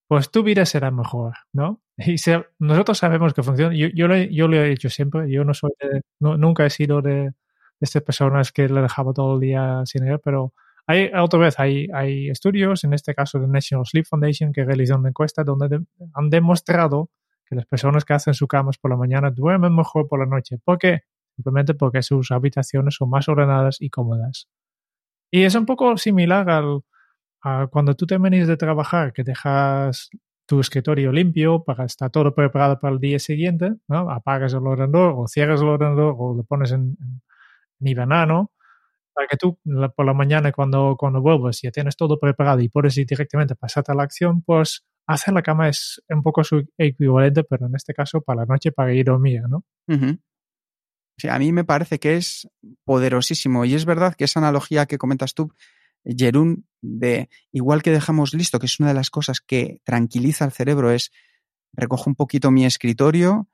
pues 0.07 0.29
tu 0.29 0.43
vida 0.43 0.65
será 0.65 0.91
mejor, 0.91 1.35
¿no? 1.53 1.81
Y 1.95 2.17
se, 2.17 2.45
nosotros 2.59 2.97
sabemos 2.97 3.33
que 3.33 3.43
funciona. 3.43 3.73
Yo, 3.73 3.87
yo, 3.87 4.07
lo, 4.09 4.15
he 4.57 4.71
hecho 4.71 4.89
siempre. 4.89 5.31
Yo 5.31 5.45
no 5.45 5.53
soy 5.53 5.71
nunca 6.19 6.65
he 6.65 6.69
sido 6.69 7.01
de, 7.01 7.13
de 7.13 7.33
estas 7.79 8.01
personas 8.01 8.51
que 8.51 8.67
le 8.67 8.81
dejaba 8.81 9.13
todo 9.13 9.35
el 9.35 9.39
día 9.39 9.83
sin 9.85 10.05
ir, 10.05 10.19
pero 10.23 10.53
hay, 10.85 11.11
otra 11.13 11.39
vez, 11.39 11.59
hay, 11.59 12.29
estudios, 12.29 12.83
en 12.83 12.93
este 12.93 13.15
caso 13.15 13.39
de 13.39 13.47
National 13.47 13.85
Sleep 13.85 14.05
Foundation, 14.05 14.51
que 14.51 14.65
realizan 14.65 14.99
una 14.99 15.09
encuesta 15.09 15.43
donde 15.43 15.69
de, 15.69 15.85
han 16.13 16.29
demostrado 16.29 17.09
que 17.45 17.55
las 17.55 17.65
personas 17.65 18.03
que 18.05 18.13
hacen 18.13 18.33
sus 18.33 18.47
camas 18.47 18.77
por 18.77 18.91
la 18.91 18.97
mañana 18.97 19.31
duermen 19.31 19.75
mejor 19.75 20.07
por 20.07 20.19
la 20.19 20.25
noche. 20.25 20.57
¿Por 20.63 20.77
qué? 20.77 21.01
Simplemente 21.35 21.73
porque 21.73 22.01
sus 22.01 22.31
habitaciones 22.31 22.95
son 22.95 23.09
más 23.09 23.27
ordenadas 23.27 23.81
y 23.81 23.89
cómodas. 23.89 24.49
Y 25.31 25.43
es 25.43 25.55
un 25.55 25.65
poco 25.65 25.97
similar 25.97 26.49
al, 26.49 26.81
a 27.41 27.67
cuando 27.67 27.95
tú 27.95 28.05
terminas 28.05 28.47
de 28.47 28.57
trabajar, 28.57 29.13
que 29.13 29.23
dejas 29.23 30.09
tu 30.45 30.59
escritorio 30.59 31.11
limpio 31.11 31.63
para 31.63 31.85
estar 31.85 32.09
todo 32.09 32.35
preparado 32.35 32.79
para 32.79 32.93
el 32.93 32.99
día 32.99 33.19
siguiente, 33.19 33.73
¿no? 33.87 34.09
apagas 34.09 34.53
el 34.53 34.67
ordenador 34.67 35.13
o 35.17 35.27
cierras 35.27 35.61
el 35.61 35.67
ordenador 35.67 36.15
o 36.17 36.35
lo 36.35 36.43
pones 36.43 36.71
en, 36.71 36.97
en, 36.99 37.21
para 39.13 39.27
que 39.27 39.37
tú 39.37 39.59
por 39.95 40.05
la 40.05 40.13
mañana 40.13 40.51
cuando, 40.51 40.95
cuando 40.97 41.21
vuelvas 41.21 41.61
ya 41.61 41.71
tienes 41.71 41.95
todo 41.95 42.19
preparado 42.19 42.61
y 42.61 42.69
puedes 42.69 42.97
ir 42.97 43.05
directamente 43.05 43.55
pasarte 43.55 43.91
a 43.91 43.95
la 43.95 44.03
acción, 44.03 44.41
pues 44.41 44.83
hacer 45.07 45.33
la 45.33 45.41
cama 45.41 45.69
es 45.69 46.01
un 46.09 46.23
poco 46.23 46.43
su 46.43 46.67
equivalente, 46.77 47.43
pero 47.43 47.67
en 47.67 47.75
este 47.75 47.93
caso 47.93 48.21
para 48.21 48.41
la 48.41 48.45
noche 48.45 48.71
para 48.71 48.93
ir 48.93 49.05
dormir, 49.05 49.43
¿no? 49.47 49.63
Sí, 51.17 51.27
a 51.27 51.37
mí 51.37 51.51
me 51.51 51.63
parece 51.63 51.99
que 51.99 52.15
es 52.15 52.47
poderosísimo 52.85 53.65
y 53.65 53.75
es 53.75 53.85
verdad 53.85 54.15
que 54.15 54.23
esa 54.23 54.39
analogía 54.39 54.85
que 54.87 54.97
comentas 54.97 55.33
tú, 55.33 55.53
Jerún, 56.03 56.65
de 56.81 57.29
igual 57.51 57.83
que 57.83 57.91
dejamos 57.91 58.33
listo, 58.33 58.59
que 58.59 58.65
es 58.65 58.79
una 58.79 58.89
de 58.89 58.95
las 58.95 59.09
cosas 59.09 59.39
que 59.39 59.79
tranquiliza 59.83 60.43
al 60.43 60.51
cerebro, 60.51 60.91
es 60.91 61.11
recojo 61.71 62.09
un 62.09 62.15
poquito 62.15 62.51
mi 62.51 62.65
escritorio, 62.65 63.47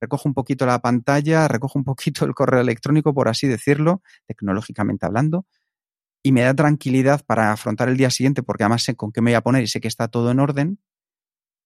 recojo 0.00 0.28
un 0.28 0.34
poquito 0.34 0.66
la 0.66 0.80
pantalla, 0.80 1.48
recojo 1.48 1.78
un 1.78 1.84
poquito 1.84 2.24
el 2.24 2.34
correo 2.34 2.60
electrónico, 2.60 3.14
por 3.14 3.28
así 3.28 3.46
decirlo, 3.46 4.02
tecnológicamente 4.26 5.06
hablando, 5.06 5.46
y 6.22 6.32
me 6.32 6.42
da 6.42 6.54
tranquilidad 6.54 7.24
para 7.24 7.52
afrontar 7.52 7.88
el 7.88 7.96
día 7.96 8.10
siguiente, 8.10 8.42
porque 8.42 8.64
además 8.64 8.82
sé 8.82 8.94
con 8.94 9.12
qué 9.12 9.20
me 9.20 9.30
voy 9.30 9.36
a 9.36 9.40
poner 9.42 9.62
y 9.62 9.66
sé 9.66 9.80
que 9.80 9.88
está 9.88 10.08
todo 10.08 10.30
en 10.30 10.40
orden. 10.40 10.80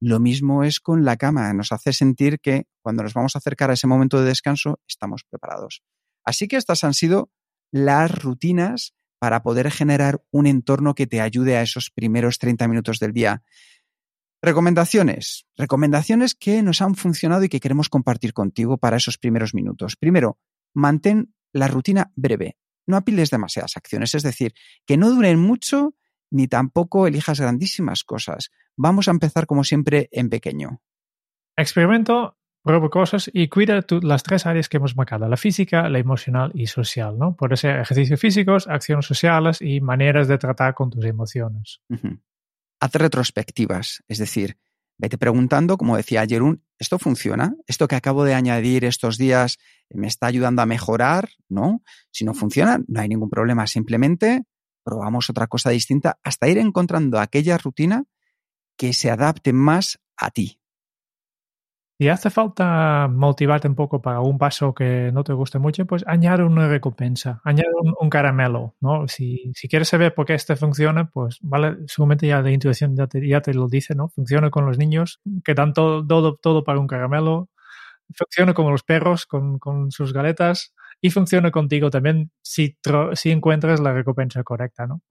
Lo 0.01 0.21
mismo 0.21 0.65
es 0.65 0.81
con 0.81 1.05
la 1.05 1.17
cama, 1.17 1.53
nos 1.55 1.73
hace 1.73 1.93
sentir 1.93 2.41
que 2.41 2.67
cuando 2.83 3.03
nos 3.03 3.15
vamos 3.15 3.35
a 3.35 3.39
acercar 3.39 3.71
a 3.71 3.75
ese 3.75 3.87
momento 3.87 4.21
de 4.21 4.27
descanso 4.27 4.81
estamos 4.87 5.25
preparados. 5.29 5.83
Así 6.25 6.49
que 6.49 6.57
estas 6.57 6.85
han 6.85 6.95
sido 6.95 7.31
las 7.73 8.11
rutinas 8.23 8.95
para 9.19 9.43
poder 9.43 9.71
generar 9.71 10.23
un 10.31 10.47
entorno 10.47 10.95
que 10.95 11.07
te 11.07 11.21
ayude 11.21 11.57
a 11.57 11.63
esos 11.63 11.91
primeros 11.91 12.39
30 12.39 12.69
minutos 12.69 12.99
del 12.99 13.13
día. 13.13 13.43
Recomendaciones. 14.45 15.47
Recomendaciones 15.57 16.35
que 16.35 16.63
nos 16.63 16.83
han 16.83 16.97
funcionado 16.97 17.45
y 17.45 17.49
que 17.49 17.61
queremos 17.61 17.89
compartir 17.89 18.35
contigo 18.35 18.77
para 18.77 18.99
esos 18.99 19.17
primeros 19.17 19.55
minutos. 19.55 19.97
Primero, 19.97 20.39
mantén 20.75 21.35
la 21.53 21.67
rutina 21.67 22.13
breve. 22.15 22.59
No 22.87 22.99
apiles 22.99 23.31
demasiadas 23.31 23.79
acciones, 23.79 24.15
es 24.15 24.23
decir, 24.23 24.53
que 24.85 24.99
no 24.99 25.09
duren 25.11 25.39
mucho 25.41 25.95
ni 26.31 26.47
tampoco 26.47 27.07
elijas 27.07 27.41
grandísimas 27.41 28.05
cosas. 28.05 28.51
Vamos 28.77 29.09
a 29.09 29.13
empezar 29.13 29.47
como 29.47 29.65
siempre 29.65 30.11
en 30.13 30.29
pequeño. 30.29 30.83
Experimento 31.57 32.37
prueba 32.63 32.91
cosas 32.91 33.31
y 33.33 33.49
cuida 33.49 33.81
tu- 33.83 34.01
las 34.01 34.23
tres 34.23 34.45
áreas 34.45 34.69
que 34.69 34.77
hemos 34.79 34.95
marcado, 34.97 35.29
la 35.29 35.37
física, 35.37 35.89
la 35.89 35.99
emocional 35.99 36.51
y 36.55 36.67
social, 36.67 37.17
¿no? 37.19 37.37
Puede 37.37 37.57
ser 37.57 37.81
ejercicios 37.81 38.21
físicos, 38.21 38.67
acciones 38.69 39.07
sociales 39.07 39.63
y 39.63 39.81
maneras 39.81 40.29
de 40.29 40.37
tratar 40.37 40.75
con 40.75 40.91
tus 40.91 41.05
emociones. 41.05 41.81
Haz 42.85 42.93
retrospectivas, 42.97 44.05
es 44.09 44.19
decir, 44.19 44.59
vete 44.99 45.17
preguntando, 45.17 45.79
como 45.79 45.97
decía 45.97 46.27
Jerún, 46.27 46.63
¿esto 46.79 46.99
funciona? 46.99 47.57
¿Esto 47.67 47.89
que 47.89 47.97
acabo 47.97 48.25
de 48.25 48.35
añadir 48.35 48.85
estos 48.85 49.17
días 49.17 49.57
me 49.89 50.07
está 50.07 50.27
ayudando 50.27 50.61
a 50.61 50.67
mejorar? 50.67 51.31
¿No? 51.49 51.83
Si 52.11 52.27
no 52.27 52.35
funciona, 52.35 52.83
no 52.87 53.01
hay 53.01 53.09
ningún 53.09 53.31
problema, 53.31 53.67
simplemente 53.67 54.43
probamos 54.85 55.31
otra 55.31 55.47
cosa 55.47 55.71
distinta 55.71 56.19
hasta 56.23 56.47
ir 56.47 56.59
encontrando 56.59 57.19
aquella 57.19 57.57
rutina 57.57 58.05
que 58.77 58.93
se 58.93 59.11
adapte 59.11 59.55
más 59.55 59.99
a 60.19 60.31
ti. 60.31 60.61
Si 61.97 62.09
hace 62.09 62.29
falta 62.29 63.09
motivarte 63.09 63.69
un 63.69 63.77
poco 63.77 64.03
para 64.03 64.21
un 64.21 64.37
paso 64.37 64.75
que 64.75 65.11
no 65.13 65.23
te 65.23 65.33
guste 65.33 65.61
mucho, 65.61 65.87
pues 65.87 66.03
añade 66.09 66.43
una 66.43 66.67
recompensa, 66.69 67.41
añade 67.45 67.69
un, 68.01 68.11
caramelo, 68.11 68.75
¿no? 68.81 69.07
Si, 69.07 69.53
quieres 69.69 69.89
saber 69.89 70.13
por 70.13 70.27
qué 70.27 70.35
este 70.35 70.57
funciona, 70.57 71.09
pues 71.09 71.39
vale, 71.41 71.77
seguramente 71.87 72.27
ya 72.27 72.43
de 72.43 72.53
intuición 72.53 72.97
ya 72.97 73.07
te, 73.07 73.55
lo 73.55 73.69
dice, 73.69 73.95
¿no? 73.95 74.09
Funciona 74.09 74.51
con 74.51 74.67
los 74.67 74.77
niños, 74.77 75.21
que 75.45 75.55
dan 75.55 75.73
todo, 75.73 76.05
todo, 76.05 76.35
todo 76.37 76.65
para 76.65 76.81
un 76.81 76.89
caramelo, 76.89 77.49
funciona 78.13 78.55
con 78.55 78.71
los 78.73 78.83
perros, 78.83 79.25
con, 79.27 79.61
con 79.61 79.93
sus 79.93 80.13
galetas, 80.13 80.75
y 81.01 81.11
funciona 81.11 81.51
contigo 81.51 81.91
también 81.91 82.31
si, 82.43 82.77
si 83.13 83.31
encuentras 83.31 83.79
la 83.79 83.93
recompensa 83.93 84.43
correcta, 84.43 84.87
¿no? 84.87 85.03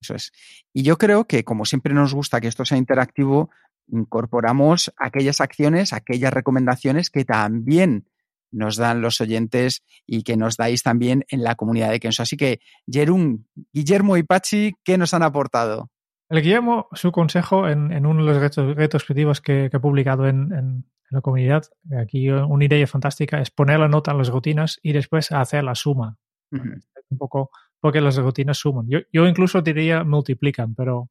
Eso 0.00 0.14
es. 0.14 0.32
Y 0.72 0.82
yo 0.82 0.96
creo 0.96 1.26
que, 1.26 1.44
como 1.44 1.66
siempre 1.66 1.92
nos 1.92 2.14
gusta 2.14 2.40
que 2.40 2.48
esto 2.48 2.64
sea 2.64 2.78
interactivo, 2.78 3.50
incorporamos 3.88 4.92
aquellas 4.96 5.40
acciones, 5.40 5.92
aquellas 5.92 6.32
recomendaciones 6.32 7.10
que 7.10 7.24
también 7.24 8.06
nos 8.52 8.76
dan 8.76 9.00
los 9.00 9.20
oyentes 9.20 9.82
y 10.06 10.22
que 10.22 10.36
nos 10.36 10.56
dais 10.56 10.82
también 10.82 11.24
en 11.28 11.42
la 11.42 11.54
comunidad 11.54 11.90
de 11.90 12.00
Kenso. 12.00 12.22
Así 12.22 12.36
que, 12.36 12.60
Jerún, 12.90 13.46
Guillermo 13.72 14.16
y 14.16 14.22
Pachi, 14.22 14.74
¿qué 14.84 14.98
nos 14.98 15.14
han 15.14 15.22
aportado? 15.22 15.90
El 16.28 16.42
Guillermo, 16.42 16.88
su 16.92 17.12
consejo 17.12 17.68
en, 17.68 17.92
en 17.92 18.06
uno 18.06 18.24
de 18.24 18.32
los 18.32 18.40
retos, 18.40 18.76
retrospectivos 18.76 19.40
que, 19.40 19.68
que 19.70 19.76
he 19.76 19.80
publicado 19.80 20.28
en, 20.28 20.84
la 21.10 21.20
comunidad, 21.22 21.64
aquí 22.00 22.30
una 22.30 22.64
idea 22.64 22.86
fantástica 22.86 23.40
es 23.40 23.50
poner 23.50 23.80
la 23.80 23.88
nota 23.88 24.12
en 24.12 24.18
las 24.18 24.28
rutinas 24.28 24.78
y 24.80 24.92
después 24.92 25.32
hacer 25.32 25.64
la 25.64 25.74
suma. 25.74 26.16
Un 26.52 27.18
poco 27.18 27.50
porque 27.80 28.00
las 28.00 28.16
rutinas 28.16 28.58
suman. 28.58 28.86
Yo, 28.88 29.00
yo 29.12 29.26
incluso 29.26 29.60
diría 29.60 30.04
multiplican, 30.04 30.76
pero 30.76 31.08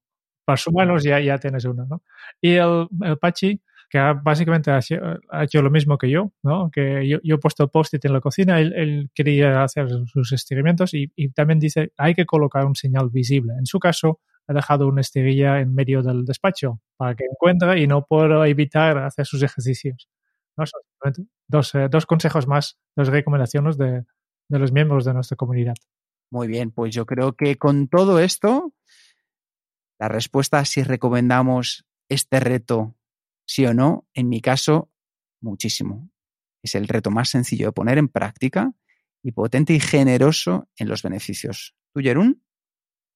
para 0.50 0.58
sumarlos 0.58 1.04
ya, 1.04 1.20
ya 1.20 1.38
tienes 1.38 1.64
uno, 1.66 1.86
¿no? 1.86 2.02
Y 2.42 2.56
el, 2.56 2.88
el 3.04 3.18
Pachi, 3.20 3.62
que 3.88 4.00
básicamente 4.24 4.72
ha, 4.72 4.80
hecho- 5.44 5.62
lo 5.62 5.70
mismo 5.70 5.96
que 6.00 6.10
yo, 6.10 6.32
¿no? 6.42 6.72
Que 6.72 7.08
yo, 7.08 7.20
yo 7.24 7.36
he 7.36 7.38
puesto 7.38 7.62
el 7.64 7.70
post-it 7.70 8.04
en 8.06 8.14
la 8.14 8.20
cocina, 8.20 8.60
él, 8.60 8.74
él 8.76 9.10
quería 9.14 9.62
hacer 9.64 9.88
sus 10.08 10.32
estiramientos 10.32 10.96
y, 10.96 11.12
y 11.16 11.30
también 11.30 11.60
dice, 11.60 11.92
hay 11.98 12.16
que 12.16 12.26
colocar 12.26 12.66
un 12.66 12.76
señal 12.76 13.12
visible. 13.12 13.54
En 13.60 13.68
su 13.68 13.78
caso, 13.80 14.22
ha 14.48 14.54
dejado 14.54 14.88
una 14.88 15.02
esterilla 15.02 15.60
en 15.60 15.76
medio 15.76 16.02
del 16.02 16.26
despacho 16.26 16.82
para 16.98 17.14
que 17.14 17.26
encuentre 17.32 17.80
y 17.80 17.86
no 17.86 18.06
pueda 18.08 18.48
evitar 18.48 18.98
hacer 18.98 19.28
sus 19.28 19.44
ejercicios. 19.44 20.10
¿no? 20.58 20.64
Dos, 21.48 21.76
eh, 21.76 21.88
dos 21.92 22.08
consejos 22.08 22.48
más, 22.48 22.80
dos 22.96 23.10
recomendaciones 23.10 23.78
de, 23.78 24.04
de 24.50 24.60
los 24.60 24.72
miembros 24.72 25.06
de 25.06 25.14
nuestra 25.14 25.38
comunidad. 25.38 25.76
Muy 26.32 26.48
bien, 26.48 26.72
pues 26.72 26.94
yo 26.96 27.06
creo 27.06 27.34
que 27.34 27.56
con 27.58 27.88
todo 27.88 28.20
esto, 28.20 28.74
la 30.00 30.08
respuesta 30.08 30.60
a 30.60 30.66
si 30.66 30.82
recomendamos 30.82 31.86
este 32.10 32.40
reto, 32.40 32.96
sí 33.46 33.66
o 33.66 33.74
no, 33.74 34.08
en 34.14 34.30
mi 34.30 34.42
caso, 34.42 34.90
muchísimo. 35.42 36.10
Es 36.64 36.76
el 36.76 36.88
reto 36.88 37.12
más 37.12 37.30
sencillo 37.30 37.68
de 37.68 37.72
poner 37.72 37.98
en 37.98 38.08
práctica 38.08 38.74
y 39.22 39.32
potente 39.32 39.74
y 39.74 39.80
generoso 39.80 40.70
en 40.78 40.88
los 40.88 41.04
beneficios. 41.04 41.76
¿Tú, 41.94 42.02
Jerún? 42.02 42.44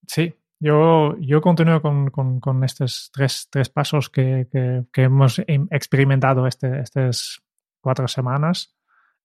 Sí, 0.07 0.35
yo, 0.59 1.17
yo 1.19 1.41
continúo 1.41 1.81
con, 1.81 2.09
con, 2.09 2.39
con 2.39 2.63
estos 2.63 3.09
tres, 3.13 3.47
tres 3.49 3.69
pasos 3.69 4.09
que, 4.09 4.47
que, 4.51 4.83
que 4.91 5.03
hemos 5.03 5.39
em- 5.47 5.67
experimentado 5.71 6.47
este, 6.47 6.81
estas 6.81 7.41
cuatro 7.81 8.07
semanas. 8.07 8.75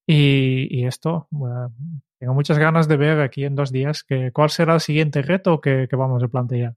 Y, 0.07 0.69
y 0.71 0.87
esto, 0.87 1.29
bueno, 1.31 1.75
tengo 2.19 2.33
muchas 2.35 2.59
ganas 2.59 2.89
de 2.89 2.97
ver 2.97 3.21
aquí 3.21 3.45
en 3.45 3.55
dos 3.55 3.71
días 3.71 4.03
que, 4.03 4.33
cuál 4.33 4.51
será 4.51 4.75
el 4.75 4.81
siguiente 4.81 5.23
reto 5.23 5.61
que, 5.61 5.87
que 5.89 5.97
vamos 5.97 6.23
a 6.23 6.29
plantear. 6.29 6.77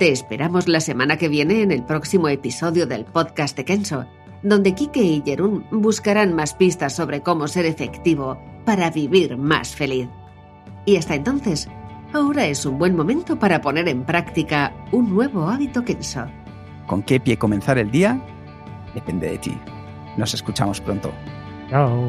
Te 0.00 0.10
esperamos 0.10 0.66
la 0.66 0.80
semana 0.80 1.18
que 1.18 1.28
viene 1.28 1.60
en 1.60 1.70
el 1.70 1.82
próximo 1.82 2.28
episodio 2.28 2.86
del 2.86 3.04
podcast 3.04 3.54
de 3.54 3.66
Kenso, 3.66 4.06
donde 4.42 4.74
Kike 4.74 5.02
y 5.02 5.22
Jerún 5.22 5.66
buscarán 5.70 6.34
más 6.34 6.54
pistas 6.54 6.96
sobre 6.96 7.20
cómo 7.20 7.46
ser 7.48 7.66
efectivo 7.66 8.40
para 8.64 8.88
vivir 8.88 9.36
más 9.36 9.76
feliz. 9.76 10.08
Y 10.86 10.96
hasta 10.96 11.16
entonces, 11.16 11.68
ahora 12.14 12.46
es 12.46 12.64
un 12.64 12.78
buen 12.78 12.96
momento 12.96 13.38
para 13.38 13.60
poner 13.60 13.88
en 13.88 14.06
práctica 14.06 14.72
un 14.90 15.12
nuevo 15.12 15.50
hábito 15.50 15.84
Kenso. 15.84 16.24
¿Con 16.86 17.02
qué 17.02 17.20
pie 17.20 17.36
comenzar 17.36 17.76
el 17.76 17.90
día? 17.90 18.18
Depende 18.94 19.32
de 19.32 19.36
ti. 19.36 19.58
Nos 20.16 20.32
escuchamos 20.32 20.80
pronto. 20.80 21.12
Chao. 21.68 22.08